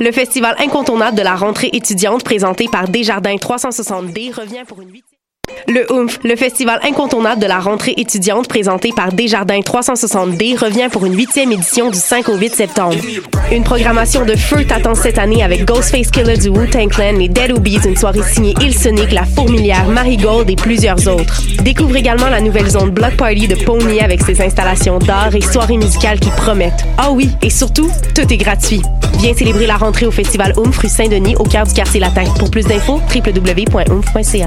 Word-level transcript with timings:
Le 0.00 0.12
festival 0.12 0.54
incontournable 0.58 1.16
de 1.16 1.22
la 1.22 1.34
rentrée 1.34 1.70
étudiante 1.72 2.24
présenté 2.24 2.68
par 2.68 2.88
Desjardins 2.88 3.36
360D, 3.36 4.32
revient 4.32 4.64
pour 4.66 4.80
une 4.80 4.88
huitième... 4.88 5.15
Le 5.68 5.90
OOMF, 5.92 6.20
le 6.24 6.36
festival 6.36 6.80
incontournable 6.84 7.40
de 7.40 7.46
la 7.46 7.58
rentrée 7.58 7.94
étudiante 7.96 8.48
présenté 8.48 8.90
par 8.94 9.12
Desjardins 9.12 9.60
360D, 9.60 10.56
revient 10.56 10.88
pour 10.90 11.04
une 11.06 11.16
huitième 11.16 11.52
édition 11.52 11.90
du 11.90 11.98
5 11.98 12.28
au 12.28 12.36
8 12.36 12.54
septembre. 12.54 12.96
Une 13.52 13.64
programmation 13.64 14.24
de 14.24 14.34
feu 14.34 14.64
t'attend 14.64 14.94
cette 14.94 15.18
année 15.18 15.42
avec 15.42 15.64
Ghostface 15.64 16.10
Killer 16.10 16.36
du 16.36 16.48
Wu-Tang 16.48 16.88
Clan, 16.88 17.12
les 17.18 17.28
Dead 17.28 17.52
Obies, 17.52 17.80
une 17.84 17.96
soirée 17.96 18.22
signée 18.22 18.54
Il 18.60 18.76
Sonic, 18.76 19.12
La 19.12 19.24
Fourmilière, 19.24 19.88
Marigold 19.88 20.48
et 20.50 20.56
plusieurs 20.56 21.06
autres. 21.08 21.42
Découvre 21.62 21.96
également 21.96 22.28
la 22.28 22.40
nouvelle 22.40 22.68
zone 22.68 22.90
Block 22.90 23.16
Party 23.16 23.48
de 23.48 23.56
Pony 23.64 24.00
avec 24.00 24.22
ses 24.22 24.40
installations 24.40 24.98
d'art 24.98 25.34
et 25.34 25.40
soirées 25.40 25.78
musicales 25.78 26.20
qui 26.20 26.30
promettent. 26.30 26.84
Ah 26.98 27.10
oui, 27.10 27.30
et 27.42 27.50
surtout, 27.50 27.90
tout 28.14 28.32
est 28.32 28.36
gratuit. 28.36 28.82
Viens 29.18 29.34
célébrer 29.34 29.66
la 29.66 29.76
rentrée 29.76 30.06
au 30.06 30.10
festival 30.10 30.52
OOMF 30.56 30.78
rue 30.78 30.88
Saint-Denis 30.88 31.36
au 31.36 31.44
cœur 31.44 31.66
du 31.66 31.72
quartier 31.72 32.00
latin. 32.00 32.24
Pour 32.38 32.50
plus 32.50 32.66
d'infos, 32.66 33.00
www.oomph.ca. 33.14 34.46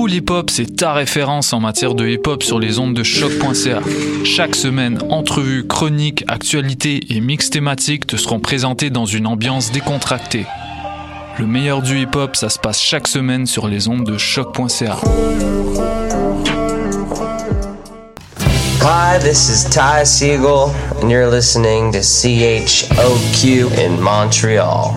Pool 0.00 0.14
Hip 0.14 0.30
Hop, 0.30 0.48
c'est 0.48 0.76
ta 0.76 0.94
référence 0.94 1.52
en 1.52 1.60
matière 1.60 1.94
de 1.94 2.08
hip 2.08 2.22
hop 2.26 2.42
sur 2.42 2.58
les 2.58 2.78
ondes 2.78 2.94
de 2.94 3.02
choc.ca. 3.02 3.80
Chaque 4.24 4.56
semaine, 4.56 4.98
entrevues, 5.10 5.66
chroniques, 5.66 6.24
actualités 6.26 7.00
et 7.10 7.20
mix 7.20 7.50
thématiques 7.50 8.06
te 8.06 8.16
seront 8.16 8.40
présentés 8.40 8.88
dans 8.88 9.04
une 9.04 9.26
ambiance 9.26 9.72
décontractée. 9.72 10.46
Le 11.38 11.46
meilleur 11.46 11.82
du 11.82 12.00
hip 12.00 12.16
hop, 12.16 12.34
ça 12.34 12.48
se 12.48 12.58
passe 12.58 12.80
chaque 12.80 13.08
semaine 13.08 13.44
sur 13.44 13.68
les 13.68 13.88
ondes 13.88 14.04
de 14.04 14.16
choc.ca. 14.16 14.96
Hi, 18.80 19.18
this 19.20 19.50
is 19.50 19.68
Ty 19.68 20.06
Siegel, 20.06 20.70
and 21.02 21.10
you're 21.10 21.30
listening 21.30 21.92
to 21.92 21.98
CHOQ 21.98 23.78
in 23.78 24.00
Montreal. 24.00 24.96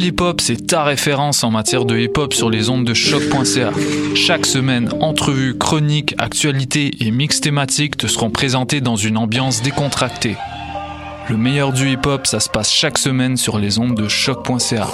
Pool 0.00 0.06
Hip 0.06 0.20
Hop, 0.22 0.40
c'est 0.40 0.66
ta 0.66 0.82
référence 0.82 1.44
en 1.44 1.50
matière 1.50 1.84
de 1.84 1.98
hip 1.98 2.12
hop 2.16 2.32
sur 2.32 2.48
les 2.48 2.70
ondes 2.70 2.86
de 2.86 2.94
choc.ca. 2.94 3.70
Chaque 4.14 4.46
semaine, 4.46 4.88
entrevues, 5.00 5.58
chroniques, 5.58 6.14
actualités 6.16 6.90
et 7.00 7.10
mix 7.10 7.42
thématiques 7.42 7.98
te 7.98 8.06
seront 8.06 8.30
présentés 8.30 8.80
dans 8.80 8.96
une 8.96 9.18
ambiance 9.18 9.60
décontractée. 9.60 10.36
Le 11.28 11.36
meilleur 11.36 11.74
du 11.74 11.90
hip 11.90 12.06
hop, 12.06 12.26
ça 12.26 12.40
se 12.40 12.48
passe 12.48 12.72
chaque 12.72 12.96
semaine 12.96 13.36
sur 13.36 13.58
les 13.58 13.78
ondes 13.78 13.94
de 13.94 14.08
choc.ca. 14.08 14.88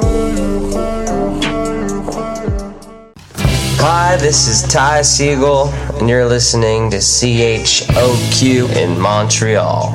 Hi, 3.79 4.17
this 4.19 4.49
is 4.49 4.67
Ty 4.67 5.05
Siegel, 5.05 5.73
and 6.01 6.09
you're 6.09 6.29
listening 6.29 6.91
to 6.91 6.97
CHOQ 6.97 8.77
in 8.77 8.99
Montreal. 8.99 9.95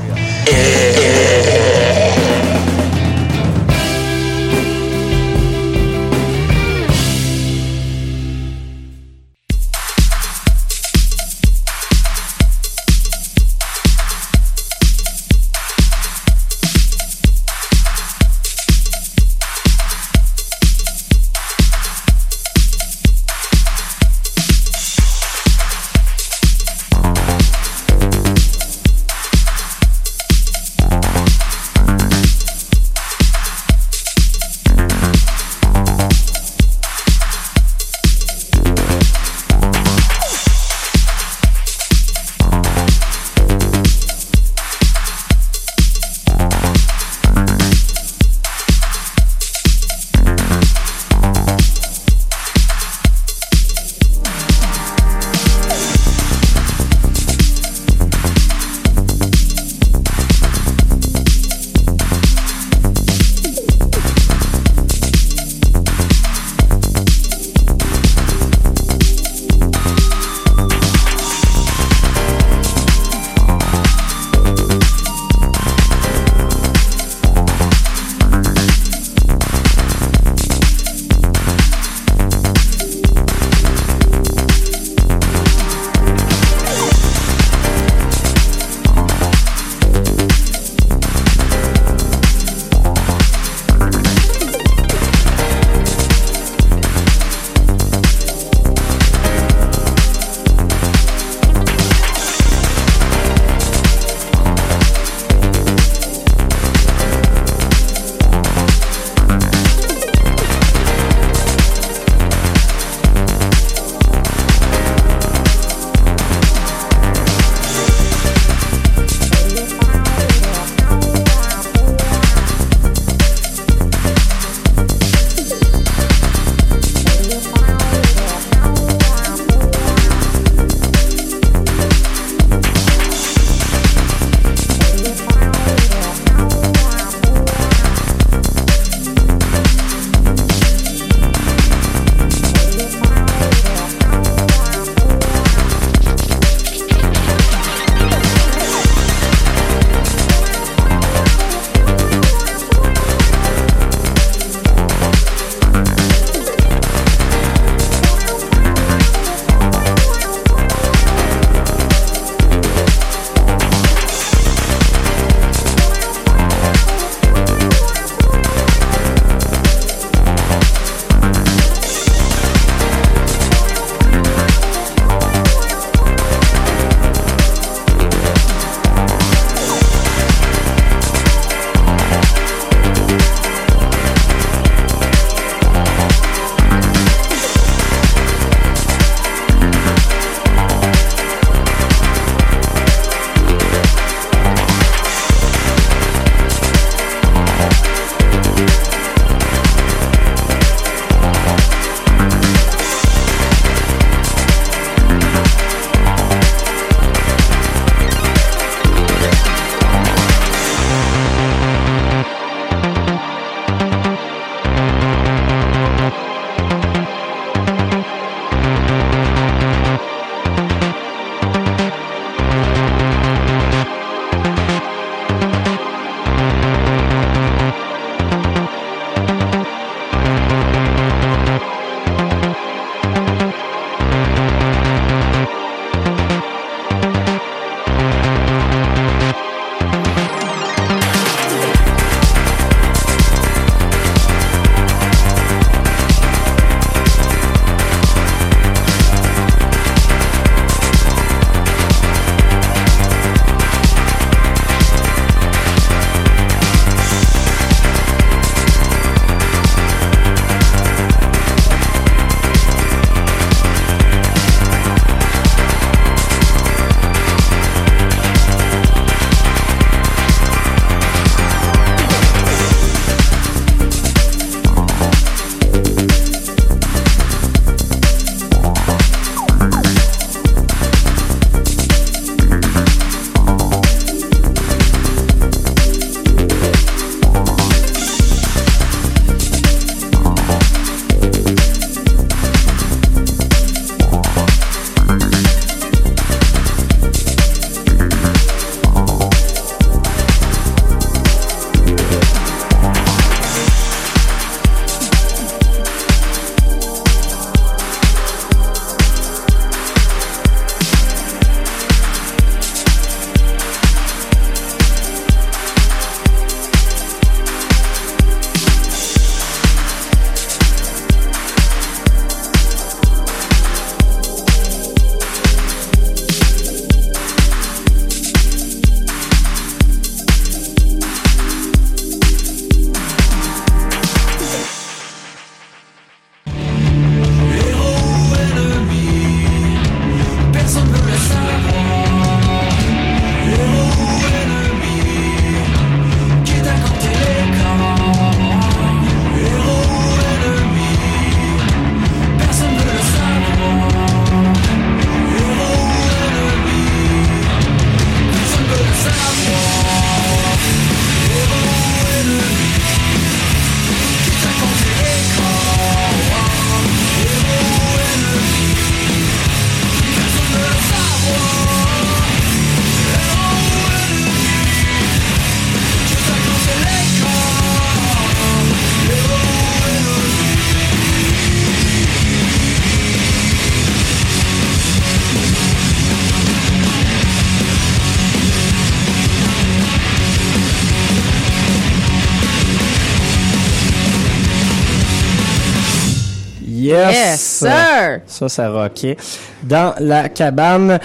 Yes! 396.92 397.16
Yes, 397.16 397.42
sir! 397.42 398.22
Ça, 398.28 398.50
ça 398.50 398.70
rockait. 398.70 399.18
Dans 399.64 399.94
la 400.00 400.30
cabane. 400.30 401.00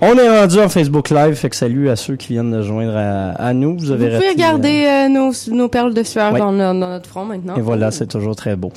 On 0.00 0.16
est 0.16 0.28
rendu 0.38 0.60
en 0.60 0.68
Facebook 0.68 1.10
Live, 1.10 1.34
fait 1.34 1.50
que 1.50 1.56
salut 1.56 1.90
à 1.90 1.96
ceux 1.96 2.14
qui 2.14 2.34
viennent 2.34 2.52
de 2.52 2.62
joindre 2.62 2.96
à, 2.96 3.30
à 3.30 3.52
nous. 3.52 3.72
Vous 3.76 3.86
Vous 3.86 3.90
avez 3.90 4.04
pouvez 4.10 4.16
raté, 4.28 4.28
regarder 4.30 4.84
euh, 4.86 5.08
nos, 5.08 5.32
nos 5.52 5.68
perles 5.68 5.92
de 5.92 6.04
sueur 6.04 6.32
Oui. 6.32 6.38
dans, 6.38 6.52
no- 6.52 6.58
dans 6.72 6.74
notre 6.88 7.08
front 7.08 7.24
maintenant. 7.24 7.56
Et 7.56 7.60
voilà, 7.60 7.90
c'est 7.90 8.06
toujours 8.06 8.36
très 8.36 8.54
beau. 8.54 8.70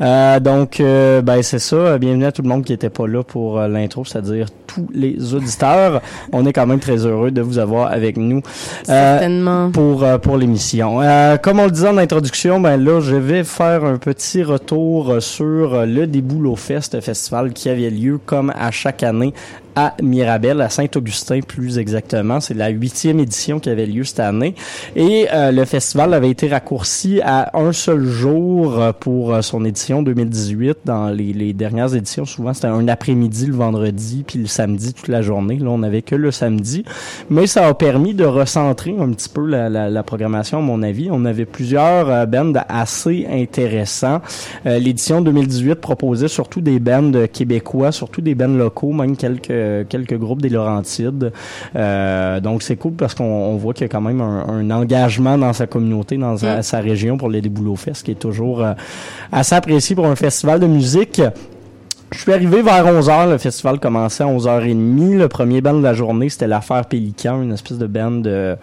Euh, 0.00 0.40
donc, 0.40 0.80
euh, 0.80 1.22
ben 1.22 1.42
c'est 1.44 1.60
ça. 1.60 1.96
Bienvenue 1.98 2.24
à 2.24 2.32
tout 2.32 2.42
le 2.42 2.48
monde 2.48 2.64
qui 2.64 2.72
était 2.72 2.90
pas 2.90 3.06
là 3.06 3.22
pour 3.22 3.60
euh, 3.60 3.68
l'intro, 3.68 4.04
c'est-à-dire 4.04 4.46
tous 4.66 4.88
les 4.92 5.32
auditeurs. 5.32 6.02
On 6.32 6.44
est 6.44 6.52
quand 6.52 6.66
même 6.66 6.80
très 6.80 7.06
heureux 7.06 7.30
de 7.30 7.40
vous 7.40 7.58
avoir 7.58 7.92
avec 7.92 8.16
nous. 8.16 8.38
Euh, 8.38 9.18
Certainement. 9.18 9.70
pour 9.70 10.02
euh, 10.02 10.18
pour 10.18 10.36
l'émission. 10.38 11.00
Euh, 11.02 11.36
comme 11.36 11.60
on 11.60 11.66
le 11.66 11.70
disait 11.70 11.88
en 11.88 11.98
introduction, 11.98 12.58
ben 12.58 12.82
là, 12.82 12.98
je 13.00 13.14
vais 13.14 13.44
faire 13.44 13.84
un 13.84 13.96
petit 13.98 14.42
retour 14.42 15.10
euh, 15.12 15.20
sur 15.20 15.74
euh, 15.74 15.86
le 15.86 16.08
Déboulot 16.08 16.56
Fest 16.56 17.00
festival 17.00 17.52
qui 17.52 17.68
avait 17.68 17.90
lieu 17.90 18.18
comme 18.26 18.52
à 18.58 18.72
chaque 18.72 19.04
année 19.04 19.32
à 19.76 19.94
Mirabel, 20.02 20.60
à 20.60 20.68
Saint-Augustin 20.68 21.40
plus 21.40 21.78
exactement. 21.78 22.40
C'est 22.40 22.54
la 22.54 22.68
huitième 22.68 23.20
édition 23.20 23.60
qui 23.60 23.70
avait 23.70 23.86
lieu 23.86 24.04
cette 24.04 24.20
année. 24.20 24.54
Et 24.96 25.26
euh, 25.32 25.50
le 25.50 25.64
festival 25.64 26.14
avait 26.14 26.30
été 26.30 26.48
raccourci 26.48 27.20
à 27.22 27.56
un 27.58 27.72
seul 27.72 28.04
jour 28.04 28.80
euh, 28.80 28.92
pour 28.92 29.34
euh, 29.34 29.42
son 29.42 29.64
édition 29.64 30.02
2018. 30.02 30.78
Dans 30.84 31.08
les, 31.08 31.32
les 31.32 31.52
dernières 31.52 31.94
éditions, 31.94 32.24
souvent 32.24 32.54
c'était 32.54 32.68
un 32.68 32.88
après-midi 32.88 33.46
le 33.46 33.54
vendredi, 33.54 34.24
puis 34.26 34.38
le 34.38 34.46
samedi 34.46 34.94
toute 34.94 35.08
la 35.08 35.22
journée. 35.22 35.58
Là, 35.58 35.70
on 35.70 35.82
avait 35.82 36.02
que 36.02 36.14
le 36.14 36.30
samedi. 36.30 36.84
Mais 37.30 37.46
ça 37.46 37.66
a 37.66 37.74
permis 37.74 38.14
de 38.14 38.24
recentrer 38.24 38.94
un 38.98 39.10
petit 39.12 39.28
peu 39.28 39.46
la, 39.46 39.68
la, 39.68 39.90
la 39.90 40.02
programmation, 40.02 40.58
à 40.58 40.62
mon 40.62 40.82
avis. 40.82 41.08
On 41.10 41.24
avait 41.24 41.44
plusieurs 41.44 42.08
euh, 42.08 42.26
bands 42.26 42.52
assez 42.68 43.26
intéressants. 43.30 44.20
Euh, 44.66 44.78
L'édition 44.78 45.20
2018 45.20 45.76
proposait 45.76 46.28
surtout 46.28 46.60
des 46.60 46.78
bands 46.78 47.12
québécois, 47.32 47.92
surtout 47.92 48.20
des 48.20 48.34
bands 48.34 48.48
locaux, 48.48 48.92
même 48.92 49.16
quelques 49.16 49.50
quelques 49.88 50.16
groupes 50.16 50.42
des 50.42 50.48
Laurentides. 50.48 51.32
Euh, 51.76 52.40
donc 52.40 52.62
c'est 52.62 52.76
cool 52.76 52.92
parce 52.92 53.14
qu'on 53.14 53.24
on 53.24 53.56
voit 53.56 53.74
qu'il 53.74 53.82
y 53.82 53.84
a 53.86 53.88
quand 53.88 54.00
même 54.00 54.20
un, 54.20 54.46
un 54.48 54.70
engagement 54.70 55.38
dans 55.38 55.52
sa 55.52 55.66
communauté, 55.66 56.16
dans 56.16 56.36
sa, 56.36 56.62
sa 56.62 56.80
région 56.80 57.16
pour 57.16 57.28
les 57.28 57.40
Déboulots 57.40 57.76
Fest, 57.76 58.04
qui 58.04 58.12
est 58.12 58.18
toujours 58.18 58.62
euh, 58.62 58.72
assez 59.32 59.54
apprécié 59.54 59.96
pour 59.96 60.06
un 60.06 60.16
festival 60.16 60.60
de 60.60 60.66
musique. 60.66 61.20
Je 62.12 62.20
suis 62.20 62.32
arrivé 62.32 62.62
vers 62.62 62.86
11h, 62.86 63.30
le 63.30 63.38
festival 63.38 63.80
commençait 63.80 64.22
à 64.22 64.26
11h30. 64.26 65.16
Le 65.16 65.28
premier 65.28 65.60
band 65.60 65.74
de 65.74 65.82
la 65.82 65.94
journée, 65.94 66.28
c'était 66.28 66.46
l'affaire 66.46 66.86
Pélican, 66.86 67.42
une 67.42 67.52
espèce 67.52 67.78
de 67.78 67.86
band 67.86 68.12
de 68.12 68.56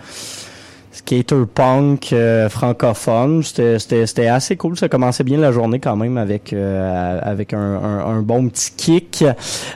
skater 1.01 1.45
punk 1.53 2.13
euh, 2.13 2.49
francophone. 2.49 3.43
C'était, 3.43 4.27
assez 4.27 4.55
cool. 4.55 4.77
Ça 4.77 4.87
commençait 4.87 5.23
bien 5.23 5.37
la 5.37 5.51
journée 5.51 5.79
quand 5.79 5.95
même 5.95 6.17
avec 6.17 6.53
euh, 6.53 7.19
avec 7.21 7.53
un, 7.53 7.57
un, 7.57 8.17
un 8.17 8.21
bon 8.21 8.47
petit 8.47 8.71
kick. 8.75 9.25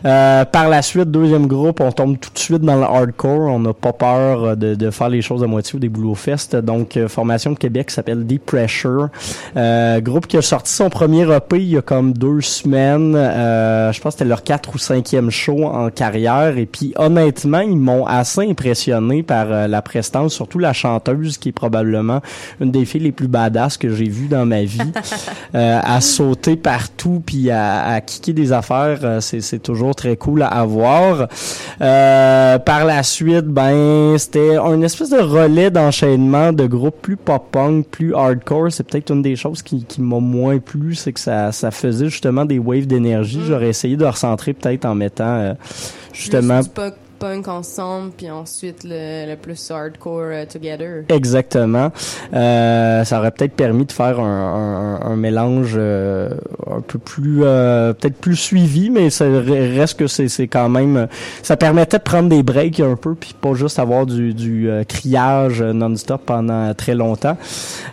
Euh, 0.05 0.45
par 0.45 0.69
la 0.69 0.81
suite, 0.81 1.11
deuxième 1.11 1.47
groupe, 1.47 1.79
on 1.81 1.91
tombe 1.91 2.17
tout 2.19 2.31
de 2.33 2.39
suite 2.39 2.61
dans 2.61 2.75
le 2.75 2.83
hardcore. 2.83 3.51
On 3.51 3.59
n'a 3.59 3.73
pas 3.73 3.93
peur 3.93 4.55
de, 4.55 4.75
de 4.75 4.89
faire 4.91 5.09
les 5.09 5.21
choses 5.21 5.43
à 5.43 5.47
moitié 5.47 5.75
au 5.75 5.79
Déboulot 5.79 6.15
Fest. 6.15 6.55
Donc, 6.55 6.97
euh, 6.97 7.07
formation 7.07 7.51
de 7.51 7.57
Québec 7.57 7.91
s'appelle 7.91 8.25
Deep 8.25 8.45
Pressure. 8.45 9.09
Euh, 9.57 9.99
groupe 10.01 10.27
qui 10.27 10.37
a 10.37 10.41
sorti 10.41 10.71
son 10.71 10.89
premier 10.89 11.23
EP 11.23 11.57
il 11.57 11.69
y 11.69 11.77
a 11.77 11.81
comme 11.81 12.13
deux 12.13 12.41
semaines. 12.41 13.15
Euh, 13.15 13.91
je 13.91 14.01
pense 14.01 14.13
que 14.13 14.19
c'était 14.19 14.29
leur 14.29 14.43
quatre 14.43 14.75
ou 14.75 14.77
cinquième 14.77 15.31
show 15.31 15.65
en 15.65 15.89
carrière. 15.89 16.57
Et 16.57 16.65
puis, 16.65 16.93
honnêtement, 16.97 17.59
ils 17.59 17.77
m'ont 17.77 18.05
assez 18.05 18.41
impressionné 18.41 19.23
par 19.23 19.67
la 19.67 19.81
prestance, 19.81 20.33
surtout 20.33 20.59
la 20.59 20.73
chanteuse 20.73 21.14
qui 21.39 21.49
est 21.49 21.53
probablement 21.53 22.21
une 22.59 22.71
des 22.71 22.85
filles 22.85 23.01
les 23.01 23.11
plus 23.11 23.27
badass 23.27 23.77
que 23.77 23.93
j'ai 23.93 24.09
vues 24.09 24.27
dans 24.27 24.45
ma 24.45 24.63
vie. 24.63 24.79
euh, 25.55 25.79
à 25.83 26.01
sauter 26.01 26.55
partout 26.55 27.21
puis 27.25 27.49
à, 27.51 27.85
à 27.85 28.01
kicker 28.01 28.33
des 28.33 28.51
affaires, 28.51 28.99
euh, 29.03 29.19
c'est, 29.21 29.59
toujours 29.59 29.95
très 29.95 30.17
cool 30.17 30.41
à 30.41 30.47
avoir. 30.47 31.27
Euh, 31.81 32.59
par 32.59 32.85
la 32.85 33.03
suite, 33.03 33.45
ben 33.45 34.17
c'était 34.17 34.57
une 34.57 34.83
espèce 34.83 35.09
de 35.09 35.19
relais 35.19 35.71
d'enchaînement 35.71 36.51
de 36.53 36.65
groupes 36.65 37.01
plus 37.01 37.17
pop-punk, 37.17 37.87
plus 37.87 38.13
hardcore. 38.13 38.71
C'est 38.71 38.83
peut-être 38.83 39.11
une 39.11 39.21
des 39.21 39.35
choses 39.35 39.61
qui, 39.61 39.85
qui 39.85 40.01
m'a 40.01 40.19
moins 40.19 40.59
plu, 40.59 40.95
c'est 40.95 41.13
que 41.13 41.19
ça, 41.19 41.51
ça 41.51 41.71
faisait 41.71 42.09
justement 42.09 42.45
des 42.45 42.59
waves 42.59 42.87
d'énergie. 42.87 43.41
J'aurais 43.45 43.69
essayé 43.69 43.95
de 43.95 44.05
recentrer 44.05 44.53
peut-être 44.53 44.85
en 44.85 44.95
mettant 44.95 45.23
euh, 45.35 45.53
justement 46.13 46.59
Plus 46.59 46.67
du 46.67 46.73
punk, 46.73 46.93
punk 47.19 47.47
ensemble, 47.47 48.11
puis 48.15 48.29
ensuite 48.29 48.83
le, 48.83 49.29
le 49.29 49.35
plus 49.35 49.71
hardcore 49.71 50.21
euh, 50.23 50.45
together. 50.45 51.03
Exactement. 51.09 51.91
Euh, 52.33 53.03
ça 53.03 53.19
aurait 53.19 53.31
peut-être 53.31 53.53
permis 53.53 53.85
de 53.85 53.91
faire 53.91 54.19
un, 54.19 54.99
un, 55.01 55.11
un 55.11 55.15
mélange 55.15 55.73
euh, 55.75 56.29
un 56.69 56.81
peu 56.81 56.99
plus, 56.99 57.41
euh, 57.43 57.93
peut-être 57.93 58.17
plus 58.17 58.35
suivi, 58.35 58.89
mais 58.89 59.09
ça 59.09 59.25
re- 59.25 59.77
reste 59.77 59.99
que 59.99 60.07
c'est, 60.07 60.27
c'est 60.27 60.47
quand 60.47 60.69
même, 60.69 61.07
ça 61.41 61.57
permettait 61.57 61.97
de 61.97 62.03
prendre 62.03 62.29
des 62.29 62.43
breaks 62.43 62.79
un 62.79 62.95
peu, 62.95 63.15
puis 63.15 63.33
pas 63.39 63.53
juste 63.53 63.79
avoir 63.79 64.05
du, 64.05 64.33
du 64.33 64.69
euh, 64.69 64.83
criage 64.83 65.61
non-stop 65.61 66.21
pendant 66.25 66.73
très 66.73 66.95
longtemps. 66.95 67.37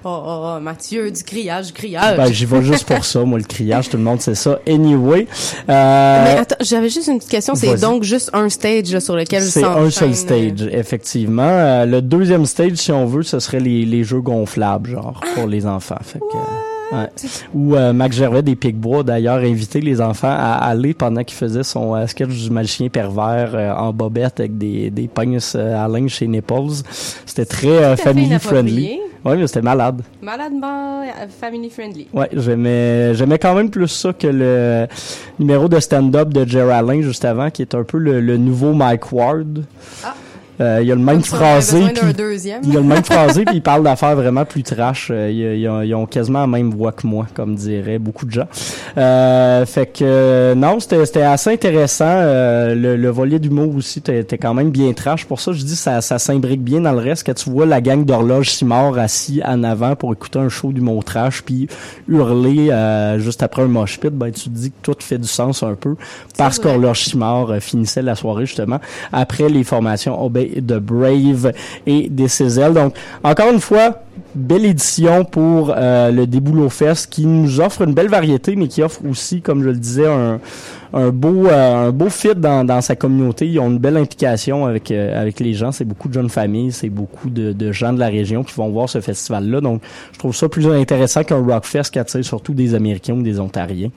Oh, 0.04 0.22
oh, 0.26 0.54
oh, 0.56 0.60
Mathieu, 0.60 1.10
du 1.10 1.22
criage, 1.22 1.68
du 1.68 1.72
criage. 1.72 2.16
Ben, 2.16 2.32
j'y 2.32 2.46
vais 2.46 2.62
juste 2.62 2.86
pour 2.86 3.04
ça, 3.04 3.20
moi, 3.20 3.38
le 3.38 3.44
criage, 3.44 3.88
tout 3.88 3.96
le 3.96 4.02
monde 4.02 4.20
sait 4.20 4.34
ça. 4.34 4.58
Anyway. 4.68 5.26
Euh, 5.68 6.24
Mais 6.24 6.38
attends, 6.38 6.56
j'avais 6.60 6.88
juste 6.88 7.08
une 7.08 7.18
petite 7.18 7.30
question. 7.30 7.54
C'est 7.54 7.80
donc 7.80 8.02
juste 8.02 8.30
un 8.32 8.48
stage 8.48 8.92
là, 8.92 9.00
sur 9.00 9.11
lequel 9.16 9.42
C'est 9.42 9.64
un 9.64 9.90
seul 9.90 10.10
euh, 10.10 10.14
stage, 10.14 10.68
effectivement. 10.72 11.42
Euh, 11.42 11.86
le 11.86 12.02
deuxième 12.02 12.46
stage, 12.46 12.76
si 12.76 12.92
on 12.92 13.06
veut, 13.06 13.22
ce 13.22 13.38
serait 13.40 13.60
les, 13.60 13.84
les 13.84 14.04
jeux 14.04 14.20
gonflables, 14.20 14.90
genre, 14.90 15.20
pour 15.34 15.46
les 15.46 15.66
enfants. 15.66 15.98
Fait 16.02 16.18
que, 16.20 16.71
ouais. 16.92 17.08
Où 17.54 17.74
euh, 17.74 17.92
Mac 17.92 18.12
Gervais 18.12 18.42
des 18.42 18.54
Picbois, 18.56 19.02
d'ailleurs, 19.02 19.38
invitait 19.38 19.80
les 19.80 20.00
enfants 20.00 20.34
à 20.36 20.54
aller 20.68 20.94
pendant 20.94 21.24
qu'il 21.24 21.36
faisait 21.36 21.62
son 21.62 21.94
euh, 21.94 22.06
sketch 22.06 22.28
du 22.28 22.50
magicien 22.50 22.88
pervers 22.88 23.50
euh, 23.54 23.72
en 23.74 23.92
bobette 23.92 24.40
avec 24.40 24.56
des, 24.58 24.90
des 24.90 25.08
pognes 25.08 25.38
euh, 25.54 25.84
à 25.84 25.88
linge 25.88 26.10
chez 26.12 26.26
Nipples. 26.26 26.82
C'était 27.26 27.44
très 27.44 27.68
euh, 27.68 27.96
family 27.96 28.38
friendly. 28.38 28.98
Ouais, 29.24 29.36
mais 29.36 29.46
c'était 29.46 29.62
malade. 29.62 30.02
Maladement 30.20 31.02
euh, 31.02 31.26
family 31.40 31.70
friendly. 31.70 32.08
Ouais, 32.12 32.28
j'aimais 32.32 33.14
j'aimais 33.14 33.38
quand 33.38 33.54
même 33.54 33.70
plus 33.70 33.86
ça 33.86 34.12
que 34.12 34.26
le 34.26 34.88
numéro 35.38 35.68
de 35.68 35.78
stand-up 35.78 36.30
de 36.30 36.44
Geraldine 36.44 37.02
juste 37.02 37.24
avant, 37.24 37.48
qui 37.48 37.62
est 37.62 37.74
un 37.74 37.84
peu 37.84 37.98
le, 37.98 38.20
le 38.20 38.36
nouveau 38.36 38.72
Mike 38.72 39.12
Ward. 39.12 39.64
Ah. 40.04 40.14
Euh, 40.60 40.78
il 40.82 40.88
y 40.88 40.92
a 40.92 40.94
le 40.94 41.00
même 41.00 41.22
si 41.22 41.32
on 41.32 41.36
avait 41.36 41.60
phrasé, 41.60 41.80
puis 41.94 42.12
il 42.64 42.76
a 42.76 42.80
le 42.80 42.86
même 42.86 43.04
phrasé, 43.04 43.44
puis 43.44 43.56
il 43.56 43.62
parle 43.62 43.82
d'affaires 43.82 44.14
vraiment 44.14 44.44
plus 44.44 44.62
trash. 44.62 45.08
Euh, 45.10 45.30
ils, 45.30 45.68
ont, 45.68 45.82
ils 45.82 45.94
ont 45.94 46.06
quasiment 46.06 46.40
la 46.40 46.46
même 46.46 46.70
voix 46.70 46.92
que 46.92 47.06
moi, 47.06 47.26
comme 47.34 47.54
diraient 47.54 47.98
beaucoup 47.98 48.26
de 48.26 48.30
gens. 48.32 48.46
Euh, 48.98 49.64
fait 49.66 49.86
que 49.86 50.04
euh, 50.04 50.54
non, 50.54 50.78
c'était 50.80 51.04
c'était 51.06 51.22
assez 51.22 51.50
intéressant. 51.50 52.04
Euh, 52.06 52.74
le, 52.74 52.96
le 52.96 53.08
volet 53.08 53.38
d'humour 53.38 53.74
aussi 53.76 54.00
était 54.00 54.38
quand 54.38 54.54
même 54.54 54.70
bien 54.70 54.92
trash. 54.92 55.24
Pour 55.24 55.40
ça, 55.40 55.52
je 55.52 55.62
dis 55.62 55.76
ça 55.76 56.00
ça 56.00 56.18
s'imbrique 56.18 56.62
bien 56.62 56.80
dans 56.80 56.92
le 56.92 56.98
reste. 56.98 57.24
Quand 57.26 57.34
tu 57.34 57.50
vois 57.50 57.66
la 57.66 57.80
gang 57.80 58.04
d'horloge 58.04 58.50
Simard 58.50 58.98
assis 58.98 59.40
en 59.44 59.64
avant 59.64 59.96
pour 59.96 60.12
écouter 60.12 60.38
un 60.38 60.48
show 60.48 60.72
d'humour 60.72 61.04
trash, 61.04 61.42
puis 61.42 61.68
hurler 62.08 62.70
euh, 62.70 63.18
juste 63.18 63.42
après 63.42 63.62
un 63.62 63.68
mosh 63.68 63.98
pit, 63.98 64.10
ben 64.10 64.30
tu 64.30 64.44
te 64.44 64.48
dis 64.50 64.70
que 64.70 64.76
tout 64.82 64.96
fait 65.00 65.18
du 65.18 65.28
sens 65.28 65.62
un 65.62 65.74
peu 65.74 65.96
parce 66.36 66.58
qu'horloge 66.58 67.04
Simard 67.04 67.50
euh, 67.50 67.60
finissait 67.60 68.02
la 68.02 68.14
soirée 68.14 68.46
justement 68.46 68.80
après 69.12 69.48
les 69.48 69.64
formations 69.64 70.22
Obey 70.22 70.51
de 70.60 70.78
Brave 70.78 71.52
et 71.86 72.08
des 72.08 72.28
Cézelles. 72.28 72.74
Donc 72.74 72.94
encore 73.22 73.50
une 73.50 73.60
fois, 73.60 74.02
belle 74.34 74.64
édition 74.64 75.24
pour 75.24 75.72
euh, 75.76 76.10
le 76.10 76.26
Déboulot 76.26 76.68
Fest 76.68 77.10
qui 77.10 77.26
nous 77.26 77.60
offre 77.60 77.82
une 77.82 77.94
belle 77.94 78.08
variété, 78.08 78.56
mais 78.56 78.68
qui 78.68 78.82
offre 78.82 79.00
aussi, 79.08 79.42
comme 79.42 79.62
je 79.62 79.68
le 79.68 79.76
disais, 79.76 80.06
un, 80.06 81.10
beau 81.10 81.46
euh, 81.46 81.88
un 81.88 81.90
beau 81.90 82.08
fit 82.08 82.34
dans, 82.34 82.80
sa 82.80 82.96
communauté. 82.96 83.46
Ils 83.46 83.58
ont 83.58 83.70
une 83.70 83.78
belle 83.78 83.96
implication 83.96 84.66
avec 84.66 84.90
euh, 84.90 85.20
avec 85.20 85.40
les 85.40 85.54
gens. 85.54 85.72
C'est 85.72 85.84
beaucoup 85.84 86.08
de 86.08 86.14
jeunes 86.14 86.30
familles, 86.30 86.72
c'est 86.72 86.90
beaucoup 86.90 87.30
de, 87.30 87.72
gens 87.72 87.92
de 87.92 87.98
la 87.98 88.08
région 88.08 88.42
qui 88.42 88.54
vont 88.54 88.68
voir 88.70 88.88
ce 88.88 89.00
festival-là. 89.00 89.60
Donc, 89.60 89.82
je 90.12 90.18
trouve 90.18 90.34
ça 90.34 90.48
plus 90.48 90.66
intéressant 90.68 91.24
qu'un 91.24 91.42
Rockfest 91.42 91.90
qui 91.92 91.98
attire 91.98 92.24
surtout 92.24 92.54
des 92.54 92.74
Américains 92.74 93.14
ou 93.14 93.22
des 93.22 93.40
Ontariens. 93.40 93.90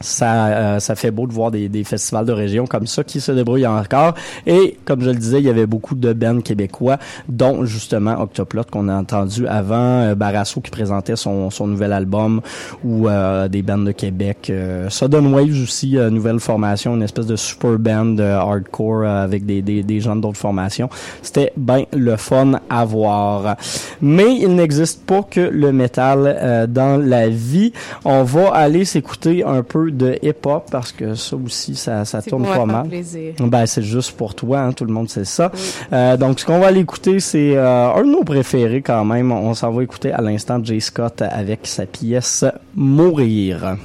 Ça, 0.00 0.46
euh, 0.46 0.78
ça 0.78 0.94
fait 0.94 1.10
beau 1.10 1.26
de 1.26 1.32
voir 1.32 1.50
des, 1.50 1.84
festivals 1.84 2.26
de 2.26 2.32
région 2.32 2.66
comme 2.66 2.86
ça 2.86 3.04
qui 3.04 3.20
se 3.20 3.32
débrouillent 3.32 3.66
encore. 3.66 4.14
Et 4.46 4.76
comme 4.84 5.00
je 5.00 5.10
le 5.10 5.16
disais, 5.16 5.38
il 5.38 5.44
y 5.44 5.50
avait 5.50 5.66
beaucoup 5.66 5.94
de 5.94 6.12
bands 6.12 6.40
québécois, 6.40 6.98
dont 7.28 7.64
justement 7.64 8.20
Octoplot 8.20 8.64
qu'on 8.70 8.88
a 8.88 8.94
entendu 8.94 9.46
avant, 9.46 10.02
euh, 10.02 10.14
Barasso 10.14 10.60
qui 10.60 10.70
présentait 10.70 11.16
son, 11.16 11.50
son 11.50 11.66
nouvel 11.66 11.92
album, 11.92 12.40
ou 12.84 13.08
euh, 13.08 13.48
des 13.48 13.62
bands 13.62 13.78
de 13.78 13.92
Québec. 13.92 14.52
Sudden 14.88 15.32
Waves 15.32 15.62
aussi, 15.62 15.96
nouvelle 15.96 16.40
formation, 16.40 16.94
une 16.94 17.02
espèce 17.02 17.26
de 17.26 17.36
super 17.36 17.78
band 17.78 18.18
hardcore 18.18 19.04
avec 19.04 19.46
des, 19.46 19.62
des, 19.62 19.82
des 19.82 20.00
gens 20.00 20.16
d'autres 20.16 20.38
formations. 20.38 20.88
C'était 21.22 21.52
ben 21.56 21.84
le 21.92 22.16
fun 22.16 22.60
à 22.68 22.84
voir. 22.84 23.56
Mais 24.00 24.36
il 24.36 24.54
n'existe 24.54 25.04
pas 25.04 25.22
que 25.22 25.40
le 25.40 25.72
métal 25.72 26.68
dans 26.68 27.00
la 27.02 27.28
vie. 27.28 27.72
On 28.04 28.22
va 28.22 28.50
aller 28.54 28.84
s'écouter 28.84 29.44
un 29.44 29.62
peu 29.62 29.85
de 29.92 30.18
hip-hop 30.22 30.64
parce 30.70 30.92
que 30.92 31.14
ça 31.14 31.36
aussi, 31.36 31.74
ça, 31.74 32.04
ça 32.04 32.22
tourne 32.22 32.44
pas 32.44 32.66
mal. 32.66 32.88
Ben, 33.40 33.66
c'est 33.66 33.82
juste 33.82 34.12
pour 34.12 34.34
toi, 34.34 34.60
hein, 34.60 34.72
tout 34.72 34.84
le 34.84 34.92
monde 34.92 35.08
sait 35.08 35.24
ça. 35.24 35.50
Euh, 35.92 36.16
donc, 36.16 36.40
ce 36.40 36.46
qu'on 36.46 36.58
va 36.58 36.68
aller 36.68 36.80
écouter, 36.80 37.20
c'est 37.20 37.56
euh, 37.56 37.92
un 37.94 38.02
de 38.02 38.10
nos 38.10 38.24
préférés 38.24 38.82
quand 38.82 39.04
même. 39.04 39.32
On 39.32 39.54
s'en 39.54 39.70
va 39.70 39.82
écouter 39.82 40.12
à 40.12 40.20
l'instant 40.20 40.62
Jay 40.62 40.80
Scott 40.80 41.22
avec 41.22 41.60
sa 41.66 41.86
pièce 41.86 42.44
Mourir. 42.74 43.76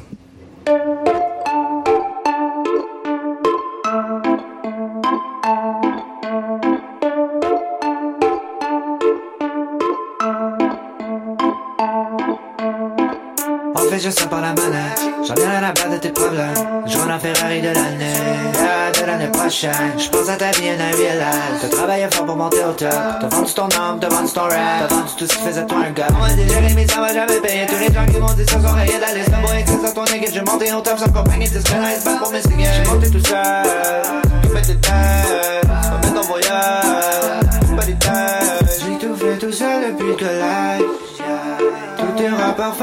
je 14.03 14.09
sens 14.09 14.27
par 14.27 14.41
la 14.41 14.53
manette 14.53 15.00
J'en 15.31 15.43
ai 15.43 15.47
rien 15.47 15.63
à 15.63 15.71
battre 15.71 15.91
de 15.91 15.97
tes 15.97 16.09
problèmes. 16.09 16.53
Je 16.85 16.97
rends 16.97 17.05
la 17.05 17.19
Ferrari 17.19 17.61
de 17.61 17.67
l'année, 17.67 18.13
yeah, 18.53 18.91
de 18.91 19.05
l'année 19.05 19.31
prochaine. 19.31 19.93
Je 19.97 20.09
pense 20.09 20.27
à 20.27 20.35
ta 20.35 20.51
vie 20.51 20.69
en 20.69 20.73
un 20.73 20.91
real 20.91 21.19
life. 21.19 21.61
T'as 21.61 21.69
travaillé 21.69 22.07
fort 22.11 22.25
pour 22.25 22.35
monter 22.35 22.63
au 22.63 22.73
top. 22.73 22.89
T'as 22.89 23.27
vendu 23.27 23.53
ton 23.53 23.63
nom, 23.63 23.97
t'as 23.99 24.09
vendu 24.09 24.31
ton 24.31 24.41
rap. 24.41 24.51
T'as 24.51 24.87
vendu 24.87 25.11
tout 25.17 25.25
ce 25.25 25.33
qui 25.37 25.43
faisait 25.43 25.61
de 25.61 25.67
toi 25.67 25.77
un 25.87 25.91
gars. 25.91 26.07
On 26.09 26.19
m'a 26.19 26.33
dit 26.33 26.47
Jérémy, 26.49 26.87
ça 26.87 26.99
va 26.99 27.13
jamais 27.13 27.39
payer. 27.39 27.65
Tous 27.65 27.77
les 27.77 27.93
gens 27.93 28.05
qui 28.05 28.19
m'ont 28.19 28.33
dit 28.33 28.45
ça 28.45 28.59
sont 28.59 28.75
rayés 28.75 28.97
de 28.97 29.01
la 29.01 29.13
liste. 29.13 29.29
Mais 29.31 29.63
bon, 29.63 29.79
que 29.79 29.87
ça 29.87 29.93
ton 29.93 30.05
équipe, 30.05 30.33
j'ai 30.33 30.41
monté 30.41 30.73
au 30.73 30.81
top 30.81 30.99
sans 30.99 31.11
compagnie. 31.11 31.49
T'es 31.49 31.61
ce 31.61 31.75
nice, 31.75 32.03
pas 32.03 32.17
pour 32.17 32.31
mes 32.31 32.41
cigares. 32.41 32.73
J'ai 32.75 32.91
monté 32.91 33.09
tout 33.09 33.25
seul, 33.25 33.65
tout 34.43 34.49
fait 34.49 34.67
des 34.67 34.75
têtes. 34.75 35.69
On 35.93 36.07
met 36.07 36.13
ton 36.13 36.27
voyage, 36.27 36.83
pas 37.77 37.85
des 37.85 37.93
têtes. 37.93 38.81
J'ai 38.81 39.07
tout 39.07 39.15
fait 39.15 39.37
tout 39.37 39.51
seul 39.53 39.93
depuis 39.93 40.15
que 40.17 40.25
live. 40.25 41.10
Rappeurs. 42.29 42.75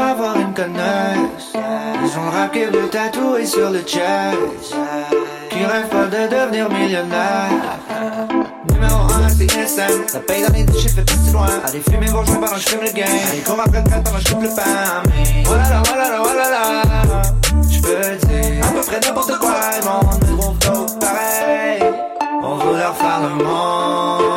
Ils 2.04 2.18
ont 2.18 2.24
le 2.24 2.30
rap 2.30 2.52
qui 2.52 2.64
veut 2.64 2.88
tatouer 2.88 3.46
sur 3.46 3.70
le 3.70 3.80
chest. 3.80 4.36
Qui 5.50 5.64
rêve 5.64 5.88
pas 5.88 6.06
de 6.06 6.28
devenir 6.28 6.68
millionnaire. 6.70 7.50
Numéro 8.72 9.02
1, 9.02 9.28
c'est 9.28 9.44
SM. 9.44 10.08
Ça 10.08 10.20
paye 10.20 10.46
dans 10.46 10.52
les 10.52 10.64
déchets, 10.64 10.88
fait 10.88 11.02
petit 11.02 11.30
loin. 11.32 11.46
Allez 11.66 11.80
fumer 11.80 12.06
vos 12.06 12.24
joints 12.24 12.36
pendant 12.36 12.56
je 12.56 12.68
fume 12.68 12.80
le 12.82 12.92
game. 12.92 13.08
Allez 13.30 13.40
cours 13.40 13.60
après 13.60 13.82
le 13.82 14.02
pendant 14.02 14.18
je 14.18 14.28
coupe 14.32 14.42
le 14.42 14.48
pain. 14.48 15.02
Voilà 15.44 15.68
là, 15.68 15.82
voilà 15.86 16.10
là, 16.10 16.18
voilà 16.22 16.50
là. 16.50 16.82
J'peux 17.70 18.16
dire 18.26 18.64
à 18.66 18.72
peu 18.72 18.80
près 18.80 19.00
n'importe 19.00 19.38
quoi. 19.38 19.54
Monde 19.84 20.54
me 20.54 20.58
trouve 20.58 20.98
pareil. 20.98 21.82
On 22.42 22.56
veut 22.56 22.78
leur 22.78 22.96
faire 22.96 23.20
le 23.22 23.44
monde. 23.44 24.27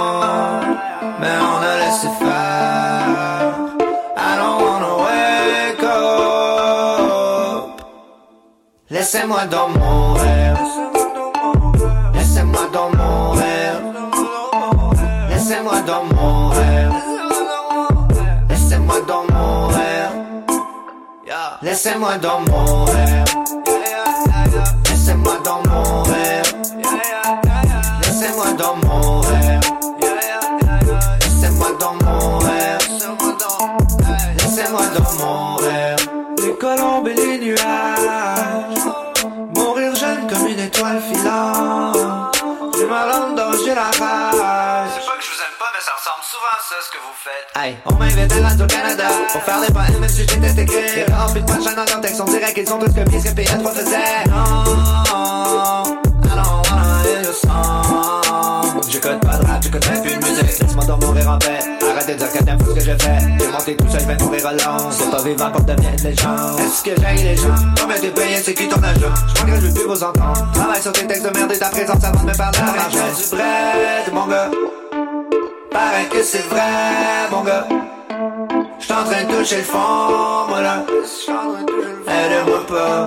Laissez-moi 9.01 9.45
dans 9.49 9.67
mon 9.67 10.13
rêve. 10.13 10.57
Laissez-moi 12.13 12.69
dans 12.71 12.91
mon 12.95 13.31
rêve. 13.31 13.81
Laissez-moi 15.27 15.81
dans 15.87 16.03
mon 16.03 16.49
rêve. 16.49 16.93
Laissez-moi 18.47 18.97
dans 19.07 19.23
mon 19.33 19.67
rêve. 19.69 20.11
Laissez-moi 21.63 22.17
dans 22.19 22.41
mon 22.41 22.85
rêve. 22.85 23.25
Laissez-moi 24.87 25.33
dans 25.43 25.63
mon 25.67 26.03
rêve. 26.03 26.45
Laissez-moi 28.03 28.53
dans 28.55 28.75
mon 28.85 29.21
rêve. 29.21 29.61
Laissez-moi 31.21 31.67
dans 31.79 31.95
mon 32.05 32.37
rêve. 32.37 32.79
Laissez-moi 34.37 34.83
dans 34.93 35.25
mon 35.25 35.55
rêve. 35.55 35.97
Les 36.43 36.53
colombes 36.53 37.07
souvent 46.31 46.55
à 46.55 46.63
ça 46.63 46.75
ce 46.79 46.89
que 46.91 46.99
vous 47.03 47.11
faites. 47.19 47.51
Hey, 47.61 47.75
on 47.85 47.93
m'invite 47.95 48.31
à 48.31 48.47
Radio-Canada 48.47 49.03
pour 49.33 49.43
faire 49.43 49.59
les 49.59 49.73
poèmes, 49.73 49.99
même 49.99 50.09
si 50.09 50.21
j'étais 50.21 50.47
intégré. 50.47 51.05
Les 51.05 51.13
remplis 51.13 51.41
de 51.41 51.45
punch 51.45 51.63
dans 51.65 51.83
leur 51.83 51.99
texte, 51.99 52.21
on 52.21 52.31
dirait 52.31 52.53
qu'ils 52.53 52.67
sont 52.67 52.79
tous 52.79 52.93
copiés 52.93 53.19
ce 53.19 53.25
que 53.25 53.41
PS3 53.41 53.73
faisait. 53.73 54.23
Non, 54.29 54.63
I 54.63 56.31
don't 56.31 56.71
wanna 56.71 57.03
hear 57.03 57.21
your 57.23 57.33
song. 57.33 58.81
J'écoute 58.87 59.19
pas 59.19 59.37
de 59.37 59.45
rap, 59.45 59.61
j'écoute 59.61 59.89
même 59.89 60.01
plus 60.01 60.15
de 60.15 60.23
musique. 60.23 60.59
Laisse-moi 60.59 60.85
donc 60.85 61.03
mourir 61.03 61.29
en 61.31 61.37
paix. 61.37 61.59
Arrête 61.91 62.07
de 62.07 62.13
dire 62.13 62.31
que 62.31 62.43
t'aimes 62.43 62.57
tout 62.59 62.69
ce 62.69 62.75
que 62.75 62.79
je 62.79 62.91
fais. 62.91 63.19
J'ai 63.37 63.47
monté 63.47 63.75
tout 63.75 63.89
seul, 63.89 63.99
je 63.99 64.05
vais 64.07 64.17
mourir 64.17 64.47
alone. 64.47 64.91
C'est 64.91 65.11
pas 65.11 65.23
vivant 65.23 65.51
pour 65.51 65.61
devenir 65.61 65.89
une 65.89 66.03
légende. 66.03 66.59
Est-ce 66.59 66.83
que 66.83 67.01
j'aille 67.01 67.23
les 67.23 67.35
gens? 67.35 67.55
Combien 67.77 67.99
t'es 67.99 68.09
payé, 68.09 68.37
c'est 68.41 68.53
qui 68.53 68.69
ton 68.69 68.81
agent? 68.81 69.13
J'manquerai, 69.35 69.59
je 69.59 69.67
veux 69.67 69.73
plus 69.73 69.83
vous 69.83 70.03
entendre. 70.03 70.51
Travaille 70.53 70.81
sur 70.81 70.93
tes 70.93 71.07
textes 71.07 71.25
de 71.25 71.37
merde 71.37 71.51
et 71.51 71.59
ta 71.59 71.69
présence 71.69 72.03
avant 72.03 72.23
de 72.23 72.29
me 72.29 72.37
parler 72.37 72.57
d'argent. 72.57 73.17
du 73.17 73.35
bread, 73.35 74.13
mon 74.13 74.27
gars. 74.27 74.49
Paraît 75.81 76.09
que 76.13 76.21
c'est 76.21 76.45
vrai, 76.53 77.27
mon 77.31 77.41
gars. 77.41 77.65
J'suis 78.79 78.93
en 78.93 79.03
train 79.03 79.23
de 79.23 79.29
toucher 79.33 79.57
le 79.57 79.63
fond, 79.63 80.45
moi 80.47 80.61
là. 80.61 80.75
Aide-moi 82.17 82.61
pas, 82.71 82.97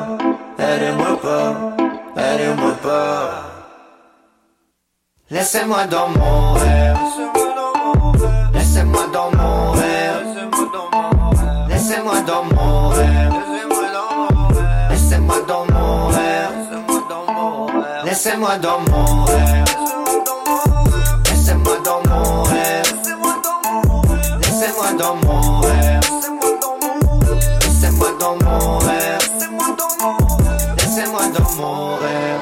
aide-moi 0.59 1.13
pas, 1.27 1.49
aide-moi 2.21 2.73
pas. 2.83 3.45
Laissez-moi 5.31 5.85
dans 5.85 6.09
mon 6.19 6.55
rêve. 6.55 6.99
Laissez-moi 8.55 9.07
dans 9.13 9.31
mon 9.39 9.71
rêve. 9.81 10.25
Laissez-moi 11.69 12.21
dans 12.31 12.45
mon 12.55 12.89
rêve. 12.89 13.35
Laissez-moi 14.91 15.37
dans 15.47 15.65
mon 15.75 16.09
rêve. 16.09 16.53
Laissez-moi 18.05 18.57
dans 18.57 18.81
mon 18.91 19.25
rêve. 19.27 19.64
Dans 24.99 25.17
mon 25.17 25.61
rêve. 25.61 26.01
Laissez-moi 27.63 28.09
dans 28.21 28.37
mon 28.45 28.79
rêve. 28.79 29.31
Laissez-moi 30.79 31.21
dans 31.37 31.51
mon 31.57 31.97
rêve. 31.97 32.41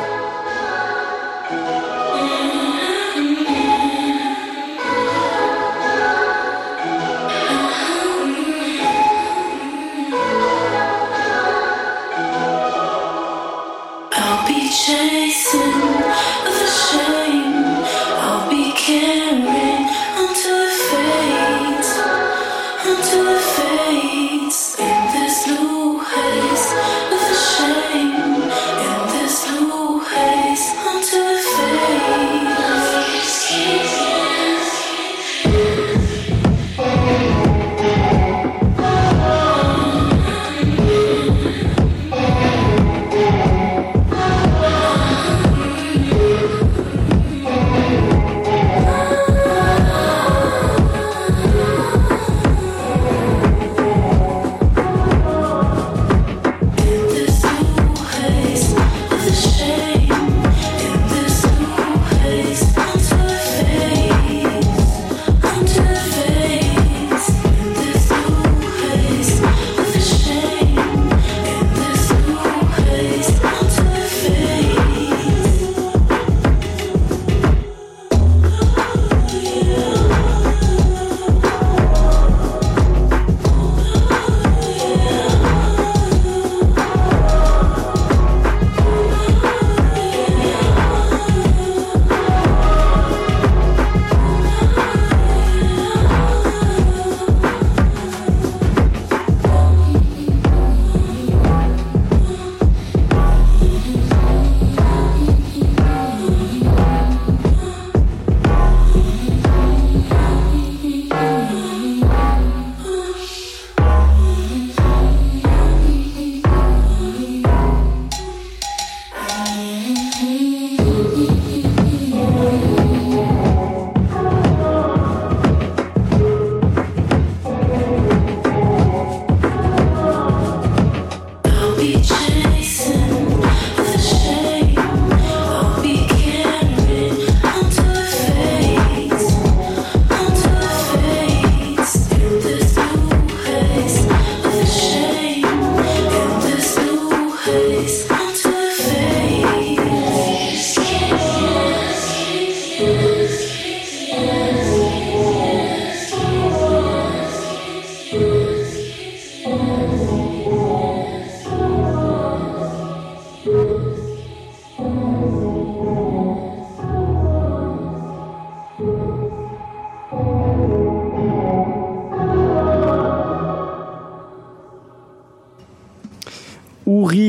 I'll 14.14 14.46
be 14.46 14.68
chasing 14.70 15.72
the 16.44 16.66
shame. 16.66 17.84
I'll 18.20 18.50
be 18.50 18.72
carrying 18.72 19.31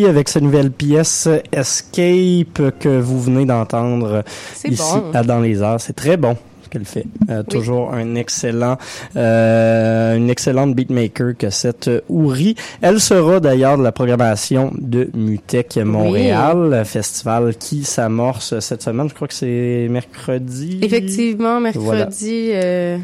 Avec 0.05 0.29
sa 0.29 0.39
nouvelle 0.39 0.71
pièce 0.71 1.27
Escape 1.51 2.61
que 2.79 2.99
vous 2.99 3.21
venez 3.21 3.45
d'entendre 3.45 4.23
ici 4.65 4.81
bon. 4.95 5.11
à 5.13 5.23
Dans 5.23 5.39
les 5.39 5.61
Arts. 5.61 5.79
C'est 5.81 5.93
très 5.93 6.17
bon 6.17 6.35
ce 6.63 6.69
qu'elle 6.69 6.85
fait. 6.85 7.05
Euh, 7.29 7.43
Toujours 7.43 7.93
un 7.93 8.15
excellent, 8.15 8.77
euh, 9.15 10.15
une 10.17 10.29
excellente 10.29 10.75
beatmaker 10.75 11.37
que 11.37 11.49
cette 11.49 11.89
Ouri. 12.09 12.55
Elle 12.81 12.99
sera 12.99 13.39
d'ailleurs 13.39 13.77
de 13.77 13.83
la 13.83 13.91
programmation 13.91 14.71
de 14.79 15.09
Mutech 15.13 15.77
Montréal, 15.77 16.83
festival 16.85 17.55
qui 17.55 17.83
s'amorce 17.83 18.59
cette 18.59 18.81
semaine. 18.83 19.09
Je 19.09 19.13
crois 19.13 19.27
que 19.27 19.33
c'est 19.33 19.87
mercredi. 19.89 20.79
Effectivement, 20.81 21.59
Voilà. 21.75 22.05
mercredi. 22.05 22.49
euh, 22.53 22.97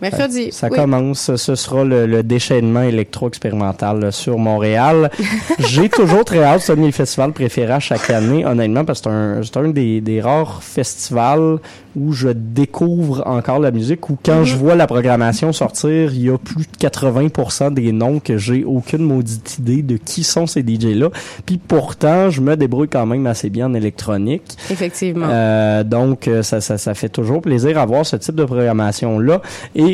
mercredi. 0.00 0.52
Ça 0.52 0.68
oui. 0.70 0.76
commence, 0.76 1.34
ce 1.36 1.54
sera 1.54 1.84
le, 1.84 2.06
le 2.06 2.22
déchaînement 2.22 2.82
électro-expérimental 2.82 4.12
sur 4.12 4.38
Montréal. 4.38 5.10
J'ai 5.58 5.88
toujours 5.88 6.24
très 6.24 6.42
hâte, 6.42 6.60
c'est 6.60 6.72
un 6.72 6.76
de 6.76 6.80
mes 6.80 6.92
festivals 6.92 7.32
préférés 7.32 7.72
à 7.72 7.80
chaque 7.80 8.10
année, 8.10 8.44
honnêtement, 8.44 8.84
parce 8.84 9.00
que 9.00 9.40
c'est 9.42 9.56
un, 9.56 9.64
un 9.64 9.68
des, 9.68 10.00
des 10.00 10.20
rares 10.20 10.62
festivals 10.62 11.58
où 11.96 12.12
je 12.12 12.28
découvre 12.28 13.22
encore 13.26 13.60
la 13.60 13.70
musique, 13.70 14.10
où 14.10 14.18
quand 14.22 14.44
je 14.44 14.56
vois 14.56 14.74
la 14.74 14.86
programmation 14.86 15.52
sortir, 15.52 16.12
il 16.12 16.24
y 16.24 16.30
a 16.30 16.38
plus 16.38 16.64
de 16.66 16.86
80% 16.86 17.72
des 17.72 17.92
noms 17.92 18.18
que 18.18 18.36
j'ai 18.36 18.64
aucune 18.64 19.02
maudite 19.02 19.58
idée 19.58 19.82
de 19.82 19.96
qui 19.96 20.24
sont 20.24 20.46
ces 20.46 20.62
DJ-là. 20.62 21.10
Puis 21.46 21.58
pourtant, 21.58 22.30
je 22.30 22.40
me 22.40 22.56
débrouille 22.56 22.88
quand 22.88 23.06
même 23.06 23.26
assez 23.26 23.48
bien 23.50 23.66
en 23.66 23.74
électronique. 23.74 24.56
Effectivement. 24.70 25.26
Euh, 25.28 25.84
donc, 25.84 26.26
euh, 26.26 26.42
ça, 26.42 26.60
ça, 26.60 26.78
ça 26.78 26.94
fait 26.94 27.08
toujours 27.08 27.42
plaisir 27.42 27.78
à 27.78 27.86
voir 27.86 28.04
ce 28.04 28.16
type 28.16 28.34
de 28.34 28.44
programmation-là. 28.44 29.40
Et 29.76 29.93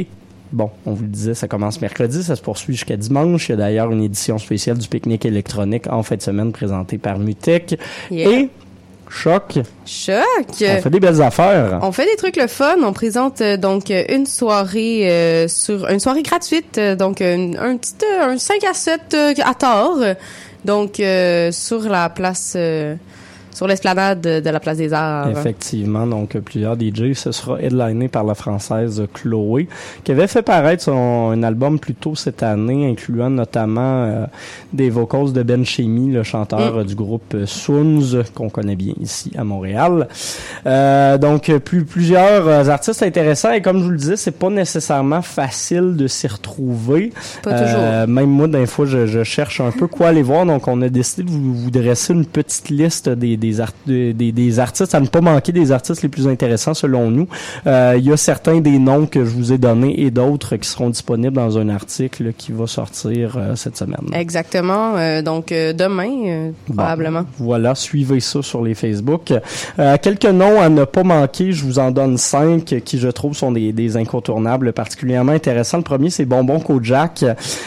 Bon, 0.52 0.70
on 0.84 0.94
vous 0.94 1.02
le 1.02 1.08
disait, 1.08 1.34
ça 1.34 1.46
commence 1.48 1.80
mercredi, 1.80 2.22
ça 2.22 2.34
se 2.36 2.42
poursuit 2.42 2.74
jusqu'à 2.74 2.96
dimanche. 2.96 3.48
Il 3.48 3.52
y 3.52 3.54
a 3.54 3.56
d'ailleurs 3.56 3.90
une 3.92 4.02
édition 4.02 4.38
spéciale 4.38 4.78
du 4.78 4.88
pique-nique 4.88 5.24
électronique 5.24 5.86
en 5.88 6.02
fin 6.02 6.16
de 6.16 6.22
semaine 6.22 6.52
présentée 6.52 6.98
par 6.98 7.18
Mutech. 7.18 7.78
Yeah. 8.10 8.30
Et 8.30 8.50
Choc, 9.10 9.58
Choc! 9.84 10.14
on 10.48 10.54
fait 10.54 10.90
des 10.90 11.00
belles 11.00 11.20
affaires. 11.20 11.80
On 11.82 11.90
fait 11.90 12.06
des 12.06 12.16
trucs 12.16 12.36
le 12.36 12.46
fun. 12.46 12.76
On 12.82 12.92
présente 12.92 13.40
euh, 13.40 13.56
donc 13.56 13.90
euh, 13.90 14.04
une 14.08 14.24
soirée 14.24 15.10
euh, 15.10 15.48
sur 15.48 15.88
une 15.88 15.98
soirée 15.98 16.22
gratuite, 16.22 16.78
euh, 16.78 16.94
donc 16.94 17.20
un, 17.20 17.54
un 17.58 17.76
petit 17.76 17.94
euh, 18.04 18.28
un 18.30 18.38
5 18.38 18.62
à 18.64 18.72
7 18.72 19.00
euh, 19.14 19.34
à 19.44 19.54
tort. 19.54 19.98
Donc 20.64 21.02
sur 21.52 21.88
la 21.88 22.08
place 22.10 22.56
sur 23.60 23.66
l'esplanade 23.66 24.22
de 24.22 24.48
la 24.48 24.58
place 24.58 24.78
des 24.78 24.94
Arts. 24.94 25.28
Effectivement, 25.28 26.06
donc 26.06 26.34
plusieurs 26.38 26.80
DJ. 26.80 27.12
Ce 27.12 27.30
sera 27.30 27.60
headliné 27.60 28.08
par 28.08 28.24
la 28.24 28.34
française 28.34 29.02
Chloé, 29.12 29.68
qui 30.02 30.12
avait 30.12 30.28
fait 30.28 30.40
paraître 30.40 30.84
son 30.84 31.28
un 31.30 31.42
album 31.42 31.78
plus 31.78 31.92
tôt 31.94 32.14
cette 32.14 32.42
année, 32.42 32.88
incluant 32.88 33.28
notamment 33.28 34.04
euh, 34.04 34.24
des 34.72 34.88
vocals 34.88 35.34
de 35.34 35.42
Ben 35.42 35.66
Chemi, 35.66 36.10
le 36.10 36.22
chanteur 36.22 36.70
Mm. 36.76 36.84
du 36.84 36.94
groupe 36.94 37.36
Soons, 37.44 38.22
qu'on 38.34 38.48
connaît 38.48 38.76
bien 38.76 38.94
ici 39.00 39.30
à 39.36 39.44
Montréal. 39.44 40.08
Euh, 40.66 41.18
donc 41.18 41.52
plus, 41.58 41.84
plusieurs 41.84 42.68
artistes 42.68 43.02
intéressants 43.02 43.52
et 43.52 43.60
comme 43.62 43.80
je 43.80 43.84
vous 43.84 43.90
le 43.90 43.96
disais, 43.96 44.16
c'est 44.16 44.38
pas 44.38 44.50
nécessairement 44.50 45.22
facile 45.22 45.96
de 45.96 46.06
s'y 46.06 46.26
retrouver. 46.26 47.12
Pas 47.42 47.52
toujours. 47.52 47.80
Euh, 47.80 48.06
même 48.06 48.30
moi, 48.30 48.48
d'un 48.48 48.66
fois, 48.66 48.86
je, 48.86 49.06
je 49.06 49.22
cherche 49.22 49.60
un 49.60 49.70
peu 49.70 49.86
quoi 49.86 50.08
aller 50.08 50.22
voir. 50.22 50.46
Donc, 50.46 50.68
on 50.68 50.80
a 50.82 50.88
décidé 50.88 51.24
de 51.24 51.30
vous, 51.30 51.54
vous 51.54 51.70
dresser 51.70 52.12
une 52.12 52.24
petite 52.26 52.70
liste 52.70 53.08
des, 53.08 53.36
des, 53.36 53.49
art- 53.58 53.72
de- 53.86 54.12
des, 54.12 54.32
des 54.32 54.58
artistes, 54.58 54.94
à 54.94 55.00
ne 55.00 55.06
pas 55.06 55.20
manquer 55.22 55.52
des 55.52 55.72
artistes 55.72 56.02
les 56.02 56.08
plus 56.10 56.28
intéressants 56.28 56.74
selon 56.74 57.10
nous. 57.10 57.26
Euh, 57.66 57.94
Il 57.98 58.04
y 58.04 58.12
a 58.12 58.16
certains 58.16 58.60
des 58.60 58.78
noms 58.78 59.06
que 59.06 59.24
je 59.24 59.30
vous 59.30 59.52
ai 59.52 59.58
donnés 59.58 60.00
et 60.02 60.10
d'autres 60.10 60.56
qui 60.56 60.68
seront 60.68 60.90
disponibles 60.90 61.34
dans 61.34 61.56
un 61.58 61.68
article 61.70 62.32
qui 62.36 62.52
va 62.52 62.66
sortir 62.66 63.36
euh, 63.36 63.56
cette 63.56 63.76
semaine. 63.78 64.06
Exactement. 64.12 64.96
euh, 64.96 65.22
donc 65.22 65.52
euh, 65.52 65.72
demain, 65.72 66.10
euh, 66.26 66.50
Bon. 66.68 66.74
probablement. 66.76 67.22
Voilà, 67.38 67.74
suivez 67.74 68.20
ça 68.20 68.42
sur 68.42 68.62
les 68.62 68.74
Facebook. 68.74 69.32
Euh, 69.78 69.96
quelques 70.02 70.26
noms 70.26 70.60
à 70.60 70.68
ne 70.68 70.84
pas 70.84 71.02
manquer, 71.02 71.52
je 71.52 71.64
vous 71.64 71.78
en 71.78 71.90
donne 71.90 72.18
cinq 72.18 72.74
qui 72.84 72.98
je 72.98 73.08
trouve 73.08 73.34
sont 73.34 73.52
des, 73.52 73.72
des 73.72 73.96
incontournables 73.96 74.72
particulièrement 74.72 75.32
intéressants. 75.32 75.78
Le 75.78 75.82
premier, 75.84 76.10
c'est 76.10 76.24
Bonbon 76.26 76.60
Kojak, 76.60 77.24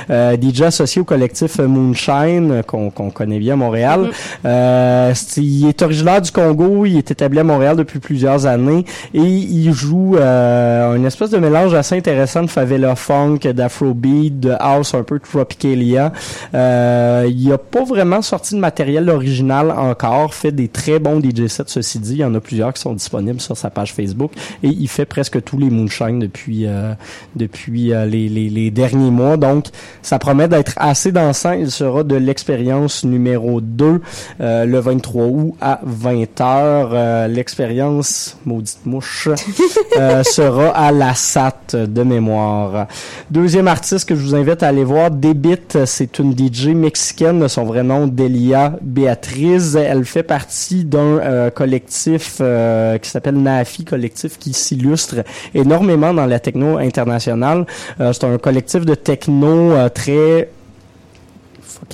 euh, 0.10 0.38
DJ 0.40 0.62
associé 0.64 1.02
au 1.02 1.06
collectif 1.06 1.58
Moonshine 1.60 2.62
qu'on 2.68 2.90
qu'on 2.90 3.10
connaît 3.10 3.40
bien 3.40 3.54
à 3.54 3.58
Montréal. 3.58 4.10
Euh, 4.46 5.12
c'est- 5.16 5.42
il 5.42 5.68
est 5.70 5.73
originaire 5.82 6.22
du 6.22 6.32
Congo, 6.32 6.86
il 6.86 6.98
est 6.98 7.12
établi 7.12 7.40
à 7.40 7.44
Montréal 7.44 7.76
depuis 7.76 8.00
plusieurs 8.00 8.46
années 8.46 8.86
et 9.14 9.20
il 9.22 9.72
joue 9.74 10.16
euh, 10.16 10.96
une 10.96 11.06
espèce 11.06 11.30
de 11.30 11.38
mélange 11.38 11.74
assez 11.74 11.96
intéressant 11.96 12.44
de 12.44 12.50
favela 12.50 12.96
funk, 12.96 13.40
d'afrobeat, 13.54 14.40
de 14.40 14.54
house 14.60 14.94
un 14.94 15.04
peu 15.04 15.20
tropicalia. 15.20 16.14
Euh, 16.54 17.30
il 17.30 17.52
a 17.52 17.58
pas 17.58 17.84
vraiment 17.84 18.22
sorti 18.22 18.56
de 18.56 18.60
matériel 18.60 19.10
original 19.10 19.72
encore, 19.72 20.34
fait 20.34 20.52
des 20.52 20.68
très 20.68 21.00
bons 21.00 21.22
DJ 21.22 21.48
sets 21.48 21.64
ceci 21.68 22.00
dit, 22.00 22.14
il 22.14 22.20
y 22.20 22.26
en 22.26 22.36
a 22.36 22.40
plusieurs 22.40 22.74
qui 22.74 22.82
sont 22.82 22.94
disponibles 22.94 23.42
sur 23.42 23.58
sa 23.58 23.70
page 23.70 23.94
Facebook 23.94 24.32
et 24.62 24.68
il 24.68 24.88
fait 24.88 25.06
presque 25.06 25.44
tous 25.44 25.58
les 25.58 25.70
moonshine 25.70 26.20
depuis 26.20 26.66
euh, 26.66 26.94
depuis 27.36 27.94
euh, 27.94 28.06
les, 28.06 28.30
les, 28.30 28.50
les 28.50 28.72
derniers 28.72 29.12
mois. 29.12 29.38
Donc 29.38 29.68
ça 30.02 30.20
promet 30.20 30.48
d'être 30.48 30.74
assez 30.78 31.12
dansant, 31.12 31.54
il 31.54 31.72
sera 31.72 32.04
de 32.04 32.16
l'expérience 32.16 33.04
numéro 33.04 33.62
2 33.62 34.02
euh, 34.42 34.66
le 34.66 34.80
23 34.80 35.26
août 35.26 35.56
à 35.64 35.80
20h. 35.88 36.42
Euh, 36.44 37.28
l'expérience 37.28 38.38
maudite 38.46 38.86
mouche 38.86 39.30
euh, 39.98 40.22
sera 40.24 40.70
à 40.70 40.92
la 40.92 41.14
SAT 41.14 41.76
de 41.88 42.04
mémoire. 42.04 42.88
Deuxième 43.32 43.70
artiste 43.70 44.08
que 44.08 44.16
je 44.16 44.22
vous 44.22 44.36
invite 44.36 44.62
à 44.62 44.68
aller 44.68 44.84
voir, 44.84 45.10
Debit, 45.10 45.86
c'est 45.86 46.20
une 46.20 46.38
DJ 46.38 46.68
mexicaine 46.68 47.40
de 47.40 47.48
son 47.48 47.64
vrai 47.64 47.84
nom, 47.84 48.08
Delia 48.08 48.74
Beatriz. 48.82 49.78
Elle 49.78 50.04
fait 50.04 50.24
partie 50.24 50.84
d'un 50.84 51.00
euh, 51.20 51.50
collectif 51.50 52.42
qui 53.02 53.10
s'appelle 53.10 53.42
Nafi, 53.42 53.86
collectif 53.86 54.38
qui 54.38 54.52
s'illustre 54.52 55.24
énormément 55.56 56.14
dans 56.14 56.26
la 56.26 56.40
techno 56.40 56.78
internationale. 56.78 57.66
C'est 57.98 58.24
un 58.26 58.38
collectif 58.38 58.86
de 58.86 58.96
techno 58.96 59.90
très 59.94 60.50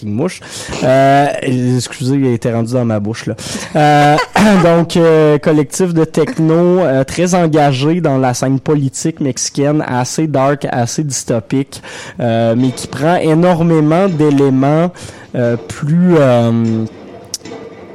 mouche. 0.06 0.40
Euh, 0.84 1.28
excusez, 1.42 2.16
il 2.16 2.28
a 2.28 2.32
été 2.32 2.52
rendu 2.52 2.74
dans 2.74 2.86
ma 2.86 3.00
bouche 3.00 3.26
là. 3.26 3.36
Euh, 3.76 4.18
donc 4.64 4.98
euh, 4.98 5.38
collectif 5.38 5.94
de 5.94 6.06
techno 6.06 6.80
euh, 6.80 7.04
très 7.04 7.36
engagé 7.36 8.02
dans 8.02 8.18
la 8.18 8.34
scène 8.34 8.60
politique 8.60 9.20
mexicaine, 9.20 9.84
assez 9.88 10.28
dark, 10.28 10.68
assez 10.70 11.04
dystopique, 11.04 11.82
euh, 12.20 12.56
mais 12.58 12.72
qui 12.72 12.88
prend 12.88 13.16
énormément 13.16 14.08
d'éléments 14.08 14.92
euh, 15.36 15.58
plus 15.58 16.16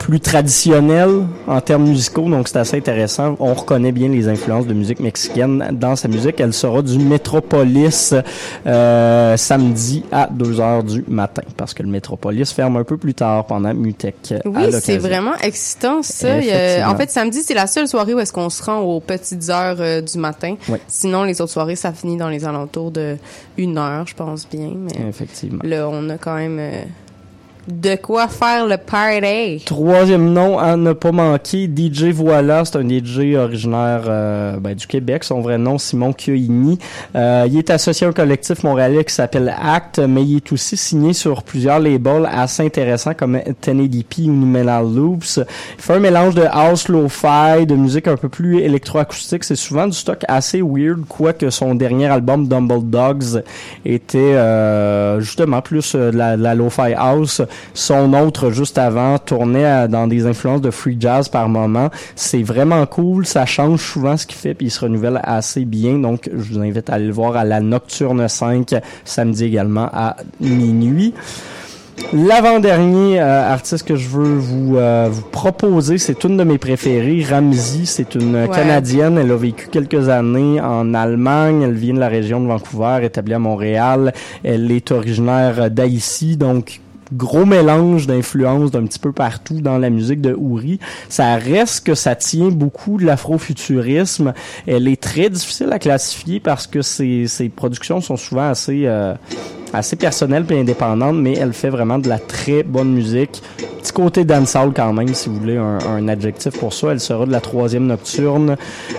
plus 0.04 0.20
traditionnel 0.20 1.08
en 1.46 1.62
termes 1.62 1.84
musicaux, 1.84 2.28
donc 2.28 2.46
c'est 2.48 2.58
assez 2.58 2.76
intéressant. 2.76 3.36
On 3.40 3.54
reconnaît 3.54 3.90
bien 3.90 4.08
les 4.10 4.28
influences 4.28 4.66
de 4.66 4.74
musique 4.74 5.00
mexicaine 5.00 5.66
dans 5.72 5.96
sa 5.96 6.08
musique. 6.08 6.38
Elle 6.40 6.52
sera 6.52 6.82
du 6.82 6.98
Metropolis 6.98 8.12
euh, 8.66 9.36
samedi 9.38 10.04
à 10.12 10.28
2 10.30 10.60
heures 10.60 10.84
du 10.84 11.02
matin, 11.08 11.40
parce 11.56 11.72
que 11.72 11.82
le 11.82 11.88
Metropolis 11.88 12.52
ferme 12.52 12.76
un 12.76 12.84
peu 12.84 12.98
plus 12.98 13.14
tard 13.14 13.46
pendant 13.46 13.72
Mutech. 13.72 14.34
Oui, 14.44 14.64
c'est 14.82 14.98
vraiment 14.98 15.36
excitant 15.42 16.02
ça. 16.02 16.34
A- 16.34 16.90
en 16.90 16.96
fait, 16.96 17.10
samedi, 17.10 17.40
c'est 17.42 17.54
la 17.54 17.66
seule 17.66 17.88
soirée 17.88 18.12
où 18.12 18.18
est-ce 18.20 18.32
qu'on 18.34 18.50
se 18.50 18.62
rend 18.62 18.80
aux 18.80 19.00
petites 19.00 19.48
heures 19.48 19.76
euh, 19.80 20.02
du 20.02 20.18
matin. 20.18 20.56
Oui. 20.68 20.76
Sinon, 20.86 21.22
les 21.24 21.40
autres 21.40 21.52
soirées, 21.52 21.76
ça 21.76 21.92
finit 21.94 22.18
dans 22.18 22.28
les 22.28 22.44
alentours 22.44 22.90
de 22.90 23.16
une 23.56 23.78
heure, 23.78 24.06
je 24.06 24.14
pense 24.14 24.46
bien. 24.46 24.70
Mais 24.76 25.08
Effectivement. 25.08 25.60
là, 25.64 25.88
on 25.90 26.10
a 26.10 26.18
quand 26.18 26.34
même 26.36 26.58
euh, 26.60 26.82
de 27.68 27.96
quoi 27.96 28.28
faire 28.28 28.66
le 28.66 28.76
party? 28.76 29.62
Troisième 29.64 30.32
nom 30.32 30.58
à 30.58 30.76
ne 30.76 30.92
pas 30.92 31.12
manquer, 31.12 31.68
DJ 31.74 32.04
Voilà, 32.12 32.64
c'est 32.64 32.76
un 32.76 32.88
DJ 32.88 33.34
originaire 33.36 34.02
euh, 34.06 34.56
ben, 34.58 34.74
du 34.74 34.86
Québec, 34.86 35.24
son 35.24 35.40
vrai 35.40 35.58
nom 35.58 35.78
Simon 35.78 36.12
Chioini. 36.16 36.78
Euh, 37.16 37.46
il 37.48 37.58
est 37.58 37.70
associé 37.70 38.06
à 38.06 38.10
un 38.10 38.12
collectif 38.12 38.62
montréalais 38.64 39.04
qui 39.04 39.14
s'appelle 39.14 39.54
Act, 39.60 39.98
mais 39.98 40.22
il 40.22 40.36
est 40.36 40.52
aussi 40.52 40.76
signé 40.76 41.12
sur 41.12 41.42
plusieurs 41.42 41.78
labels 41.78 42.28
assez 42.30 42.62
intéressants 42.64 43.14
comme 43.14 43.36
1080p 43.36 44.28
ou 44.28 44.32
Numeral 44.32 44.94
Loops. 44.94 45.38
Il 45.38 45.82
fait 45.82 45.94
un 45.94 46.00
mélange 46.00 46.34
de 46.34 46.44
house 46.50 46.88
lo-fi, 46.88 47.66
de 47.66 47.74
musique 47.74 48.08
un 48.08 48.16
peu 48.16 48.28
plus 48.28 48.58
électroacoustique. 48.60 49.44
C'est 49.44 49.56
souvent 49.56 49.86
du 49.86 49.96
stock 49.96 50.22
assez 50.28 50.60
weird, 50.60 51.06
quoique 51.08 51.48
son 51.50 51.74
dernier 51.74 52.06
album 52.06 52.46
Dumble 52.48 52.90
Dogs 52.90 53.42
était 53.84 54.18
euh, 54.18 55.20
justement 55.20 55.62
plus 55.62 55.94
euh, 55.94 56.10
la, 56.12 56.36
la 56.36 56.54
lo-fi 56.54 56.92
house. 56.96 57.40
Son 57.74 58.12
autre 58.14 58.50
juste 58.50 58.78
avant 58.78 59.18
tournait 59.18 59.64
à- 59.64 59.88
dans 59.88 60.06
des 60.06 60.26
influences 60.26 60.60
de 60.60 60.70
free 60.70 60.96
jazz 60.98 61.28
par 61.28 61.48
moment. 61.48 61.90
C'est 62.16 62.42
vraiment 62.42 62.84
cool, 62.86 63.26
ça 63.26 63.46
change 63.46 63.80
souvent 63.80 64.16
ce 64.16 64.26
qu'il 64.26 64.36
fait 64.38 64.54
puis 64.54 64.66
il 64.66 64.70
se 64.70 64.80
renouvelle 64.80 65.20
assez 65.22 65.64
bien. 65.64 65.98
Donc 65.98 66.28
je 66.32 66.52
vous 66.54 66.60
invite 66.60 66.90
à 66.90 66.94
aller 66.94 67.06
le 67.06 67.12
voir 67.12 67.36
à 67.36 67.44
la 67.44 67.60
Nocturne 67.60 68.26
5 68.28 68.74
samedi 69.04 69.44
également 69.44 69.88
à 69.92 70.16
minuit. 70.40 71.14
L'avant-dernier 72.12 73.20
euh, 73.20 73.52
artiste 73.52 73.86
que 73.86 73.96
je 73.96 74.08
veux 74.08 74.34
vous, 74.36 74.76
euh, 74.76 75.08
vous 75.10 75.22
proposer, 75.22 75.96
c'est 75.98 76.24
une 76.24 76.36
de 76.36 76.44
mes 76.44 76.58
préférées, 76.58 77.24
Ramsey. 77.28 77.84
C'est 77.86 78.14
une 78.16 78.34
Ouais. 78.36 78.48
Canadienne. 78.48 79.16
Elle 79.16 79.30
a 79.30 79.36
vécu 79.36 79.68
quelques 79.70 80.08
années 80.08 80.60
en 80.60 80.92
Allemagne. 80.92 81.62
Elle 81.62 81.74
vient 81.74 81.94
de 81.94 82.00
la 82.00 82.08
région 82.08 82.40
de 82.40 82.46
Vancouver, 82.48 82.98
établie 83.04 83.34
à 83.34 83.38
Montréal. 83.38 84.12
Elle 84.42 84.70
est 84.72 84.90
originaire 84.90 85.70
d'Haïti, 85.70 86.36
donc 86.36 86.80
gros 87.12 87.44
mélange 87.44 88.06
d'influences 88.06 88.70
d'un 88.70 88.84
petit 88.84 88.98
peu 88.98 89.12
partout 89.12 89.60
dans 89.60 89.78
la 89.78 89.90
musique 89.90 90.20
de 90.20 90.34
Ouri. 90.34 90.78
Ça 91.08 91.36
reste 91.36 91.86
que 91.86 91.94
ça 91.94 92.14
tient 92.14 92.48
beaucoup 92.48 92.98
de 92.98 93.04
l'afrofuturisme. 93.04 94.32
Elle 94.66 94.88
est 94.88 95.00
très 95.00 95.30
difficile 95.30 95.72
à 95.72 95.78
classifier 95.78 96.40
parce 96.40 96.66
que 96.66 96.82
ses, 96.82 97.26
ses 97.26 97.48
productions 97.48 98.00
sont 98.00 98.16
souvent 98.16 98.48
assez 98.48 98.82
euh, 98.86 99.14
assez 99.74 99.96
personnelles 99.96 100.46
et 100.50 100.60
indépendantes, 100.60 101.16
mais 101.16 101.34
elle 101.34 101.52
fait 101.52 101.70
vraiment 101.70 101.98
de 101.98 102.08
la 102.08 102.18
très 102.18 102.62
bonne 102.62 102.92
musique. 102.92 103.42
Petit 103.82 103.92
côté 103.92 104.24
dancehall 104.24 104.72
quand 104.74 104.92
même, 104.92 105.12
si 105.12 105.28
vous 105.28 105.36
voulez 105.36 105.56
un, 105.56 105.78
un 105.78 106.08
adjectif 106.08 106.58
pour 106.58 106.72
ça. 106.72 106.92
Elle 106.92 107.00
sera 107.00 107.26
de 107.26 107.32
la 107.32 107.40
troisième 107.40 107.86
nocturne 107.86 108.56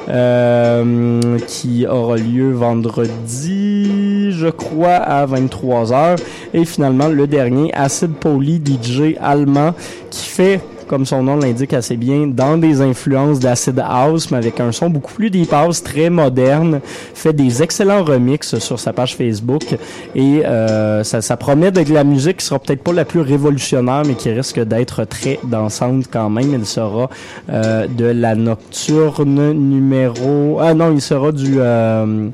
euh, 0.10 1.40
qui 1.48 1.88
aura 1.88 2.18
lieu 2.18 2.52
vendredi, 2.52 4.32
je 4.32 4.48
crois, 4.48 4.96
à 4.96 5.26
23h. 5.26 6.18
Et 6.54 6.66
finalement, 6.66 7.08
le 7.08 7.26
dernier, 7.26 7.74
Acid 7.74 8.14
Poly, 8.14 8.62
DJ 8.64 9.16
allemand, 9.20 9.74
qui 10.12 10.28
fait 10.28 10.60
comme 10.88 11.06
son 11.06 11.24
nom 11.24 11.38
l'indique 11.38 11.74
assez 11.74 11.98
bien, 11.98 12.28
dans 12.28 12.58
des 12.58 12.82
influences 12.82 13.40
d'acid 13.40 13.80
house, 13.80 14.32
mais 14.32 14.38
avec 14.38 14.60
un 14.60 14.72
son 14.72 14.90
beaucoup 14.90 15.14
plus 15.14 15.30
deep 15.30 15.54
très 15.84 16.10
moderne, 16.10 16.82
fait 17.14 17.34
des 17.34 17.64
excellents 17.64 18.04
remixes 18.04 18.60
sur 18.60 18.80
sa 18.80 18.94
page 18.94 19.16
Facebook 19.16 19.76
et 20.16 20.46
euh, 20.46 21.04
ça, 21.04 21.22
ça 21.22 21.38
promet 21.38 21.72
de 21.72 21.94
la 21.94 22.04
musique 22.04 22.38
qui 22.38 22.46
sera 22.46 22.60
peut-être 22.60 22.84
pas 22.84 22.94
la 22.94 23.06
plus 23.06 23.22
révolutionnaire, 23.22 24.04
mais 24.06 24.16
qui 24.16 24.30
risque 24.32 24.60
d'être 24.60 25.06
très 25.06 25.40
dansante 25.44 26.06
quand 26.12 26.30
même. 26.30 26.54
Il 26.54 26.66
sera 26.66 27.10
euh, 27.50 27.88
de 27.88 28.06
la 28.06 28.36
nocturne 28.36 29.54
numéro... 29.54 30.60
Ah 30.62 30.74
non, 30.74 30.92
il 30.94 31.02
sera 31.02 31.32
du... 31.32 31.56
Euh, 31.58 32.30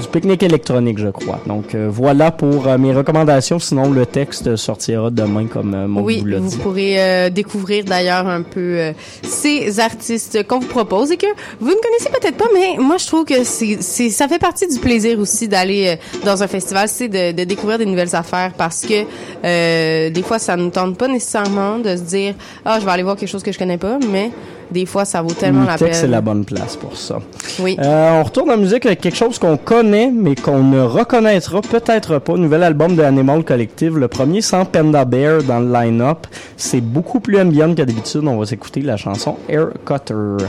du 0.00 0.08
pique-nique 0.08 0.42
électronique, 0.42 0.98
je 0.98 1.08
crois. 1.08 1.40
Donc 1.46 1.74
euh, 1.74 1.88
voilà 1.90 2.30
pour 2.30 2.66
euh, 2.66 2.78
mes 2.78 2.92
recommandations. 2.92 3.58
Sinon, 3.58 3.90
le 3.90 4.06
texte 4.06 4.56
sortira 4.56 5.10
demain, 5.10 5.46
comme 5.46 5.74
euh, 5.74 5.86
mon 5.86 6.02
Oui, 6.02 6.24
vous 6.26 6.48
vous 6.48 6.58
pourrez 6.58 7.00
euh, 7.00 7.30
découvrir 7.30 7.84
d'ailleurs 7.84 8.26
un 8.26 8.42
peu 8.42 8.60
euh, 8.78 8.92
ces 9.22 9.80
artistes 9.80 10.46
qu'on 10.46 10.58
vous 10.58 10.68
propose 10.68 11.10
et 11.12 11.16
que 11.16 11.26
vous 11.60 11.68
ne 11.68 11.74
connaissez 11.74 12.08
peut-être 12.10 12.36
pas, 12.36 12.48
mais 12.52 12.76
moi 12.82 12.96
je 12.98 13.06
trouve 13.06 13.24
que 13.24 13.44
c'est, 13.44 14.10
ça 14.10 14.28
fait 14.28 14.38
partie 14.38 14.66
du 14.66 14.78
plaisir 14.78 15.18
aussi 15.18 15.48
d'aller 15.48 15.88
euh, 15.96 16.24
dans 16.24 16.42
un 16.42 16.48
festival, 16.48 16.88
c'est 16.88 17.08
de, 17.08 17.32
de 17.32 17.44
découvrir 17.44 17.78
des 17.78 17.86
nouvelles 17.86 18.14
affaires 18.16 18.52
parce 18.56 18.82
que 18.82 19.04
euh, 19.44 20.10
des 20.10 20.22
fois 20.22 20.38
ça 20.38 20.56
nous 20.56 20.70
tente 20.70 20.96
pas 20.96 21.08
nécessairement 21.08 21.78
de 21.78 21.96
se 21.96 22.02
dire 22.02 22.34
ah 22.64 22.78
je 22.80 22.84
vais 22.84 22.90
aller 22.90 23.02
voir 23.02 23.16
quelque 23.16 23.28
chose 23.28 23.42
que 23.42 23.52
je 23.52 23.58
connais 23.58 23.78
pas, 23.78 23.98
mais 24.10 24.30
des 24.70 24.86
fois 24.86 25.04
ça 25.04 25.22
vaut 25.22 25.32
tellement 25.32 25.64
la 25.64 25.76
texte, 25.76 25.94
c'est 25.94 26.00
peine. 26.02 26.10
la 26.10 26.20
bonne 26.20 26.44
place 26.44 26.76
pour 26.76 26.96
ça. 26.96 27.18
Oui. 27.58 27.76
Euh, 27.80 28.20
on 28.20 28.22
retourne 28.22 28.50
en 28.50 28.56
musique 28.56 28.86
avec 28.86 29.00
quelque 29.00 29.16
chose 29.16 29.38
qu'on 29.38 29.56
connaît, 29.56 30.10
mais 30.10 30.34
qu'on 30.34 30.62
ne 30.62 30.80
reconnaîtra 30.80 31.60
peut-être 31.60 32.18
pas. 32.18 32.36
Nouvel 32.36 32.62
album 32.62 32.96
de 32.96 33.02
Animal 33.02 33.44
Collective, 33.44 33.98
le 33.98 34.08
premier 34.08 34.40
sans 34.40 34.64
Panda 34.64 35.04
Bear 35.04 35.42
dans 35.42 35.60
le 35.60 35.72
line-up. 35.72 36.26
C'est 36.56 36.80
beaucoup 36.80 37.20
plus 37.20 37.40
ambient 37.40 37.74
qu'à 37.74 37.84
d'habitude. 37.84 38.22
On 38.26 38.38
va 38.38 38.46
s'écouter 38.46 38.80
la 38.82 38.96
chanson 38.96 39.36
Air 39.48 39.68
Cutter. 39.84 40.44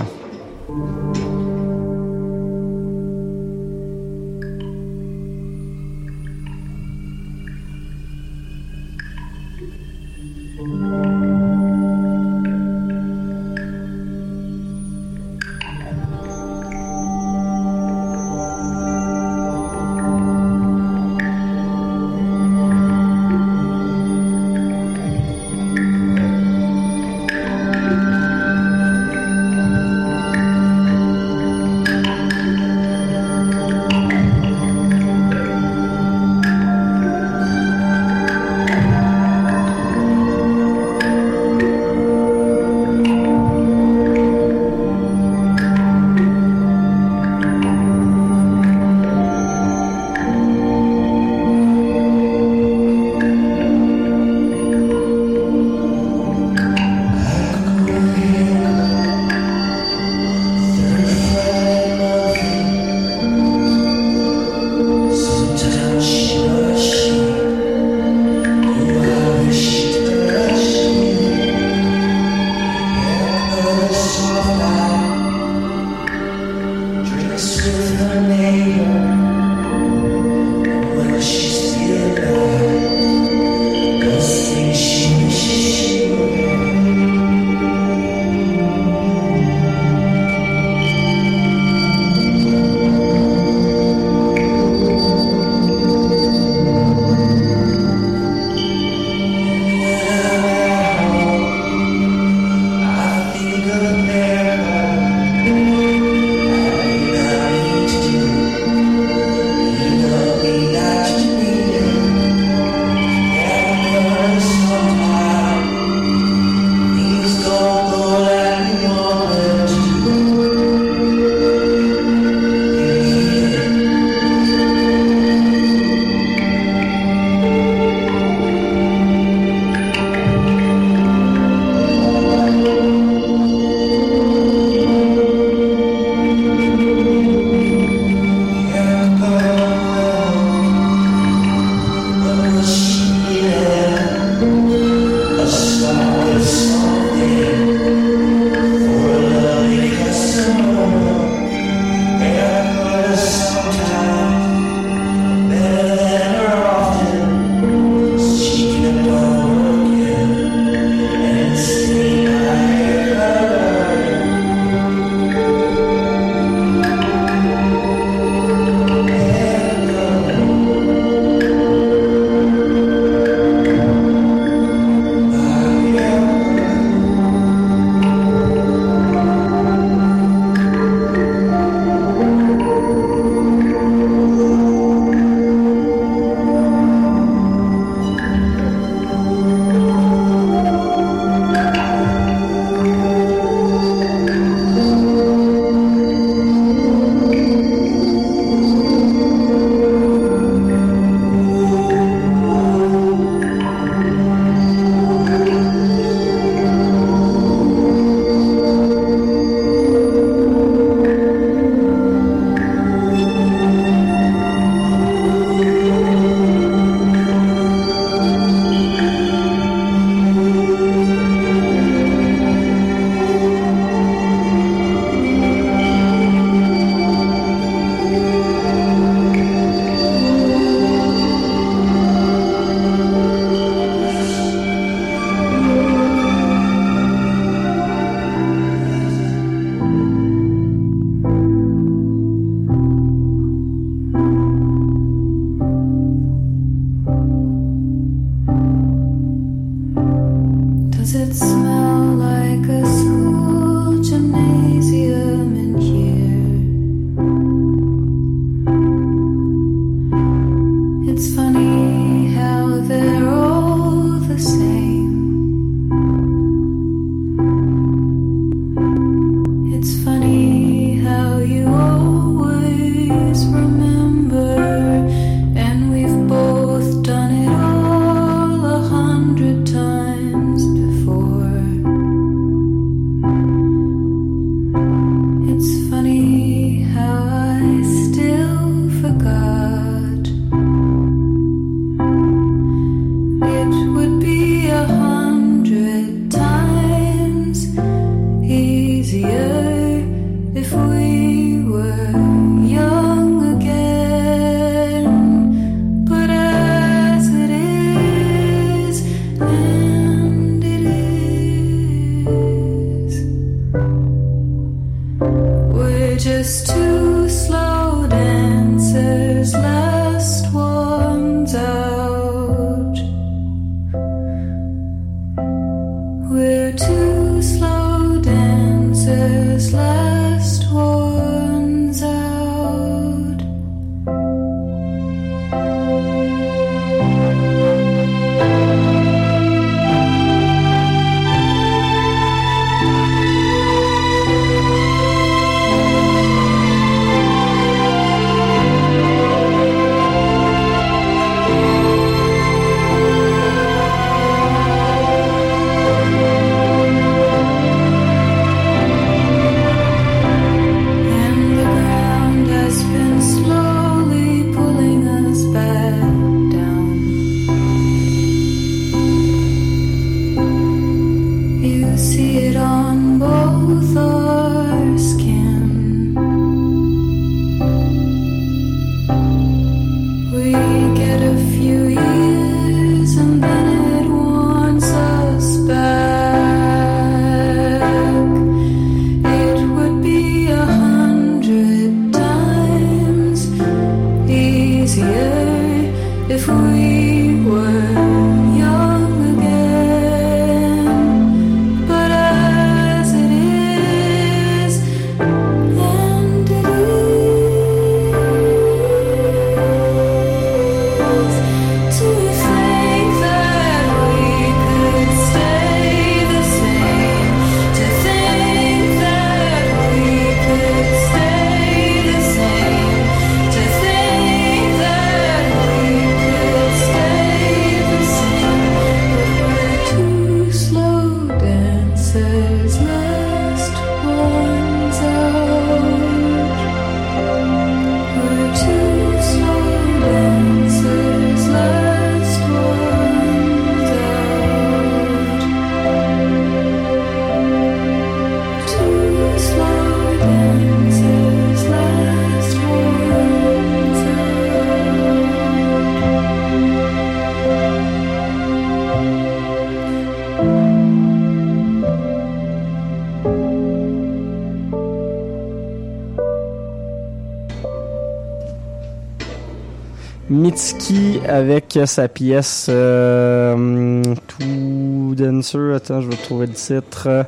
Mitski 470.51 471.21
avec 471.29 471.79
sa 471.85 472.09
pièce 472.09 472.67
euh, 472.69 474.03
Tout 474.27 475.15
Dancer. 475.15 475.73
Attends, 475.73 476.01
je 476.01 476.09
vais 476.09 476.17
trouver 476.17 476.47
le 476.47 476.51
titre. 476.51 477.25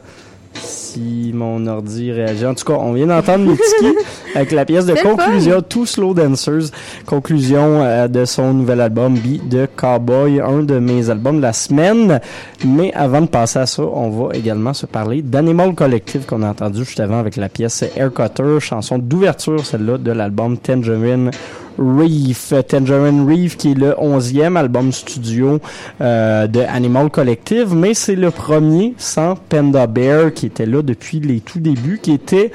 Si 0.56 1.32
mon 1.34 1.66
ordi 1.66 2.12
réagit. 2.12 2.46
En 2.46 2.54
tout 2.54 2.66
cas, 2.66 2.74
on 2.74 2.92
vient 2.92 3.08
d'entendre 3.08 3.46
Mitski 3.46 3.96
avec 4.36 4.52
la 4.52 4.66
pièce 4.66 4.86
de 4.86 4.96
conclusion 5.02 5.62
Two 5.62 5.86
Slow 5.86 6.14
Dancers. 6.14 6.72
Conclusion 7.06 7.82
euh, 7.82 8.10
de 8.10 8.26
son 8.26 8.54
nouvel 8.54 8.82
album 8.82 9.16
Be 9.16 9.40
the 9.50 9.70
Cowboy, 9.74 10.42
un 10.42 10.64
de 10.64 10.80
mes 10.80 11.10
albums 11.10 11.38
de 11.38 11.44
la 11.44 11.54
semaine. 11.54 12.20
Mais 12.66 12.94
avant 12.94 13.22
de 13.22 13.28
passer 13.28 13.60
à 13.60 13.66
ça, 13.66 13.84
on 13.84 14.10
va 14.10 14.36
également 14.36 14.74
se 14.74 14.86
parler 14.86 15.22
d'Animal 15.22 15.76
Collective 15.76 16.26
qu'on 16.26 16.44
a 16.44 16.50
entendu 16.50 16.80
juste 16.80 17.00
avant 17.00 17.20
avec 17.20 17.38
la 17.38 17.48
pièce 17.48 17.86
Air 17.96 18.14
Cutter, 18.14 18.60
chanson 18.60 18.98
d'ouverture, 18.98 19.66
celle-là, 19.66 19.98
de 19.98 20.12
l'album 20.12 20.58
Tangerine 20.58 21.32
Reef. 21.78 22.54
Tangerine 22.68 23.28
Reef 23.30 23.58
qui 23.58 23.72
est 23.72 23.78
le 23.78 23.96
onzième 23.98 24.58
album 24.58 24.92
studio 24.92 25.60
euh, 26.02 26.48
de 26.48 26.62
Animal 26.62 27.10
Collective, 27.10 27.74
mais 27.76 27.94
c'est 27.94 28.16
le 28.16 28.32
premier 28.32 28.94
sans 28.98 29.36
Panda 29.36 29.88
Bear 29.88 30.34
qui 30.34 30.48
était 30.48 30.66
là 30.66 30.82
depuis 30.82 31.20
les 31.20 31.40
tout 31.40 31.60
débuts, 31.60 32.00
qui 32.02 32.12
était 32.14 32.52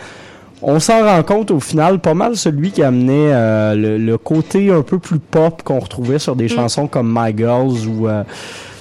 on 0.61 0.81
s'en 0.81 1.05
rend 1.05 1.23
compte 1.23 1.51
au 1.51 1.61
final 1.61 2.01
pas 2.01 2.15
mal 2.15 2.37
celui 2.37 2.73
qui 2.73 2.83
amenait 2.83 3.33
euh, 3.33 3.75
le, 3.75 3.97
le 3.97 4.19
côté 4.19 4.73
un 4.73 4.83
peu 4.83 4.99
plus 4.99 5.19
pop 5.21 5.63
qu'on 5.63 5.79
retrouvait 5.79 6.19
sur 6.19 6.35
des 6.35 6.49
chansons 6.49 6.89
comme 6.89 7.17
My 7.17 7.37
Girls 7.37 7.87
ou 7.87 8.09
euh, 8.09 8.25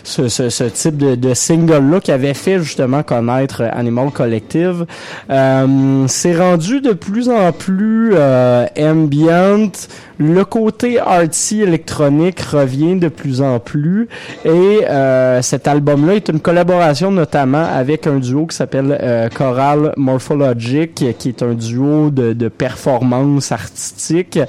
ce, 0.07 0.29
ce, 0.29 0.49
ce 0.49 0.63
type 0.63 0.97
de, 0.97 1.15
de 1.15 1.33
single-là 1.33 1.99
qui 1.99 2.11
avait 2.11 2.33
fait 2.33 2.59
justement 2.59 3.03
connaître 3.03 3.63
Animal 3.73 4.11
Collective. 4.11 4.85
Euh, 5.29 6.05
c'est 6.07 6.35
rendu 6.35 6.79
de 6.79 6.93
plus 6.93 7.29
en 7.29 7.51
plus 7.51 8.11
euh, 8.13 8.65
ambient. 8.79 9.71
Le 10.19 10.43
côté 10.45 10.99
artsy 10.99 11.61
électronique 11.61 12.39
revient 12.39 12.95
de 12.95 13.09
plus 13.09 13.41
en 13.41 13.59
plus. 13.59 14.07
Et 14.45 14.49
euh, 14.89 15.41
cet 15.41 15.67
album-là 15.67 16.15
est 16.15 16.29
une 16.29 16.39
collaboration 16.39 17.11
notamment 17.11 17.65
avec 17.65 18.07
un 18.07 18.17
duo 18.17 18.47
qui 18.47 18.55
s'appelle 18.55 18.97
euh, 18.99 19.27
Choral 19.29 19.93
Morphologic, 19.97 20.95
qui 20.95 21.27
est 21.27 21.43
un 21.43 21.53
duo 21.53 22.09
de, 22.09 22.33
de 22.33 22.47
performance 22.47 23.51
artistique. 23.51 24.39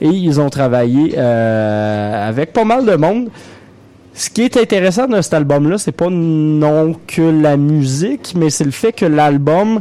Et 0.00 0.08
ils 0.08 0.40
ont 0.40 0.50
travaillé 0.50 1.14
euh, 1.16 2.28
avec 2.28 2.52
pas 2.52 2.64
mal 2.64 2.86
de 2.86 2.96
monde 2.96 3.28
Ce 4.14 4.28
qui 4.30 4.42
est 4.42 4.56
intéressant 4.56 5.06
de 5.06 5.20
cet 5.22 5.34
album-là, 5.34 5.78
c'est 5.78 5.92
pas 5.92 6.08
non 6.10 6.94
que 7.06 7.22
la 7.22 7.56
musique, 7.56 8.34
mais 8.36 8.50
c'est 8.50 8.64
le 8.64 8.70
fait 8.70 8.92
que 8.92 9.06
l'album 9.06 9.80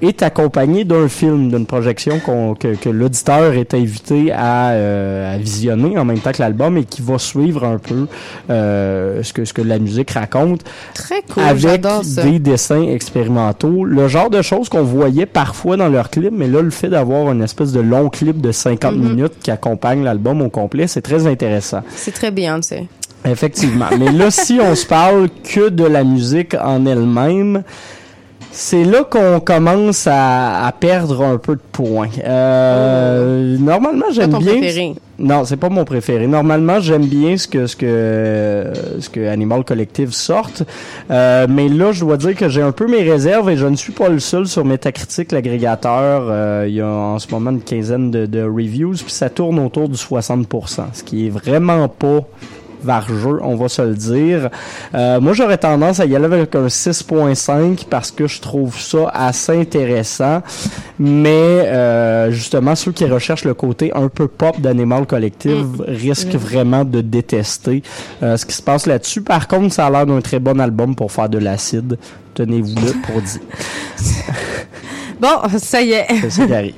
est 0.00 0.22
accompagné 0.24 0.82
d'un 0.84 1.06
film, 1.06 1.48
d'une 1.48 1.64
projection 1.64 2.18
que, 2.58 2.74
que 2.74 2.88
l'auditeur 2.88 3.52
est 3.54 3.72
invité 3.72 4.32
à, 4.32 4.70
euh, 4.70 5.32
à 5.34 5.38
visionner 5.38 5.96
en 5.96 6.04
même 6.04 6.18
temps 6.18 6.32
que 6.32 6.42
l'album 6.42 6.76
et 6.76 6.84
qui 6.84 7.02
va 7.02 7.18
suivre 7.20 7.62
un 7.64 7.78
peu 7.78 8.08
euh, 8.50 9.22
ce, 9.22 9.32
que, 9.32 9.44
ce 9.44 9.52
que 9.52 9.62
la 9.62 9.78
musique 9.78 10.10
raconte 10.10 10.62
Très 10.94 11.22
cool, 11.32 11.44
avec 11.44 11.84
ça. 12.02 12.22
des 12.24 12.40
dessins 12.40 12.82
expérimentaux. 12.82 13.84
Le 13.84 14.08
genre 14.08 14.28
de 14.28 14.42
choses 14.42 14.68
qu'on 14.68 14.82
voyait 14.82 15.26
parfois 15.26 15.76
dans 15.76 15.88
leurs 15.88 16.10
clips, 16.10 16.32
mais 16.36 16.48
là, 16.48 16.62
le 16.62 16.70
fait 16.70 16.88
d'avoir 16.88 17.30
une 17.30 17.42
espèce 17.42 17.70
de 17.70 17.78
long 17.80 18.08
clip 18.08 18.40
de 18.40 18.50
50 18.50 18.96
Mhm. 18.96 19.08
minutes 19.08 19.34
qui 19.40 19.52
accompagne 19.52 20.02
l'album 20.02 20.42
au 20.42 20.48
complet, 20.48 20.88
c'est 20.88 21.02
très 21.02 21.28
intéressant. 21.28 21.82
C'est 21.94 22.12
très 22.12 22.32
Beyoncé. 22.32 22.88
Effectivement. 23.24 23.86
Mais 23.98 24.10
là, 24.10 24.30
si 24.30 24.58
on 24.60 24.74
se 24.74 24.86
parle 24.86 25.28
que 25.44 25.68
de 25.68 25.84
la 25.84 26.02
musique 26.04 26.54
en 26.54 26.84
elle-même, 26.86 27.62
c'est 28.50 28.84
là 28.84 29.04
qu'on 29.04 29.40
commence 29.40 30.06
à, 30.06 30.66
à 30.66 30.72
perdre 30.72 31.22
un 31.24 31.38
peu 31.38 31.54
de 31.54 31.60
points. 31.72 32.10
Euh, 32.22 33.56
Normalement, 33.58 34.06
Pas 34.08 34.12
j'aime 34.12 34.30
bien. 34.38 34.58
préféré. 34.58 34.94
Non, 35.18 35.44
c'est 35.44 35.56
pas 35.56 35.68
mon 35.68 35.84
préféré. 35.84 36.26
Normalement, 36.26 36.80
j'aime 36.80 37.06
bien 37.06 37.36
ce 37.36 37.46
que 37.46 37.66
ce 37.66 37.76
que 37.76 38.72
ce 38.98 39.08
que 39.08 39.26
Animal 39.28 39.62
Collective 39.64 40.12
sorte, 40.12 40.64
Euh, 41.10 41.46
mais 41.48 41.68
là, 41.68 41.92
je 41.92 42.00
dois 42.04 42.16
dire 42.16 42.34
que 42.34 42.48
j'ai 42.48 42.60
un 42.62 42.72
peu 42.72 42.86
mes 42.88 43.02
réserves 43.08 43.48
et 43.50 43.56
je 43.56 43.66
ne 43.66 43.76
suis 43.76 43.92
pas 43.92 44.08
le 44.08 44.18
seul 44.18 44.46
sur 44.46 44.64
Metacritic, 44.64 45.30
l'agrégateur. 45.32 46.24
Euh, 46.28 46.64
il 46.68 46.74
y 46.74 46.80
a 46.80 46.86
en 46.88 47.18
ce 47.20 47.28
moment 47.30 47.50
une 47.52 47.60
quinzaine 47.62 48.10
de, 48.10 48.26
de 48.26 48.42
reviews, 48.42 48.94
puis 48.96 49.12
ça 49.12 49.30
tourne 49.30 49.60
autour 49.60 49.88
du 49.88 49.96
60%, 49.96 50.46
ce 50.92 51.02
qui 51.04 51.26
est 51.26 51.30
vraiment 51.30 51.88
pas 51.88 52.20
vargeux, 52.82 53.38
on 53.42 53.54
va 53.56 53.68
se 53.68 53.82
le 53.82 53.94
dire. 53.94 54.50
Euh, 54.94 55.20
moi, 55.20 55.32
j'aurais 55.32 55.58
tendance 55.58 56.00
à 56.00 56.06
y 56.06 56.16
aller 56.16 56.24
avec 56.24 56.54
un 56.54 56.66
6.5 56.66 57.86
parce 57.88 58.10
que 58.10 58.26
je 58.26 58.40
trouve 58.40 58.78
ça 58.78 59.08
assez 59.12 59.52
intéressant. 59.60 60.42
Mais 60.98 61.30
euh, 61.30 62.30
justement, 62.30 62.74
ceux 62.74 62.92
qui 62.92 63.04
recherchent 63.04 63.44
le 63.44 63.54
côté 63.54 63.92
un 63.94 64.08
peu 64.08 64.28
pop 64.28 64.60
d'Animal 64.60 65.06
Collective 65.06 65.82
risquent 65.86 66.32
Mm. 66.34 66.38
vraiment 66.38 66.84
de 66.84 67.00
détester 67.00 67.82
euh, 68.22 68.36
ce 68.36 68.46
qui 68.46 68.54
se 68.54 68.62
passe 68.62 68.86
là-dessus. 68.86 69.22
Par 69.22 69.48
contre, 69.48 69.72
ça 69.74 69.86
a 69.86 69.90
l'air 69.90 70.06
d'un 70.06 70.20
très 70.20 70.38
bon 70.38 70.60
album 70.60 70.94
pour 70.94 71.12
faire 71.12 71.28
de 71.28 71.38
l'acide. 71.38 71.98
Tenez-vous-le 72.34 72.92
pour 73.02 73.20
dire. 73.20 73.40
Bon, 75.22 75.48
ça 75.58 75.80
y 75.80 75.92
est. 75.92 76.30
Ça 76.30 76.42
arrive. 76.52 76.74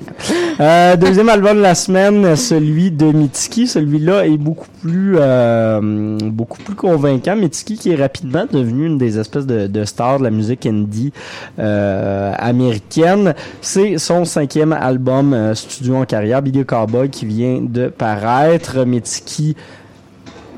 Euh, 0.60 0.96
deuxième 0.96 1.30
album 1.30 1.56
de 1.56 1.62
la 1.62 1.74
semaine, 1.74 2.36
celui 2.36 2.90
de 2.90 3.06
Mitski. 3.06 3.66
Celui-là 3.66 4.26
est 4.26 4.36
beaucoup 4.36 4.68
plus 4.82 5.16
euh, 5.18 6.18
beaucoup 6.24 6.58
plus 6.58 6.74
convaincant. 6.74 7.36
Mitski 7.36 7.78
qui 7.78 7.92
est 7.92 7.96
rapidement 7.96 8.44
devenu 8.52 8.84
une 8.84 8.98
des 8.98 9.18
espèces 9.18 9.46
de, 9.46 9.84
stars 9.86 10.18
de 10.18 10.24
la 10.24 10.30
musique 10.30 10.66
indie 10.66 11.10
euh, 11.58 12.34
américaine. 12.38 13.34
C'est 13.62 13.96
son 13.96 14.26
cinquième 14.26 14.74
album 14.74 15.54
studio 15.54 15.96
en 15.96 16.04
carrière, 16.04 16.42
Billy 16.42 16.66
Cowboy, 16.66 17.08
qui 17.08 17.24
vient 17.24 17.62
de 17.62 17.88
paraître. 17.88 18.84
Mitski 18.84 19.56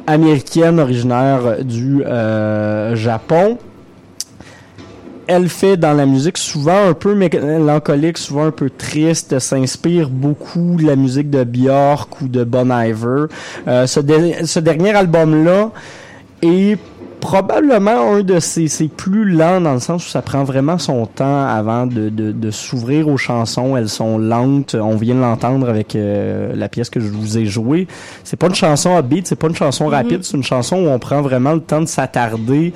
américaine 0.09 0.81
originaire 0.81 1.65
du 1.65 2.03
Japon 2.95 3.59
elle 5.27 5.49
fait 5.49 5.77
dans 5.77 5.93
la 5.93 6.07
musique 6.07 6.39
souvent 6.39 6.89
un 6.89 6.95
peu 6.95 7.15
mélancolique, 7.15 8.19
souvent 8.19 8.45
un 8.47 8.51
peu 8.51 8.71
triste, 8.71 9.39
s'inspire 9.39 10.09
beaucoup 10.09 10.77
de 10.79 10.85
la 10.87 10.97
musique 10.97 11.31
de 11.31 11.45
Björk 11.45 12.21
ou 12.23 12.29
de 12.29 12.45
Bon 12.45 12.71
Iver. 12.71 13.27
Euh, 13.67 13.87
ce, 13.87 14.01
de- 14.01 14.45
ce 14.45 14.61
dernier 14.61 14.95
album-là 14.95 15.71
est 16.43 16.79
probablement 17.19 18.13
un 18.13 18.21
de 18.23 18.39
ses, 18.39 18.69
ses 18.69 18.87
plus 18.87 19.25
lents 19.25 19.61
dans 19.61 19.73
le 19.73 19.81
sens 19.81 20.07
où 20.07 20.09
ça 20.09 20.23
prend 20.23 20.45
vraiment 20.45 20.79
son 20.79 21.07
temps 21.07 21.45
avant 21.47 21.87
de, 21.87 22.09
de, 22.09 22.31
de 22.31 22.51
s'ouvrir 22.53 23.09
aux 23.09 23.17
chansons. 23.17 23.77
Elles 23.77 23.89
sont 23.89 24.19
lentes. 24.19 24.77
On 24.81 24.95
vient 24.97 25.15
de 25.17 25.21
l'entendre 25.21 25.69
avec 25.69 25.97
euh, 25.97 26.53
la 26.55 26.69
pièce 26.69 26.89
que 26.91 27.01
je 27.01 27.09
vous 27.09 27.37
ai 27.39 27.47
jouée. 27.47 27.89
C'est 28.23 28.37
pas 28.37 28.47
une 28.47 28.55
chanson 28.55 28.95
à 28.95 29.03
beat, 29.03 29.27
c'est 29.27 29.35
pas 29.35 29.49
une 29.49 29.57
chanson 29.57 29.87
rapide, 29.89 30.23
c'est 30.23 30.37
une 30.37 30.45
chanson 30.45 30.77
où 30.77 30.89
on 30.89 30.99
prend 31.01 31.21
vraiment 31.23 31.55
le 31.55 31.61
temps 31.63 31.81
de 31.81 31.87
s'attarder 31.87 32.73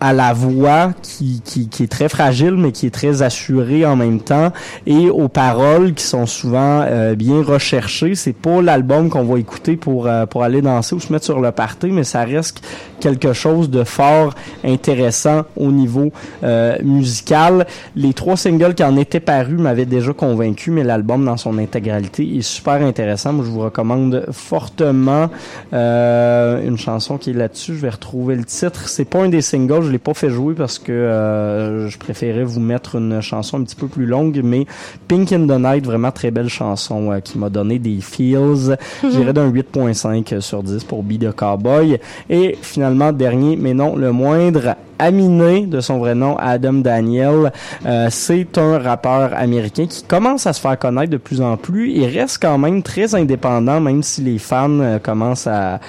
à 0.00 0.12
la 0.12 0.32
voix 0.32 0.92
qui, 1.02 1.40
qui, 1.44 1.68
qui 1.68 1.84
est 1.84 1.90
très 1.90 2.08
fragile 2.08 2.54
mais 2.56 2.72
qui 2.72 2.86
est 2.86 2.90
très 2.90 3.22
assurée 3.22 3.84
en 3.86 3.96
même 3.96 4.20
temps 4.20 4.52
et 4.86 5.08
aux 5.10 5.28
paroles 5.28 5.94
qui 5.94 6.04
sont 6.04 6.26
souvent 6.26 6.82
euh, 6.82 7.14
bien 7.14 7.42
recherchées. 7.42 8.14
C'est 8.14 8.32
pas 8.32 8.60
l'album 8.62 9.08
qu'on 9.08 9.24
va 9.24 9.38
écouter 9.38 9.76
pour 9.76 10.06
euh, 10.06 10.26
pour 10.26 10.42
aller 10.42 10.62
danser 10.62 10.94
ou 10.94 11.00
se 11.00 11.12
mettre 11.12 11.24
sur 11.24 11.40
le 11.40 11.52
party, 11.52 11.88
mais 11.88 12.04
ça 12.04 12.24
reste 12.24 12.62
quelque 13.00 13.32
chose 13.32 13.70
de 13.70 13.84
fort 13.84 14.34
intéressant 14.64 15.42
au 15.56 15.70
niveau 15.70 16.12
euh, 16.42 16.76
musical. 16.82 17.66
Les 17.94 18.14
trois 18.14 18.36
singles 18.36 18.74
qui 18.74 18.84
en 18.84 18.96
étaient 18.96 19.20
parus 19.20 19.58
m'avaient 19.58 19.86
déjà 19.86 20.12
convaincu, 20.12 20.70
mais 20.70 20.84
l'album 20.84 21.24
dans 21.24 21.36
son 21.36 21.58
intégralité 21.58 22.36
est 22.36 22.42
super 22.42 22.74
intéressant. 22.74 23.30
Je 23.42 23.50
vous 23.50 23.60
recommande 23.60 24.26
fortement 24.32 25.30
euh, 25.72 26.66
une 26.66 26.78
chanson 26.78 27.18
qui 27.18 27.30
est 27.30 27.34
là-dessus. 27.34 27.74
Je 27.74 27.80
vais 27.80 27.90
retrouver 27.90 28.36
le 28.36 28.44
titre. 28.44 28.88
C'est 28.88 29.04
pas 29.04 29.22
un 29.22 29.28
des 29.28 29.42
singles, 29.42 29.85
je 29.86 29.92
l'ai 29.92 29.98
pas 29.98 30.14
fait 30.14 30.30
jouer 30.30 30.54
parce 30.54 30.78
que 30.78 30.92
euh, 30.92 31.88
je 31.88 31.98
préférais 31.98 32.44
vous 32.44 32.60
mettre 32.60 32.96
une 32.96 33.20
chanson 33.20 33.58
un 33.58 33.64
petit 33.64 33.76
peu 33.76 33.86
plus 33.86 34.06
longue, 34.06 34.40
mais 34.42 34.66
Pink 35.08 35.32
in 35.32 35.46
the 35.46 35.58
Night, 35.58 35.84
vraiment 35.84 36.10
très 36.10 36.30
belle 36.30 36.48
chanson 36.48 37.12
euh, 37.12 37.20
qui 37.20 37.38
m'a 37.38 37.50
donné 37.50 37.78
des 37.78 38.00
feels. 38.00 38.76
J'irais 39.10 39.32
d'un 39.32 39.50
8.5 39.50 40.40
sur 40.40 40.62
10 40.62 40.84
pour 40.84 41.02
Be 41.02 41.18
the 41.18 41.32
Cowboy. 41.32 41.98
Et 42.28 42.56
finalement, 42.60 43.12
dernier, 43.12 43.56
mais 43.56 43.74
non 43.74 43.96
le 43.96 44.12
moindre, 44.12 44.76
Aminé, 44.98 45.66
de 45.66 45.80
son 45.80 45.98
vrai 45.98 46.14
nom 46.14 46.36
Adam 46.38 46.74
Daniel, 46.74 47.52
euh, 47.84 48.06
c'est 48.10 48.56
un 48.56 48.78
rappeur 48.78 49.34
américain 49.34 49.86
qui 49.86 50.02
commence 50.02 50.46
à 50.46 50.54
se 50.54 50.60
faire 50.60 50.78
connaître 50.78 51.10
de 51.10 51.18
plus 51.18 51.42
en 51.42 51.58
plus. 51.58 51.90
Il 51.90 52.06
reste 52.06 52.38
quand 52.40 52.56
même 52.56 52.82
très 52.82 53.14
indépendant, 53.14 53.80
même 53.80 54.02
si 54.02 54.22
les 54.22 54.38
fans 54.38 54.80
euh, 54.80 54.98
commencent 54.98 55.46
à 55.46 55.80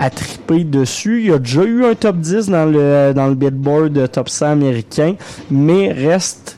à 0.00 0.08
triper 0.08 0.64
dessus. 0.64 1.24
Il 1.24 1.32
a 1.32 1.38
déjà 1.38 1.62
eu 1.62 1.84
un 1.84 1.94
top 1.94 2.16
10 2.16 2.48
dans 2.48 2.64
le 2.64 3.12
dans 3.14 3.28
le 3.28 3.34
Billboard 3.34 4.10
Top 4.10 4.30
100 4.30 4.46
américain, 4.46 5.14
mais 5.50 5.92
reste 5.92 6.56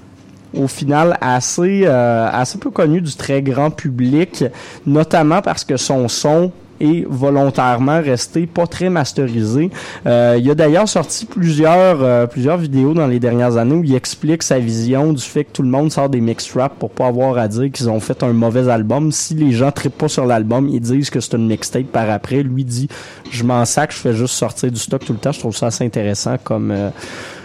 au 0.54 0.68
final 0.68 1.18
assez 1.20 1.82
euh, 1.84 2.28
assez 2.32 2.58
peu 2.58 2.70
connu 2.70 3.00
du 3.00 3.12
très 3.14 3.42
grand 3.42 3.70
public, 3.70 4.44
notamment 4.86 5.42
parce 5.42 5.64
que 5.64 5.76
son 5.76 6.08
son 6.08 6.52
est 6.82 7.06
volontairement 7.08 8.00
resté 8.00 8.46
pas 8.46 8.66
très 8.66 8.90
masterisé. 8.90 9.70
Euh, 10.06 10.38
il 10.38 10.50
a 10.50 10.54
d'ailleurs 10.54 10.88
sorti 10.88 11.26
plusieurs 11.26 12.02
euh, 12.02 12.26
plusieurs 12.26 12.56
vidéos 12.56 12.94
dans 12.94 13.06
les 13.06 13.20
dernières 13.20 13.56
années 13.56 13.74
où 13.74 13.84
il 13.84 13.94
explique 13.94 14.42
sa 14.42 14.58
vision 14.58 15.12
du 15.12 15.22
fait 15.22 15.44
que 15.44 15.52
tout 15.52 15.62
le 15.62 15.68
monde 15.68 15.90
sort 15.92 16.08
des 16.08 16.20
mix 16.20 16.52
rap 16.54 16.78
pour 16.78 16.90
pas 16.90 17.06
avoir 17.06 17.38
à 17.38 17.48
dire 17.48 17.70
qu'ils 17.70 17.88
ont 17.88 18.00
fait 18.00 18.22
un 18.22 18.32
mauvais 18.32 18.68
album. 18.68 19.12
Si 19.12 19.34
les 19.34 19.52
gens 19.52 19.70
trippent 19.70 19.98
pas 19.98 20.08
sur 20.08 20.26
l'album, 20.26 20.68
ils 20.68 20.80
disent 20.80 21.10
que 21.10 21.20
c'est 21.20 21.36
une 21.36 21.46
mixtape 21.46 21.86
par 21.86 22.10
après. 22.10 22.42
Lui 22.42 22.64
dit 22.64 22.88
je 23.30 23.44
m'en 23.44 23.64
sac, 23.64 23.92
je 23.92 23.98
fais 23.98 24.14
juste 24.14 24.34
sortir 24.34 24.70
du 24.70 24.78
stock 24.78 25.04
tout 25.04 25.12
le 25.12 25.18
temps. 25.18 25.32
Je 25.32 25.40
trouve 25.40 25.56
ça 25.56 25.66
assez 25.66 25.84
intéressant 25.84 26.36
comme 26.42 26.70
euh, 26.70 26.90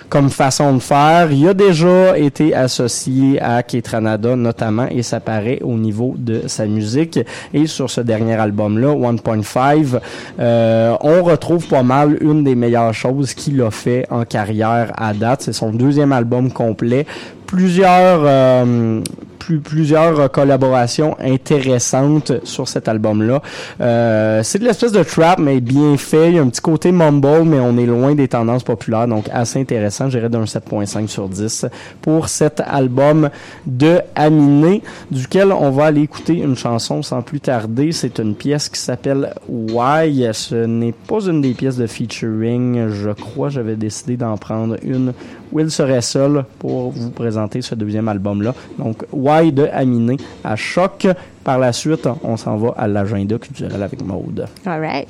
comme 0.09 0.29
façon 0.29 0.73
de 0.73 0.79
faire. 0.79 1.31
Il 1.31 1.47
a 1.47 1.53
déjà 1.53 2.17
été 2.17 2.55
associé 2.55 3.41
à 3.41 3.63
Ketranada 3.63 4.35
notamment 4.35 4.87
et 4.89 5.03
ça 5.03 5.19
paraît 5.19 5.59
au 5.61 5.73
niveau 5.73 6.15
de 6.17 6.47
sa 6.47 6.65
musique. 6.65 7.19
Et 7.53 7.67
sur 7.67 7.89
ce 7.89 8.01
dernier 8.01 8.35
album-là, 8.35 8.93
1.5, 8.93 9.99
euh, 10.39 10.95
on 11.01 11.23
retrouve 11.23 11.67
pas 11.67 11.83
mal 11.83 12.17
une 12.21 12.43
des 12.43 12.55
meilleures 12.55 12.93
choses 12.93 13.33
qu'il 13.33 13.61
a 13.61 13.71
fait 13.71 14.05
en 14.09 14.23
carrière 14.25 14.91
à 14.95 15.13
date. 15.13 15.41
C'est 15.43 15.53
son 15.53 15.71
deuxième 15.71 16.11
album 16.11 16.51
complet. 16.51 17.05
Plusieurs 17.47 18.21
euh, 18.25 19.01
plus, 19.47 19.59
plusieurs 19.59 20.29
collaborations 20.29 21.15
intéressantes 21.19 22.33
sur 22.43 22.67
cet 22.67 22.89
album-là. 22.89 23.41
Euh, 23.79 24.41
c'est 24.43 24.59
de 24.59 24.65
l'espèce 24.65 24.91
de 24.91 25.03
trap, 25.03 25.39
mais 25.39 25.61
bien 25.61 25.95
fait. 25.95 26.29
Il 26.29 26.35
y 26.35 26.39
a 26.39 26.41
un 26.41 26.49
petit 26.49 26.59
côté 26.59 26.91
mumble, 26.91 27.43
mais 27.45 27.59
on 27.59 27.77
est 27.77 27.85
loin 27.85 28.13
des 28.13 28.27
tendances 28.27 28.63
populaires, 28.63 29.07
donc 29.07 29.29
assez 29.31 29.59
intéressant. 29.59 30.09
J'irais 30.09 30.27
d'un 30.27 30.43
7.5 30.43 31.07
sur 31.07 31.29
10 31.29 31.65
pour 32.01 32.27
cet 32.27 32.61
album 32.65 33.29
de 33.65 33.99
Aminé, 34.15 34.81
duquel 35.11 35.53
on 35.53 35.71
va 35.71 35.85
aller 35.85 36.01
écouter 36.01 36.33
une 36.33 36.57
chanson 36.57 37.01
sans 37.01 37.21
plus 37.21 37.39
tarder. 37.39 37.93
C'est 37.93 38.19
une 38.19 38.35
pièce 38.35 38.67
qui 38.67 38.81
s'appelle 38.81 39.33
Why. 39.47 40.27
Ce 40.33 40.65
n'est 40.65 40.93
pas 41.07 41.21
une 41.21 41.39
des 41.39 41.53
pièces 41.53 41.77
de 41.77 41.87
featuring, 41.87 42.89
je 42.89 43.11
crois. 43.11 43.47
J'avais 43.47 43.77
décidé 43.77 44.17
d'en 44.17 44.35
prendre 44.37 44.75
une 44.83 45.13
où 45.51 45.59
il 45.59 45.71
serait 45.71 46.01
seul 46.01 46.43
pour 46.59 46.91
vous 46.91 47.11
présenter 47.11 47.61
ce 47.61 47.75
deuxième 47.75 48.07
album-là. 48.07 48.53
Donc, 48.77 49.05
Why 49.11 49.51
de 49.51 49.67
Aminé 49.71 50.17
à 50.43 50.55
choc. 50.55 51.07
Par 51.43 51.59
la 51.59 51.71
suite, 51.71 52.07
on 52.23 52.35
s'en 52.35 52.57
va 52.57 52.73
à 52.77 52.87
l'agenda 52.87 53.37
culturel 53.37 53.81
avec 53.81 54.03
Maude. 54.03 54.47
All 54.65 54.81
right. 54.81 55.07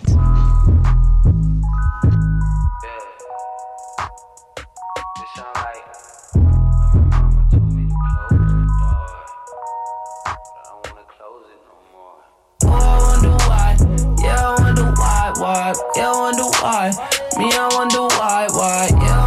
Yeah, 14.24 14.36
I 14.36 14.56
wonder 14.60 14.92
why, 14.98 15.34
why. 15.40 15.74
Yeah, 15.96 16.12
I 16.12 16.20
wonder 16.20 16.44
why. 16.62 16.92
Me, 17.38 17.52
I 17.54 17.70
wonder 17.76 18.02
why, 18.18 18.48
why, 18.52 18.90
yeah, 19.00 19.27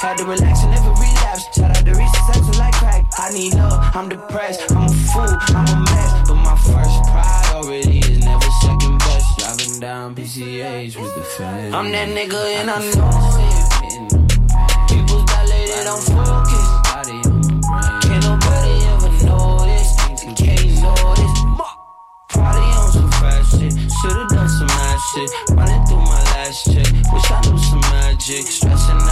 Had 0.00 0.16
to 0.16 0.24
relax 0.24 0.62
and 0.62 0.70
never 0.70 0.92
relapse. 0.92 1.44
Shout 1.54 1.76
out 1.76 1.84
to 1.84 1.92
Reese's 1.92 2.16
acting 2.30 2.58
like 2.58 2.72
crack. 2.72 3.04
I 3.18 3.30
need 3.34 3.52
love. 3.52 3.94
I'm 3.94 4.08
depressed. 4.08 4.72
I'm 4.72 4.84
a 4.84 4.88
fool. 4.88 5.28
I'm 5.54 5.68
a 5.68 5.84
mess. 5.84 6.26
But 6.26 6.36
my 6.36 6.56
first 6.56 7.04
priority 7.04 7.98
is 7.98 8.24
never 8.24 8.48
second 8.62 8.98
best. 8.98 9.38
Driving 9.38 9.78
down 9.78 10.14
PCH 10.14 10.96
with 10.96 11.14
the 11.14 11.20
fans. 11.20 11.74
I'm 11.74 11.92
that 11.92 12.08
nigga 12.08 12.40
and 12.56 12.70
I 12.70 12.78
know 12.96 13.12
it. 13.44 13.60
People's 14.88 15.24
dilated 15.28 15.86
on 15.86 16.00
focus. 16.00 16.66
Can't 18.00 18.24
nobody 18.24 18.72
ever 18.88 19.12
notice. 19.28 19.96
Can't 20.32 20.80
notice. 20.80 21.40
Probably 22.30 22.72
on 22.72 22.88
some 22.90 23.10
fast 23.20 23.52
shit. 23.52 23.72
Should've 24.00 24.28
done 24.30 24.48
some 24.48 24.66
mad 24.66 24.98
shit. 25.12 25.30
Running 25.50 25.84
through 25.84 26.08
my 26.08 26.22
last 26.32 26.64
check. 26.72 26.88
Wish 27.12 27.30
I 27.30 27.40
knew 27.44 27.58
some 27.58 27.80
magic. 27.92 28.46
Stressing. 28.46 29.09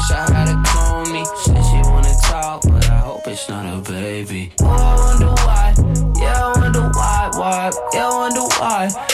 Wish 0.00 0.12
I 0.12 0.32
had 0.32 0.48
a 0.48 0.62
clone 0.64 1.12
me. 1.12 1.26
Said 1.44 1.60
she 1.60 1.90
wanna 1.90 2.14
talk, 2.22 2.62
but 2.62 2.88
I 2.88 3.00
hope 3.00 3.26
it's 3.26 3.50
not 3.50 3.66
a 3.66 3.82
baby. 3.82 4.50
Oh, 4.62 4.66
I 4.66 4.96
wonder 4.96 5.28
why. 5.44 5.74
Yeah, 6.18 6.46
I 6.46 6.58
wonder 6.58 6.88
why, 6.94 7.30
why. 7.34 7.70
Yeah, 7.92 8.08
I 8.08 8.14
wonder 8.16 8.40
why. 8.40 9.09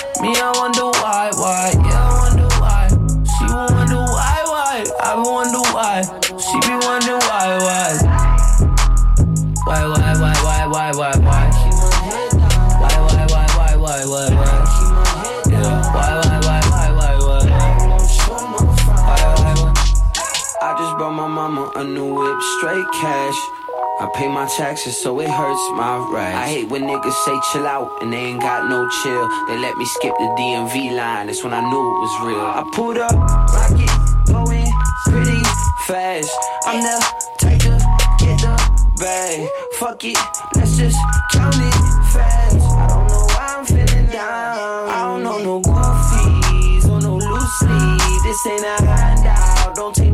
A 21.77 21.85
new 21.85 22.15
whip, 22.15 22.41
straight 22.59 22.87
cash. 22.95 23.37
I 24.01 24.09
pay 24.15 24.29
my 24.29 24.47
taxes, 24.57 24.97
so 24.97 25.21
it 25.21 25.29
hurts 25.29 25.71
my 25.73 25.97
rags. 26.11 26.37
I 26.37 26.49
hate 26.49 26.69
when 26.69 26.83
niggas 26.83 27.25
say 27.25 27.37
chill 27.53 27.67
out 27.67 28.03
and 28.03 28.13
they 28.13 28.33
ain't 28.33 28.41
got 28.41 28.69
no 28.69 28.89
chill. 28.89 29.29
They 29.49 29.59
let 29.59 29.77
me 29.77 29.85
skip 29.85 30.15
the 30.17 30.29
DMV 30.39 30.97
line, 30.97 31.27
that's 31.27 31.45
when 31.45 31.53
I 31.53 31.61
knew 31.61 31.85
it 31.93 31.99
was 32.01 32.15
real. 32.25 32.41
I 32.41 32.65
pulled 32.73 32.97
up, 32.97 33.13
rocket, 33.13 33.93
going 34.27 34.73
pretty 35.05 35.43
fast. 35.87 36.33
I'm 36.65 36.81
the 36.81 36.97
type 37.41 37.61
to 37.61 37.77
get 38.25 38.41
the 38.41 38.57
bag. 38.97 39.49
Fuck 39.79 40.05
it, 40.05 40.19
let's 40.55 40.77
just 40.79 40.97
count 41.33 41.57
it 41.57 41.75
fast. 42.13 42.57
I 42.57 42.87
don't 42.89 43.07
know 43.09 43.27
why 43.37 43.55
I'm 43.59 43.67
feeling 43.67 44.07
down. 44.07 44.89
I 44.89 45.05
don't 45.09 45.23
know 45.23 45.39
no 45.39 45.61
goofies 45.61 46.89
or 46.89 47.01
no 47.01 47.17
loose 47.17 47.59
sleeve. 47.61 48.23
This 48.25 48.47
ain't 48.47 48.65
a 48.65 48.85
handout, 48.85 49.75
don't 49.75 49.95
take 49.95 50.06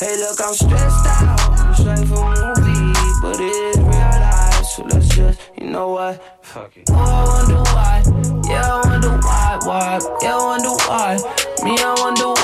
Hey, 0.00 0.16
look, 0.18 0.40
I'm 0.40 0.54
stressed 0.54 1.06
out. 1.06 1.74
Straight 1.76 2.08
from 2.08 2.34
movie, 2.34 2.92
but 3.22 3.38
it 3.38 3.54
is 3.54 3.78
real 3.78 3.88
life. 3.88 4.64
So 4.64 4.82
let's 4.84 5.08
just, 5.08 5.40
you 5.56 5.70
know 5.70 5.90
what? 5.90 6.20
Fuck 6.42 6.76
it. 6.76 6.90
Oh, 6.90 6.94
I 6.94 7.24
wonder 7.24 7.62
why. 7.70 8.02
Yeah, 8.48 8.66
I 8.66 8.88
wonder 8.88 9.10
why, 9.10 9.58
why. 9.64 10.00
Yeah, 10.20 10.36
I 10.36 10.44
wonder 10.44 10.70
why. 10.88 11.16
Me, 11.64 11.76
I 11.78 11.94
wonder 11.98 12.26
why. 12.26 12.43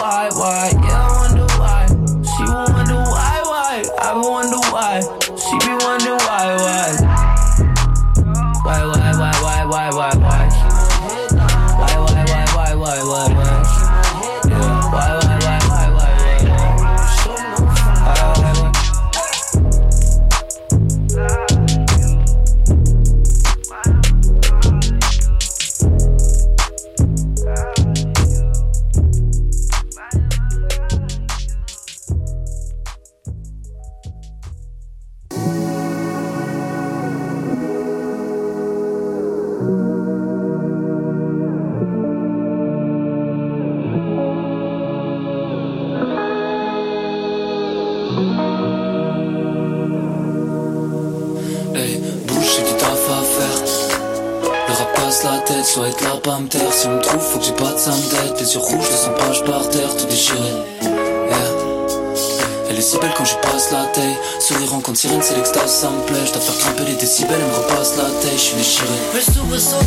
Je 68.50 68.62
suis 68.62 68.82
déchiré. 68.82 68.98
Le 69.14 69.20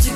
du 0.00 0.10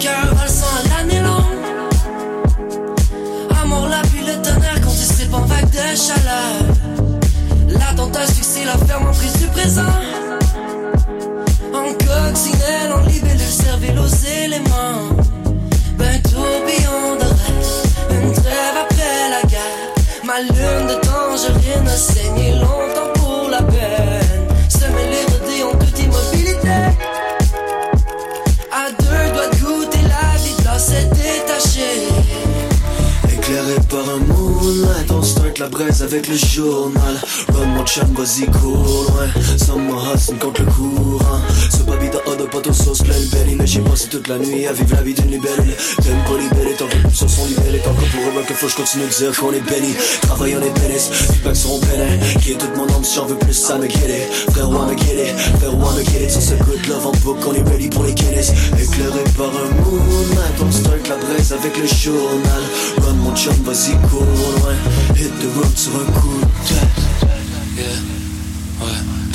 la 35.59 35.69
braise 35.69 36.03
avec 36.03 36.29
le 36.29 36.37
journal. 36.37 37.17
Run 37.53 37.85
vas-y 38.15 38.47
cours 38.47 39.07
loin. 39.09 39.29
Summer 39.57 40.15
hustle 40.15 40.39
contre 40.39 40.63
le 40.63 40.71
courant. 40.71 41.41
Ce 41.71 41.83
baby 41.83 42.07
de 42.11 42.37
de 42.37 42.49
poteau 42.49 42.73
sauce, 42.73 43.03
plein 43.03 43.15
belly. 43.33 43.57
Mais 43.57 43.67
j'ai 43.67 43.81
passé 43.81 44.09
toute 44.09 44.29
la 44.29 44.39
nuit 44.39 44.67
à 44.67 44.73
vivre 44.73 44.95
la 44.95 45.03
vie 45.03 45.15
d'une 45.15 45.31
libellule. 45.31 45.75
T'aimes 46.03 46.23
pas 46.27 46.39
libellé, 46.39 46.75
tant 46.77 46.87
que 46.87 46.97
les 46.97 47.15
sur 47.15 47.29
son 47.29 47.47
libellé. 47.47 47.79
Tant 47.81 47.95
que 47.95 48.01
pour 48.01 48.41
eux, 48.41 48.45
que 48.47 48.55
faut 48.55 48.69
je 48.69 48.77
continue 48.77 49.05
de 49.05 49.11
dire 49.11 49.37
qu'on 49.39 49.53
est 49.53 49.61
béni. 49.61 49.95
Travaille 50.23 50.57
on 50.57 50.63
est 50.63 50.81
pénis, 50.81 51.11
feedback 51.11 51.57
sur 51.57 51.71
mon 51.71 51.81
pénin. 51.81 52.19
Qui 52.41 52.53
est 52.53 52.59
toute 52.59 52.77
mon 52.77 52.87
âme, 52.95 53.05
si 53.05 53.17
j'en 53.17 53.27
veux 53.27 53.39
plus, 53.39 53.55
ça 53.55 53.79
me 53.79 53.87
guérit. 53.87 54.29
Frère, 54.51 54.71
ouais, 54.71 54.87
me 54.87 54.95
guérit. 54.95 55.33
Frère, 55.59 55.75
ouais, 55.75 55.95
me 55.99 56.03
guérit. 56.11 56.31
Sur 56.31 56.43
ce 56.43 56.55
good 56.65 56.87
love 56.89 57.07
en 57.07 57.13
book, 57.25 57.39
on 57.47 57.55
est 57.55 57.69
ready 57.69 57.89
pour 57.89 58.05
les 58.05 58.13
Guinness. 58.13 58.53
Éclairé 58.79 59.25
par 59.37 59.49
un 59.49 59.71
moonlight, 59.83 60.61
on 60.61 60.71
start 60.71 61.09
la 61.09 61.17
braise 61.17 61.53
avec 61.53 61.77
le 61.77 61.87
journal. 61.87 62.63
Run 62.99 63.15
mon 63.15 63.35
chum, 63.35 63.55
vas-y 63.65 63.97
cours 64.09 64.23
loin. 64.23 64.75
Hit 65.17 65.33
the 65.41 65.48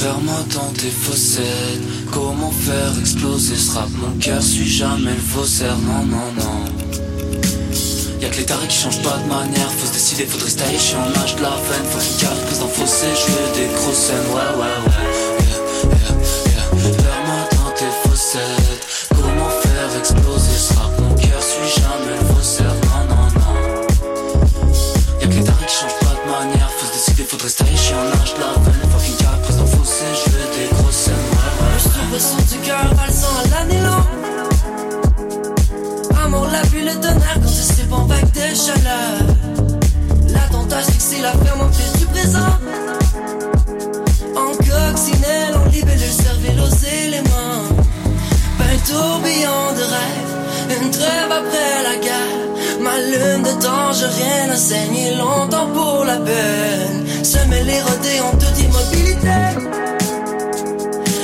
Perds-moi 0.04 0.36
dans 0.54 0.74
tes 0.74 0.90
fossettes. 0.90 1.82
Comment 2.12 2.52
faire 2.52 2.92
exploser 3.00 3.56
ce 3.56 3.72
Mon 4.02 4.18
cœur 4.20 4.44
suit 4.44 4.68
jamais 4.68 5.14
le 5.14 5.22
faussaire. 5.22 5.78
Non, 5.78 6.06
non, 6.06 6.34
non. 6.36 6.66
Y'a 8.20 8.28
que 8.28 8.36
les 8.36 8.44
tarés 8.44 8.68
qui 8.68 8.80
changent 8.80 9.02
pas 9.02 9.18
de 9.18 9.30
manière. 9.30 9.72
Faut 9.72 9.88
se 9.88 9.94
décider, 9.94 10.26
faudrait 10.26 10.50
se. 10.50 10.78
J'suis 10.78 10.96
en 10.96 11.22
âge 11.24 11.36
de 11.38 11.42
la 11.42 11.52
veine. 11.52 11.86
Faut 11.90 12.00
qu'une 12.00 12.18
carte 12.18 12.42
prise 12.46 12.60
dans 12.60 12.68
fossé. 12.68 13.08
J'fais 13.16 13.62
des 13.62 13.74
grosses 13.74 13.96
scènes. 13.96 14.28
Ouais, 14.36 14.52
ouais, 14.60 14.78
ouais. 14.86 15.04
Yeah, 15.40 15.62
yeah, 15.90 16.12
yeah. 16.52 16.96
Perds-moi 16.98 17.48
dans 17.52 17.72
tes 17.72 17.92
fossettes. 18.04 19.08
Comment 19.10 19.50
faire 19.62 20.00
exploser 20.00 20.43
tailler. 27.50 27.76
J'suis 27.76 27.94
en 27.94 28.22
âge 28.22 28.34
de 28.34 28.40
la 28.40 28.54
veine. 28.64 29.18
Carte 29.20 29.42
prise 29.42 29.58
dans 29.58 29.64
le 29.64 29.70
fossé. 29.70 30.06
J'fais 30.14 30.60
des 30.60 30.76
grosses 30.76 30.96
scènes. 30.96 31.14
Ouais, 31.14 31.54
ouais, 31.60 32.14
Le 32.14 32.20
soubresaut 32.20 32.56
du 32.56 32.60
cœur 32.66 32.94
valsant 32.96 33.28
à 33.44 33.60
l'année 33.60 33.82
longue 33.82 34.24
vu 36.74 36.84
le 36.84 36.94
tonnerre 37.00 37.36
quand 37.36 37.48
tu 37.48 37.94
en 37.94 38.06
vague 38.06 38.32
de 38.32 38.56
chaleur. 38.56 39.20
L'attentat, 40.30 40.82
c'est 40.84 40.98
que 40.98 41.04
c'est 41.04 41.22
la 41.22 41.32
ferme 41.32 41.62
en 41.62 41.70
plus 41.70 42.00
du 42.00 42.06
présent. 42.08 42.54
En 44.36 44.52
coccinelle, 44.56 45.56
en 45.56 45.70
libellule, 45.70 46.00
cervelle 46.00 46.60
aux 46.60 46.76
éléments. 46.86 47.64
Un 48.60 48.78
tourbillon 48.90 49.74
de 49.78 49.84
rêve, 49.94 50.82
une 50.82 50.92
trêve 50.92 51.32
après 51.32 51.84
la 51.84 51.96
guerre. 51.98 52.63
Ma 52.84 53.00
lune 53.00 53.44
de 53.44 53.62
temps, 53.62 53.94
je 53.94 54.06
rien 54.06 54.52
à 54.52 54.58
saigner 54.58 55.16
longtemps 55.16 55.68
pour 55.68 56.04
la 56.04 56.18
peine. 56.18 57.06
Semer 57.24 57.64
les 57.64 57.82
rodés 57.82 58.20
en 58.20 58.32
toute 58.32 58.60
immobilité. 58.60 59.30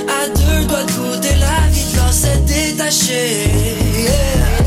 À 0.08 0.22
deux 0.40 0.66
doigts 0.68 0.84
de 0.84 0.92
goûter 0.94 1.36
la 1.36 1.68
vie, 1.70 1.84
de 1.84 2.14
s'est 2.14 2.38
détachée. 2.48 3.52
Yeah. 3.94 4.59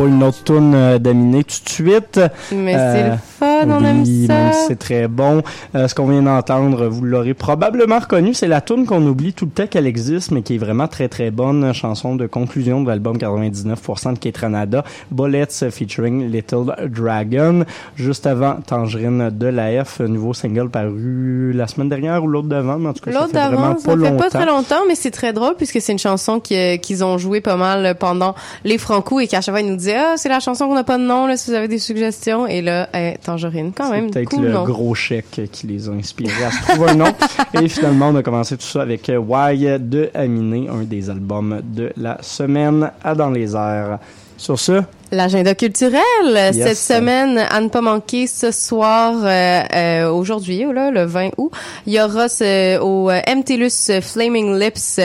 Pas 0.00 0.06
une 0.08 0.22
autre 0.22 0.42
tune 0.44 0.72
euh, 0.74 0.98
d'Aminé 0.98 1.44
tout 1.44 1.62
de 1.64 1.68
suite. 1.68 2.20
Mais 2.52 2.74
Euh, 2.74 2.94
c'est 2.94 3.10
le 3.10 3.16
fun, 3.38 3.49
on 3.68 3.84
aime 3.84 4.02
oui, 4.02 4.26
ça. 4.26 4.34
même 4.34 4.52
si 4.52 4.66
c'est 4.68 4.78
très 4.78 5.08
bon. 5.08 5.42
Euh, 5.74 5.88
ce 5.88 5.94
qu'on 5.94 6.06
vient 6.06 6.22
d'entendre, 6.22 6.86
vous 6.86 7.04
l'aurez 7.04 7.34
probablement 7.34 7.98
reconnu, 7.98 8.34
c'est 8.34 8.48
la 8.48 8.60
tune 8.60 8.86
qu'on 8.86 9.04
oublie 9.06 9.32
tout 9.32 9.46
le 9.46 9.50
temps 9.50 9.66
qu'elle 9.66 9.86
existe, 9.86 10.30
mais 10.30 10.42
qui 10.42 10.56
est 10.56 10.58
vraiment 10.58 10.88
très 10.88 11.08
très 11.08 11.30
bonne. 11.30 11.72
Chanson 11.72 12.16
de 12.16 12.26
conclusion 12.26 12.82
de 12.82 12.88
l'album 12.88 13.16
99% 13.16 14.14
de 14.14 14.18
Ketranada, 14.18 14.84
Bullets 15.10 15.70
featuring 15.70 16.30
Little 16.30 16.74
Dragon. 16.88 17.64
Juste 17.96 18.26
avant 18.26 18.56
Tangerine 18.66 19.30
de 19.30 19.46
la 19.46 19.84
F, 19.84 20.00
nouveau 20.00 20.34
single 20.34 20.70
paru 20.70 21.52
la 21.52 21.66
semaine 21.66 21.88
dernière 21.88 22.22
ou 22.24 22.26
l'autre 22.26 22.48
d'avant, 22.48 22.78
mais 22.78 22.88
en 22.88 22.92
tout 22.92 23.04
cas, 23.04 23.12
ça 23.12 23.20
L'autre 23.20 23.32
fait 23.32 23.38
vraiment 23.38 23.74
d'avant, 23.74 23.74
pas 23.74 24.04
ça 24.04 24.10
fait 24.10 24.16
pas 24.16 24.30
très 24.30 24.46
longtemps, 24.46 24.82
mais 24.88 24.94
c'est 24.94 25.10
très 25.10 25.32
drôle 25.32 25.54
puisque 25.56 25.80
c'est 25.80 25.92
une 25.92 25.98
chanson 25.98 26.40
euh, 26.52 26.76
qu'ils 26.76 27.04
ont 27.04 27.18
joué 27.18 27.40
pas 27.40 27.56
mal 27.56 27.94
pendant 27.98 28.34
les 28.64 28.78
Franco 28.78 29.20
et 29.20 29.26
qu'à 29.26 29.40
chaque 29.40 29.54
fois 29.54 29.60
ils 29.60 29.68
nous 29.68 29.76
disaient 29.76 29.96
ah 29.96 30.14
c'est 30.16 30.28
la 30.28 30.40
chanson 30.40 30.68
qu'on 30.68 30.74
n'a 30.74 30.84
pas 30.84 30.98
de 30.98 31.02
nom 31.02 31.26
là 31.26 31.36
si 31.36 31.50
vous 31.50 31.56
avez 31.56 31.68
des 31.68 31.78
suggestions 31.78 32.46
et 32.46 32.62
là 32.62 32.88
Tangerine 33.24 33.49
quand 33.74 33.86
C'est 33.86 33.90
même 33.90 34.10
peut-être 34.10 34.30
cool 34.30 34.46
le 34.46 34.64
gros 34.64 34.94
chèque 34.94 35.42
qui 35.50 35.66
les 35.66 35.88
a 35.88 35.92
inspirés 35.92 36.44
à 36.44 36.50
se 36.50 36.72
trouver 36.72 36.90
un 36.90 36.94
nom. 36.94 37.12
Et 37.60 37.68
finalement, 37.68 38.08
on 38.08 38.16
a 38.16 38.22
commencé 38.22 38.56
tout 38.56 38.66
ça 38.66 38.82
avec 38.82 39.08
euh, 39.08 39.18
Why 39.18 39.78
de 39.78 40.10
Aminé, 40.14 40.68
un 40.68 40.84
des 40.84 41.10
albums 41.10 41.60
de 41.62 41.92
la 41.96 42.18
semaine 42.22 42.90
à 43.02 43.14
Dans 43.14 43.30
les 43.30 43.54
airs. 43.54 43.98
Sur 44.36 44.58
ce, 44.58 44.82
L'agenda 45.12 45.54
culturel 45.56 46.00
Yes. 46.24 46.56
cette 46.56 46.76
semaine 46.76 47.38
à 47.38 47.60
ne 47.60 47.68
pas 47.68 47.80
manquer 47.80 48.26
ce 48.28 48.52
soir 48.52 49.14
euh, 49.24 49.62
euh, 49.74 50.08
aujourd'hui 50.10 50.64
oh 50.68 50.72
là, 50.72 50.90
le 50.92 51.04
20 51.04 51.30
août 51.36 51.50
il 51.86 51.94
y 51.94 52.00
aura 52.00 52.28
ce, 52.28 52.78
au 52.78 53.10
euh, 53.10 53.20
MTLUS 53.26 54.00
Flaming 54.02 54.56
Lips. 54.56 55.00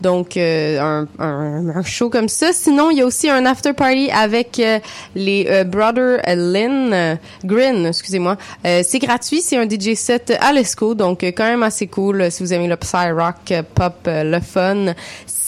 Donc 0.00 0.36
euh, 0.36 0.78
un, 0.80 1.08
un, 1.18 1.76
un 1.76 1.82
show 1.82 2.08
comme 2.08 2.28
ça. 2.28 2.52
Sinon 2.52 2.90
il 2.90 2.98
y 2.98 3.02
a 3.02 3.06
aussi 3.06 3.28
un 3.28 3.44
after 3.46 3.72
party 3.72 4.10
avec 4.12 4.60
euh, 4.60 4.78
les 5.16 5.46
euh, 5.50 5.64
Brother 5.64 6.20
Lynn 6.36 6.92
euh, 6.92 7.14
Grin 7.44 7.86
excusez-moi. 7.86 8.36
Euh, 8.64 8.82
c'est 8.86 9.00
gratuit 9.00 9.40
c'est 9.40 9.56
un 9.56 9.68
DJ 9.68 9.94
set 9.94 10.32
à 10.40 10.52
l'ESCO 10.52 10.94
donc 10.94 11.24
euh, 11.24 11.32
quand 11.36 11.44
même 11.46 11.64
assez 11.64 11.88
cool. 11.88 12.20
Euh, 12.20 12.30
si 12.30 12.44
vous 12.44 12.52
aimez 12.52 12.68
le 12.68 12.76
psy 12.76 13.10
rock 13.10 13.34
euh, 13.50 13.62
pop 13.74 13.94
euh, 14.06 14.22
le 14.22 14.40
fun 14.40 14.94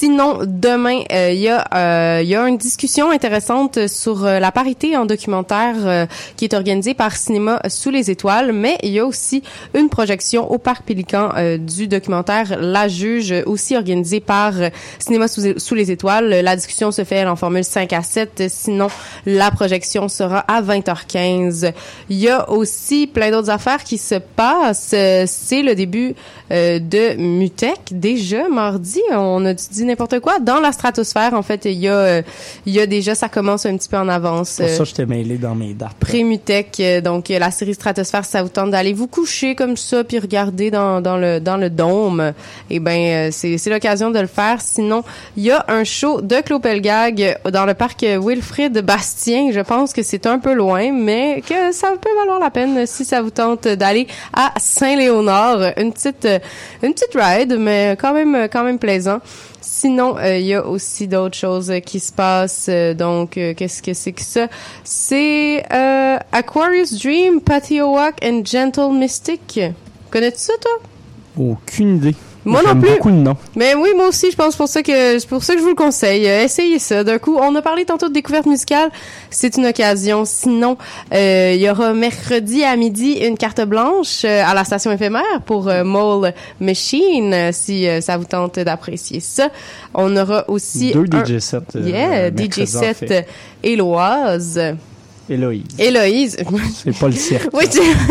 Sinon, 0.01 0.39
demain, 0.47 1.03
euh, 1.13 1.31
il 1.31 1.41
y 1.41 1.49
a 1.51 1.63
euh, 1.75 2.23
y 2.25 2.35
a 2.35 2.49
une 2.49 2.57
discussion 2.57 3.11
intéressante 3.11 3.87
sur 3.87 4.25
euh, 4.25 4.39
la 4.39 4.51
parité 4.51 4.97
en 4.97 5.05
documentaire 5.05 5.75
euh, 5.85 6.07
qui 6.37 6.47
est 6.47 6.55
organisée 6.55 6.95
par 6.95 7.15
Cinéma 7.15 7.61
sous 7.69 7.91
les 7.91 8.11
étoiles, 8.11 8.55
mais 8.55 8.79
il 8.83 8.93
y 8.93 8.99
a 8.99 9.05
aussi 9.05 9.43
une 9.75 9.91
projection 9.91 10.51
au 10.51 10.57
Parc 10.57 10.85
Pélican 10.85 11.33
euh, 11.37 11.59
du 11.59 11.87
documentaire 11.87 12.59
La 12.59 12.89
Juge, 12.89 13.35
aussi 13.45 13.77
organisée 13.77 14.21
par 14.21 14.59
euh, 14.59 14.71
Cinéma 14.99 15.29
sous, 15.29 15.75
les 15.75 15.91
étoiles. 15.91 16.31
La 16.31 16.57
discussion 16.57 16.93
se 16.93 17.05
fait 17.05 17.27
en 17.27 17.37
formule 17.37 17.63
5 17.65 17.93
à 17.93 18.03
7, 18.03 18.45
sinon 18.49 18.87
la 19.27 19.51
projection 19.51 20.09
sera 20.09 20.39
à 20.49 20.63
20h15. 20.63 21.75
Il 22.09 22.17
y 22.17 22.31
a 22.31 22.49
aussi 22.49 23.07
plein 23.07 23.31
d'autres 23.31 23.51
affaires 23.51 23.85
qui 23.85 23.99
se 23.99 24.15
passent. 24.15 24.93
Euh, 24.95 25.27
C'est 25.27 25.61
le 25.61 25.75
début 25.75 26.15
euh, 26.53 26.79
de 26.79 27.21
Mutec 27.21 27.81
déjà 27.91 28.49
mardi. 28.49 29.03
On 29.11 29.45
a 29.45 29.53
dit 29.53 29.90
n'importe 29.91 30.21
quoi 30.21 30.39
dans 30.39 30.61
la 30.61 30.73
stratosphère. 30.73 31.35
En 31.35 31.43
fait, 31.43 31.65
il 31.65 31.79
y 31.79 31.89
a 31.89 31.95
euh, 31.95 32.23
il 32.67 32.73
y 32.73 32.81
a 32.81 32.87
déjà 32.87 33.15
ça 33.15 33.29
commence 33.29 33.67
un 33.67 33.77
petit 33.77 33.89
peu 33.89 33.97
en 33.97 34.09
avance. 34.09 34.57
pour 34.57 34.67
euh, 34.67 34.77
ça, 34.77 34.85
je 34.85 34.95
t'ai 34.95 35.07
mêlé 35.07 35.37
dans 35.37 35.55
mes 35.55 35.75
dates. 35.75 35.95
Pré-Mutec, 36.01 36.77
euh, 36.81 37.01
donc 37.01 37.31
euh, 37.31 37.39
la 37.39 37.51
série 37.51 37.75
Stratosphère, 37.75 38.25
ça 38.25 38.43
vous 38.43 38.49
tente 38.49 38.71
d'aller 38.71 38.93
vous 38.93 39.07
coucher 39.07 39.55
comme 39.55 39.77
ça 39.77 40.05
puis 40.05 40.19
regarder 40.19 40.71
dans, 40.71 41.01
dans 41.01 41.17
le 41.17 41.41
dans 41.41 41.57
le 41.57 41.71
dôme. 41.71 42.33
Et 42.71 42.79
ben 42.81 42.99
euh, 42.99 43.29
c'est 43.33 43.59
c'est 43.59 43.71
l'occasion 43.71 44.11
de 44.11 44.19
le 44.19 44.27
faire. 44.27 44.61
Sinon, 44.61 45.03
il 45.37 45.45
y 45.45 45.51
a 45.51 45.65
un 45.69 45.85
show 45.85 46.21
de 46.21 46.37
Clopelgag 46.37 47.23
euh, 47.47 47.51
dans 47.51 47.67
le 47.67 47.75
parc 47.75 48.03
euh, 48.05 48.19
Wilfrid 48.23 48.79
Bastien. 48.81 49.51
Je 49.53 49.61
pense 49.61 49.93
que 49.93 50.03
c'est 50.03 50.27
un 50.27 50.39
peu 50.39 50.55
loin, 50.55 50.93
mais 50.93 51.43
que 51.47 51.73
ça 51.73 51.89
peut 52.01 52.15
valoir 52.19 52.39
la 52.39 52.51
peine 52.51 52.79
euh, 52.79 52.85
si 52.87 53.05
ça 53.05 53.21
vous 53.23 53.31
tente 53.31 53.67
d'aller 53.67 54.07
à 54.33 54.53
Saint-Léonard. 54.59 55.73
Une 55.77 55.93
petite 55.93 56.25
euh, 56.25 56.39
une 56.83 56.93
petite 56.95 57.15
ride, 57.15 57.57
mais 57.59 57.97
quand 58.01 58.15
même 58.15 58.49
quand 58.53 58.65
même 58.65 58.79
plaisant. 58.79 59.19
Sinon, 59.81 60.19
euh, 60.19 60.37
il 60.37 60.45
y 60.45 60.53
a 60.53 60.67
aussi 60.67 61.09
d'autres 61.09 61.39
choses 61.39 61.71
euh, 61.71 61.81
qui 61.81 62.01
se 62.01 62.13
passent. 62.13 62.67
euh, 62.69 62.93
donc, 62.93 63.31
qu'est-ce 63.31 63.83
que 63.83 63.95
c'est 63.95 64.13
que 64.13 64.21
ça? 64.21 64.47
C'est 64.85 65.65
Aquarius 66.33 67.01
Dream, 67.01 67.41
Patio 67.41 67.95
Walk 67.95 68.17
and 68.23 68.43
Gentle 68.45 68.93
Mystic. 68.93 69.59
Connais-tu 70.11 70.39
ça, 70.39 70.53
toi? 70.61 70.73
Aucune 71.39 71.97
idée. 71.97 72.15
Moi 72.45 72.63
non 72.67 72.81
plus. 72.81 72.91
beaucoup 72.91 73.11
de 73.11 73.17
noms. 73.17 73.37
Mais 73.55 73.75
oui, 73.75 73.91
moi 73.97 74.09
aussi, 74.09 74.31
je 74.31 74.37
pense 74.37 74.57
pour 74.57 74.67
ça 74.69 74.83
que 74.83 75.19
c'est 75.19 75.29
pour 75.29 75.43
ça 75.45 75.53
que 75.55 75.59
je 75.59 75.63
vous 75.65 75.71
le 75.71 75.75
conseille. 75.77 76.27
Euh, 76.29 76.45
essayez 76.45 76.79
ça. 76.79 77.05
D'un 77.05 77.19
coup, 77.19 77.37
on 77.39 77.55
a 77.55 77.63
parlé 77.63 77.85
tantôt 77.85 78.09
de 78.09 78.15
découverte 78.15 78.47
musicale, 78.47 78.91
c'est 79.31 79.57
une 79.59 79.67
occasion. 79.67 80.25
Sinon, 80.25 80.77
euh, 81.13 81.53
il 81.55 81.61
y 81.61 81.69
aura 81.69 81.93
mercredi 81.93 82.65
à 82.65 82.77
midi 82.77 83.13
une 83.13 83.37
carte 83.37 83.61
blanche 83.63 84.23
euh, 84.25 84.43
à 84.45 84.55
la 84.55 84.65
station 84.65 84.91
éphémère 84.91 85.43
pour 85.45 85.69
euh, 85.69 85.85
Mole 85.85 86.33
Machine, 86.61 87.51
si 87.53 87.87
ça 88.01 88.17
vous 88.17 88.25
tente 88.25 88.59
d'apprécier 88.59 89.21
ça. 89.21 89.49
On 89.95 90.17
aura 90.17 90.45
aussi 90.49 90.93
Deux 90.93 91.05
un- 91.13 91.25
DJ 91.25 91.39
sets. 91.41 91.59
Yeah, 91.75 92.31
DJ 92.31 92.39
mercredi, 92.39 92.77
en 92.77 92.81
7 92.81 92.97
fait. 92.97 93.27
Éloise. 93.63 94.61
Héloïse. 95.31 95.65
Héloïse. 95.79 96.37
C'est 96.75 96.99
pas 96.99 97.07
le 97.07 97.13
cirque. 97.15 97.49
Oui, 97.53 97.65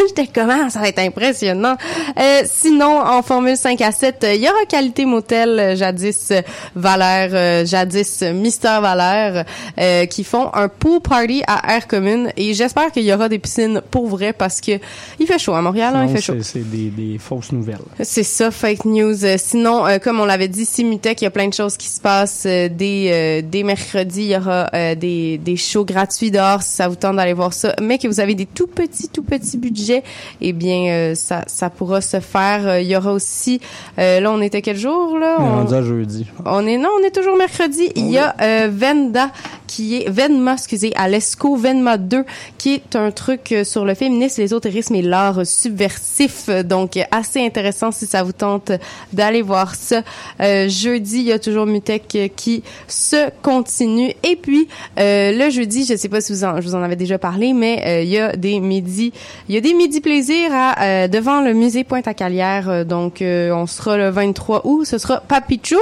j'étais 0.08 0.30
comment? 0.34 0.70
Ça 0.70 0.80
va 0.80 0.88
être 0.90 1.00
impressionnant. 1.00 1.76
Euh, 2.20 2.42
sinon, 2.46 3.00
en 3.00 3.22
formule 3.22 3.58
5 3.58 3.80
à 3.82 3.92
7, 3.92 4.24
euh, 4.24 4.34
il 4.36 4.42
y 4.42 4.46
aura 4.50 4.66
Qualité 4.68 5.06
Motel, 5.06 5.60
euh, 5.60 5.76
jadis 5.76 6.30
euh, 6.32 6.42
Valère, 6.76 7.30
euh, 7.34 7.66
jadis 7.66 8.22
Mister 8.34 8.80
Valère, 8.82 9.46
euh, 9.80 10.06
qui 10.06 10.24
font 10.24 10.50
un 10.54 10.68
pool 10.70 11.02
party 11.02 11.44
à 11.48 11.76
air 11.76 11.88
commune. 11.88 12.32
Et 12.38 12.54
j'espère 12.54 12.92
qu'il 12.92 13.04
y 13.04 13.14
aura 13.14 13.30
des 13.30 13.40
piscines 13.40 13.82
pour 13.92 14.08
vrai 14.08 14.34
parce 14.34 14.62
que 14.62 14.72
il 15.20 15.26
fait 15.28 15.40
chaud 15.40 15.54
à 15.54 15.62
Montréal, 15.62 15.94
hein, 15.96 16.06
il 16.10 16.16
fait 16.16 16.22
chaud. 16.22 16.34
c'est- 16.42 16.60
des, 16.60 16.90
des 16.90 17.18
fausses 17.18 17.52
nouvelles. 17.52 17.78
C'est 18.02 18.24
ça, 18.24 18.52
fake 18.52 18.86
news. 18.86 19.16
Sinon, 19.38 19.86
euh, 19.88 19.98
comme 19.98 20.20
on 20.20 20.26
l'avait 20.26 20.48
dit, 20.48 20.66
Simutech, 20.66 21.22
il 21.22 21.26
y 21.26 21.28
a 21.28 21.32
plein 21.32 21.48
de 21.48 21.54
choses 21.54 21.78
qui 21.78 21.88
se 21.88 22.00
passent. 22.00 22.44
Dès, 22.46 22.70
euh, 23.12 23.42
dès 23.44 23.64
mercredi, 23.64 24.22
il 24.24 24.32
y 24.32 24.36
aura 24.38 24.70
des, 24.96 25.38
des 25.38 25.58
shows 25.58 25.86
gratuits 25.86 26.32
dehors 26.32 26.62
si 26.62 26.74
ça 26.76 26.88
vous 26.88 26.96
tente 26.96 27.09
d'aller 27.14 27.34
voir 27.34 27.54
ça. 27.54 27.76
Mais 27.82 27.98
que 27.98 28.08
vous 28.08 28.20
avez 28.20 28.36
des 28.36 28.46
tout 28.46 28.68
petits, 28.68 29.10
tout 29.10 29.24
petits 29.24 29.58
budgets, 29.58 30.04
eh 30.42 30.54
bien, 30.54 30.88
euh, 30.92 31.16
ça, 31.16 31.44
ça 31.48 31.70
pourra 31.70 32.02
se 32.02 32.20
faire. 32.20 32.68
Euh, 32.68 32.82
Il 32.82 32.88
y 32.88 32.96
aura 32.96 33.14
aussi... 33.14 33.60
euh, 33.98 34.20
là, 34.20 34.32
on 34.32 34.42
était 34.42 34.62
quel 34.62 34.78
jour, 34.78 35.18
là? 35.18 35.38
On 35.40 35.66
est 35.66 35.70
On- 35.70 35.74
à 35.74 35.82
jeudi. 35.82 36.26
on 36.46 36.66
est 36.68 36.78
non, 36.78 36.90
on 37.00 37.04
est 37.06 37.12
toujours 37.12 37.36
mercredi. 37.38 37.90
Il 37.96 38.10
y 38.10 38.18
a 38.18 38.36
euh, 38.42 38.70
Venda 38.72 39.32
qui 39.68 39.98
est 39.98 40.10
Venma, 40.10 40.54
excusez, 40.54 40.92
à 40.96 41.08
l'Esco 41.08 41.56
Venma 41.56 41.98
2, 41.98 42.26
qui 42.58 42.74
est 42.74 42.96
un 42.96 43.12
truc 43.12 43.52
euh, 43.52 43.64
sur 43.64 43.86
le 43.86 43.94
féminisme, 43.94 44.42
l'ésotérisme 44.42 44.96
et 44.96 45.02
l'art 45.04 45.46
subversif. 45.46 46.50
Donc 46.66 46.98
assez 47.12 47.46
intéressant 47.46 47.92
si 47.92 48.06
ça 48.08 48.24
vous 48.24 48.32
tente 48.32 48.72
d'aller 49.14 49.42
voir 49.42 49.76
ça. 49.76 50.02
Euh, 50.42 50.68
jeudi, 50.70 51.18
il 51.20 51.26
y 51.26 51.32
a 51.32 51.40
toujours 51.40 51.66
Mutec 51.66 52.32
qui 52.36 52.64
se 52.88 53.30
continue. 53.42 54.12
Et 54.24 54.36
puis 54.36 54.68
euh, 55.00 55.32
le 55.38 55.50
jeudi, 55.52 55.86
je 55.86 55.96
sais 55.96 56.10
pas 56.10 56.22
si 56.22 56.32
vous 56.34 56.44
en, 56.44 56.60
je 56.62 56.68
vous 56.68 56.76
en 56.76 56.82
avais 56.82 56.96
déjà 57.00 57.18
parlé, 57.18 57.54
mais 57.54 57.82
euh, 57.88 58.04
il 58.04 58.10
y 58.10 58.20
a 58.20 58.36
des 58.36 58.60
midis, 58.60 59.12
il 59.48 59.56
y 59.56 59.58
a 59.58 59.62
des 59.62 59.74
midis 59.74 60.02
plaisir 60.02 60.52
à 60.54 60.84
euh, 60.84 61.08
devant 61.08 61.42
le 61.42 61.54
musée 61.54 61.84
Pointe-à-Calière. 61.84 62.70
Euh, 62.70 62.84
donc 62.84 63.24
on 63.24 63.66
sera 63.66 63.98
le 63.98 64.10
23 64.10 64.62
août, 64.66 64.86
ce 64.86 65.00
sera 65.00 65.22
Papichulo. 65.22 65.80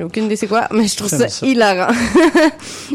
J'ai 0.00 0.04
aucune 0.04 0.24
idée 0.24 0.36
c'est 0.36 0.46
quoi, 0.46 0.66
mais 0.70 0.86
je 0.86 0.96
trouve 0.96 1.10
ça, 1.10 1.28
ça. 1.28 1.46
hilarant. 1.46 1.92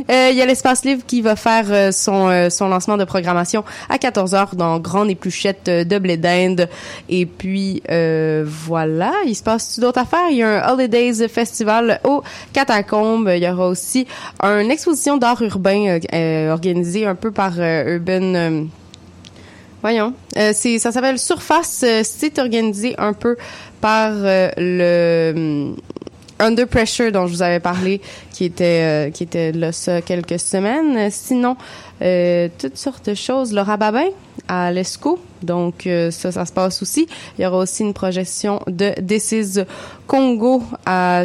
Euh, 0.10 0.30
Il 0.32 0.38
y 0.38 0.42
a 0.42 0.46
l'espace 0.46 0.84
livre 0.84 1.04
qui 1.06 1.22
va 1.22 1.36
faire 1.36 1.66
euh, 1.70 1.92
son 1.92 2.28
euh, 2.28 2.50
son 2.50 2.68
lancement 2.68 2.98
de 2.98 3.06
programmation 3.06 3.64
à 3.90 3.98
14h 3.98 4.56
dans 4.56 4.80
Grande 4.80 5.10
Épluchette 5.10 5.66
de 5.66 6.00
Blé 6.00 6.18
d'Inde. 6.18 6.68
Et 7.08 7.26
puis 7.26 7.84
voilà, 7.88 9.14
il 9.26 9.36
se 9.36 9.44
passe 9.44 9.80
d'autres 9.80 10.02
affaires? 10.02 10.30
Il 10.32 10.38
y 10.38 10.44
a 10.44 10.66
un 10.68 10.74
Holidays 10.74 11.28
Festival 11.28 12.00
au 12.04 12.24
Catacombes. 12.54 13.32
Il 13.36 13.44
y 13.44 13.50
aura 13.50 13.68
aussi 13.68 14.08
une 14.42 14.72
exposition 14.72 15.18
d'art 15.18 15.42
urbain 15.44 16.00
organisée 16.50 17.06
un 17.06 17.16
peu 17.16 17.32
par 17.32 17.54
Urban. 17.60 18.66
Voyons. 19.86 20.16
Euh, 20.36 20.52
c'est, 20.52 20.80
ça 20.80 20.92
s'appelle 20.92 21.20
Surface. 21.20 21.84
Euh, 21.84 22.02
c'est 22.04 22.40
organisé 22.40 22.96
un 22.98 23.14
peu 23.14 23.38
par 23.82 24.14
euh, 24.16 24.50
le 24.58 25.76
Under 26.40 26.68
Pressure 26.68 27.12
dont 27.12 27.28
je 27.28 27.34
vous 27.34 27.42
avais 27.42 27.60
parlé, 27.60 28.02
qui 28.32 28.46
était 28.46 29.08
euh, 29.08 29.10
qui 29.10 29.24
était 29.24 29.52
là 29.52 29.72
ça 29.72 30.02
quelques 30.02 30.40
semaines. 30.40 30.98
Euh, 30.98 31.08
Sinon, 31.12 31.56
euh, 32.02 32.50
toutes 32.58 32.78
sortes 32.78 33.10
de 33.10 33.16
choses. 33.16 33.54
Laura 33.54 33.78
Babin 33.78 34.10
à 34.48 34.72
l'ESCO. 34.72 35.20
Donc 35.44 35.88
euh, 35.88 36.12
ça, 36.12 36.32
ça 36.32 36.46
se 36.46 36.52
passe 36.52 36.82
aussi. 36.82 37.08
Il 37.38 37.44
y 37.44 37.48
aura 37.48 37.58
aussi 37.60 37.84
une 37.84 37.94
projection 37.94 38.62
de 38.68 38.92
This 39.02 39.32
is 39.32 39.60
Congo 40.08 40.64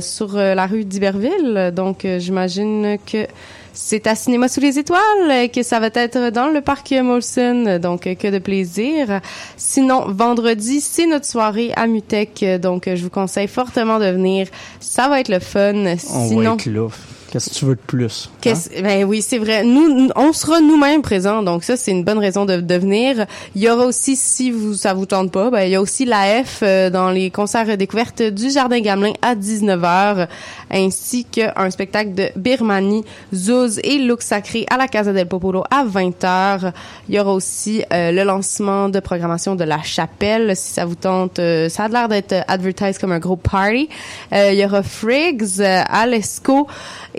sur 0.00 0.36
euh, 0.36 0.54
la 0.54 0.66
rue 0.66 0.84
d'Iberville. 0.84 1.72
Donc 1.74 2.04
euh, 2.04 2.18
j'imagine 2.18 2.98
que 3.04 3.26
c'est 3.72 4.06
à 4.06 4.14
Cinéma 4.14 4.48
sous 4.48 4.60
les 4.60 4.78
étoiles 4.78 5.50
que 5.52 5.62
ça 5.62 5.80
va 5.80 5.88
être 5.92 6.30
dans 6.30 6.48
le 6.48 6.60
parc 6.60 6.92
Molson, 6.92 7.78
donc 7.80 8.02
que 8.02 8.28
de 8.28 8.38
plaisir. 8.38 9.20
Sinon, 9.56 10.06
vendredi, 10.08 10.80
c'est 10.80 11.06
notre 11.06 11.26
soirée 11.26 11.72
à 11.76 11.86
Mutec, 11.86 12.42
euh, 12.42 12.58
donc 12.58 12.88
je 12.92 13.02
vous 13.02 13.10
conseille 13.10 13.48
fortement 13.48 13.98
de 13.98 14.06
venir. 14.06 14.48
Ça 14.80 15.08
va 15.08 15.20
être 15.20 15.28
le 15.28 15.38
fun. 15.38 15.74
On 15.74 15.96
Sinon, 16.28 16.50
va 16.50 16.54
être 16.54 16.66
là. 16.66 16.88
Qu'est-ce 17.30 17.50
que 17.50 17.54
tu 17.54 17.64
veux 17.64 17.74
de 17.74 17.80
plus? 17.86 18.30
hein? 18.76 18.82
Ben 18.82 19.04
oui, 19.04 19.22
c'est 19.22 19.38
vrai. 19.38 19.62
Nous, 19.64 20.08
on 20.16 20.32
sera 20.32 20.60
nous-mêmes 20.60 21.02
présents, 21.02 21.42
donc 21.42 21.64
ça 21.64 21.76
c'est 21.76 21.90
une 21.90 22.04
bonne 22.04 22.18
raison 22.18 22.44
de, 22.44 22.74
venir. 22.74 23.26
Il 23.54 23.62
y 23.62 23.68
aura 23.68 23.84
aussi, 23.84 24.16
si 24.16 24.50
vous 24.50 24.74
ça 24.74 24.94
vous 24.94 25.06
tente 25.06 25.30
pas, 25.32 25.50
ben 25.50 25.62
il 25.62 25.70
y 25.70 25.74
a 25.74 25.80
aussi 25.80 26.04
la 26.04 26.42
F 26.44 26.60
euh, 26.62 26.90
dans 26.90 27.10
les 27.10 27.30
concerts 27.30 27.76
découvertes 27.76 28.22
du 28.22 28.50
Jardin 28.50 28.80
Gamelin 28.80 29.12
à 29.22 29.34
19h, 29.34 30.28
ainsi 30.70 31.24
qu'un 31.24 31.70
spectacle 31.70 32.14
de 32.14 32.28
Birmanie, 32.36 33.04
Zouz 33.34 33.80
et 33.84 33.98
Look 33.98 34.22
Sacré 34.22 34.66
à 34.70 34.76
la 34.76 34.88
Casa 34.88 35.12
del 35.12 35.26
Popolo 35.26 35.64
à 35.70 35.84
20h. 35.84 36.72
Il 37.08 37.14
y 37.14 37.20
aura 37.20 37.32
aussi 37.34 37.82
euh, 37.92 38.12
le 38.12 38.24
lancement 38.24 38.88
de 38.88 39.00
programmation 39.00 39.56
de 39.56 39.64
La 39.64 39.82
Chapelle, 39.82 40.56
si 40.56 40.72
ça 40.72 40.84
vous 40.84 40.94
tente. 40.94 41.38
euh, 41.38 41.68
ça 41.68 41.84
a 41.84 41.88
l'air 41.88 42.08
d'être 42.08 42.34
advertised 42.48 42.98
comme 43.00 43.12
un 43.12 43.18
gros 43.18 43.36
party. 43.36 43.88
Euh, 44.32 44.52
il 44.52 44.58
y 44.58 44.64
aura 44.64 44.82
Friggs 44.82 45.60
euh, 45.60 45.82
à 45.88 46.06
l'ESCO. 46.06 46.66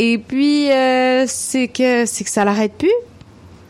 Et 0.04 0.18
puis, 0.18 0.72
euh, 0.72 1.26
c'est 1.28 1.68
que 1.68 2.08
c'est 2.08 2.24
que 2.24 2.30
ça 2.32 2.43
l'arrête 2.43 2.74
plus. 2.74 2.89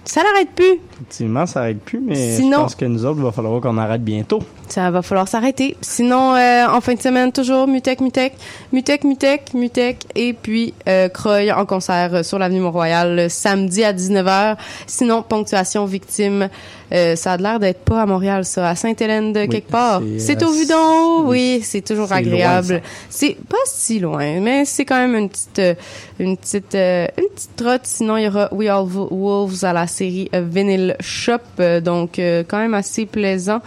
Ça 0.06 0.24
l'arrête 0.24 0.48
plus. 0.56 0.80
Effectivement, 0.94 1.46
ça 1.46 1.60
arrête 1.60 1.82
plus, 1.82 2.00
mais 2.00 2.38
Sinon- 2.38 2.58
je 2.58 2.62
pense 2.64 2.76
que 2.76 2.86
nous 2.86 3.06
autres, 3.06 3.18
il 3.20 3.24
va 3.24 3.34
falloir 3.34 3.60
qu'on 3.60 3.78
arrête 3.78 4.02
bientôt. 4.02 4.40
Ça 4.72 4.90
va 4.90 5.02
falloir 5.02 5.28
s'arrêter. 5.28 5.76
Sinon, 5.82 6.34
euh, 6.34 6.66
en 6.66 6.80
fin 6.80 6.94
de 6.94 7.02
semaine, 7.02 7.34
toujours 7.34 7.68
Mutec, 7.68 8.00
Mutec, 8.00 8.34
Mutec, 8.72 9.04
Mutec, 9.04 9.54
Mutec, 9.54 9.98
et 10.16 10.32
puis 10.32 10.74
euh, 10.88 11.10
Croy 11.10 11.52
en 11.52 11.66
concert 11.66 12.24
sur 12.24 12.40
l'avenue 12.40 12.62
Mont-Royal 12.62 13.14
le 13.16 13.28
samedi 13.28 13.84
à 13.84 13.92
19h. 13.92 14.56
Sinon, 14.88 15.24
Ponctuation 15.24 15.84
Victime, 15.84 16.48
euh, 16.94 17.16
ça 17.16 17.34
a 17.34 17.38
l'air 17.38 17.60
d'être 17.60 17.82
pas 17.82 18.02
à 18.02 18.06
Montréal, 18.06 18.44
ça, 18.44 18.70
à 18.70 18.76
Sainte-Hélène 18.76 19.32
de 19.32 19.46
quelque 19.46 19.70
part. 19.70 20.02
c'est, 20.18 20.42
euh, 20.42 20.48
au 20.48 20.52
vu 20.52 20.66
d'en 20.66 20.76
haut, 20.78 21.24
oui, 21.28 21.62
c'est 21.64 21.82
toujours 21.82 22.12
agréable. 22.12 22.82
C'est 23.10 23.38
pas 23.48 23.58
si 23.66 24.00
loin, 24.00 24.40
mais 24.42 24.66
c'est 24.66 24.84
quand 24.84 24.98
même 24.98 25.16
une 25.16 25.30
petite, 25.30 25.60
euh, 25.60 25.74
une 26.20 26.36
petite, 26.38 26.76
euh, 26.76 27.08
une 27.18 27.30
petite 27.34 27.56
trotte. 27.56 27.86
Sinon, 27.86 28.18
il 28.18 28.24
y 28.24 28.28
aura 28.28 28.54
We 28.54 28.70
All 28.70 28.86
Wolves 28.86 29.64
à 29.64 29.74
la 29.74 29.88
série 29.88 30.30
Vinyl 30.34 30.96
Shop, 31.00 31.62
donc 31.84 32.14
quand 32.18 32.58
même 32.58 32.74
assez 32.74 33.06
plaisant. 33.06 33.62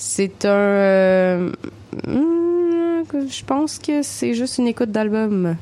C'est 0.00 0.44
un, 0.44 0.48
euh, 0.48 1.50
hmm, 2.06 3.02
je 3.28 3.44
pense 3.44 3.80
que 3.80 4.02
c'est 4.02 4.32
juste 4.32 4.58
une 4.58 4.68
écoute 4.68 4.92
d'album. 4.92 5.56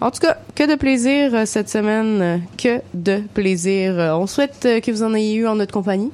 En 0.00 0.10
tout 0.10 0.18
cas, 0.18 0.36
que 0.56 0.68
de 0.68 0.74
plaisir 0.74 1.32
euh, 1.32 1.44
cette 1.46 1.68
semaine, 1.68 2.42
que 2.56 2.80
de 2.94 3.20
plaisir. 3.34 3.92
Euh, 3.96 4.14
On 4.14 4.26
souhaite 4.26 4.66
que 4.84 4.90
vous 4.90 5.04
en 5.04 5.14
ayez 5.14 5.36
eu 5.36 5.46
en 5.46 5.54
notre 5.54 5.72
compagnie. 5.72 6.10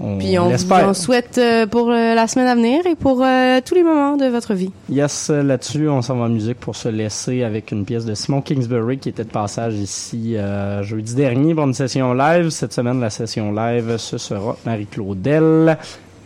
On 0.00 0.18
Puis 0.18 0.38
on 0.38 0.44
vous 0.44 0.50
l'espère. 0.50 0.86
en 0.86 0.94
souhaite 0.94 1.40
pour 1.72 1.90
la 1.90 2.26
semaine 2.28 2.46
à 2.46 2.54
venir 2.54 2.86
et 2.86 2.94
pour 2.94 3.16
tous 3.64 3.74
les 3.74 3.82
moments 3.82 4.16
de 4.16 4.26
votre 4.26 4.54
vie. 4.54 4.70
Yes, 4.88 5.28
là-dessus, 5.30 5.88
on 5.88 6.02
s'en 6.02 6.16
va 6.18 6.26
en 6.26 6.28
musique 6.28 6.60
pour 6.60 6.76
se 6.76 6.88
laisser 6.88 7.42
avec 7.42 7.72
une 7.72 7.84
pièce 7.84 8.04
de 8.04 8.14
Simon 8.14 8.40
Kingsbury 8.40 8.98
qui 8.98 9.08
était 9.08 9.24
de 9.24 9.30
passage 9.30 9.74
ici 9.74 10.36
euh, 10.36 10.84
jeudi 10.84 11.16
dernier 11.16 11.52
pour 11.52 11.64
une 11.64 11.74
session 11.74 12.14
live. 12.14 12.50
Cette 12.50 12.72
semaine, 12.74 13.00
la 13.00 13.10
session 13.10 13.50
live, 13.50 13.96
ce 13.96 14.18
sera 14.18 14.56
Marie-Claudel. 14.64 15.76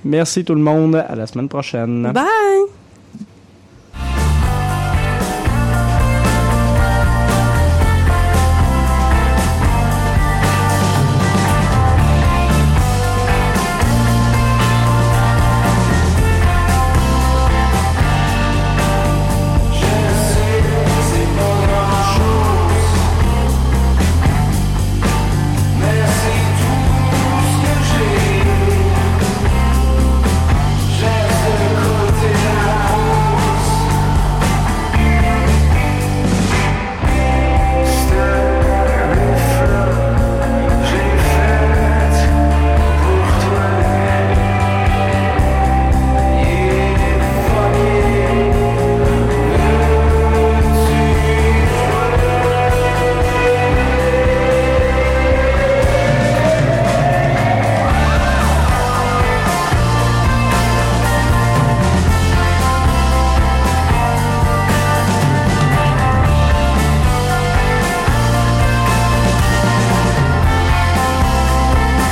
Merci 0.04 0.44
tout 0.44 0.54
le 0.54 0.60
monde. 0.60 0.96
À 0.96 1.14
la 1.14 1.26
semaine 1.26 1.48
prochaine. 1.48 2.10
Bye! 2.12 2.81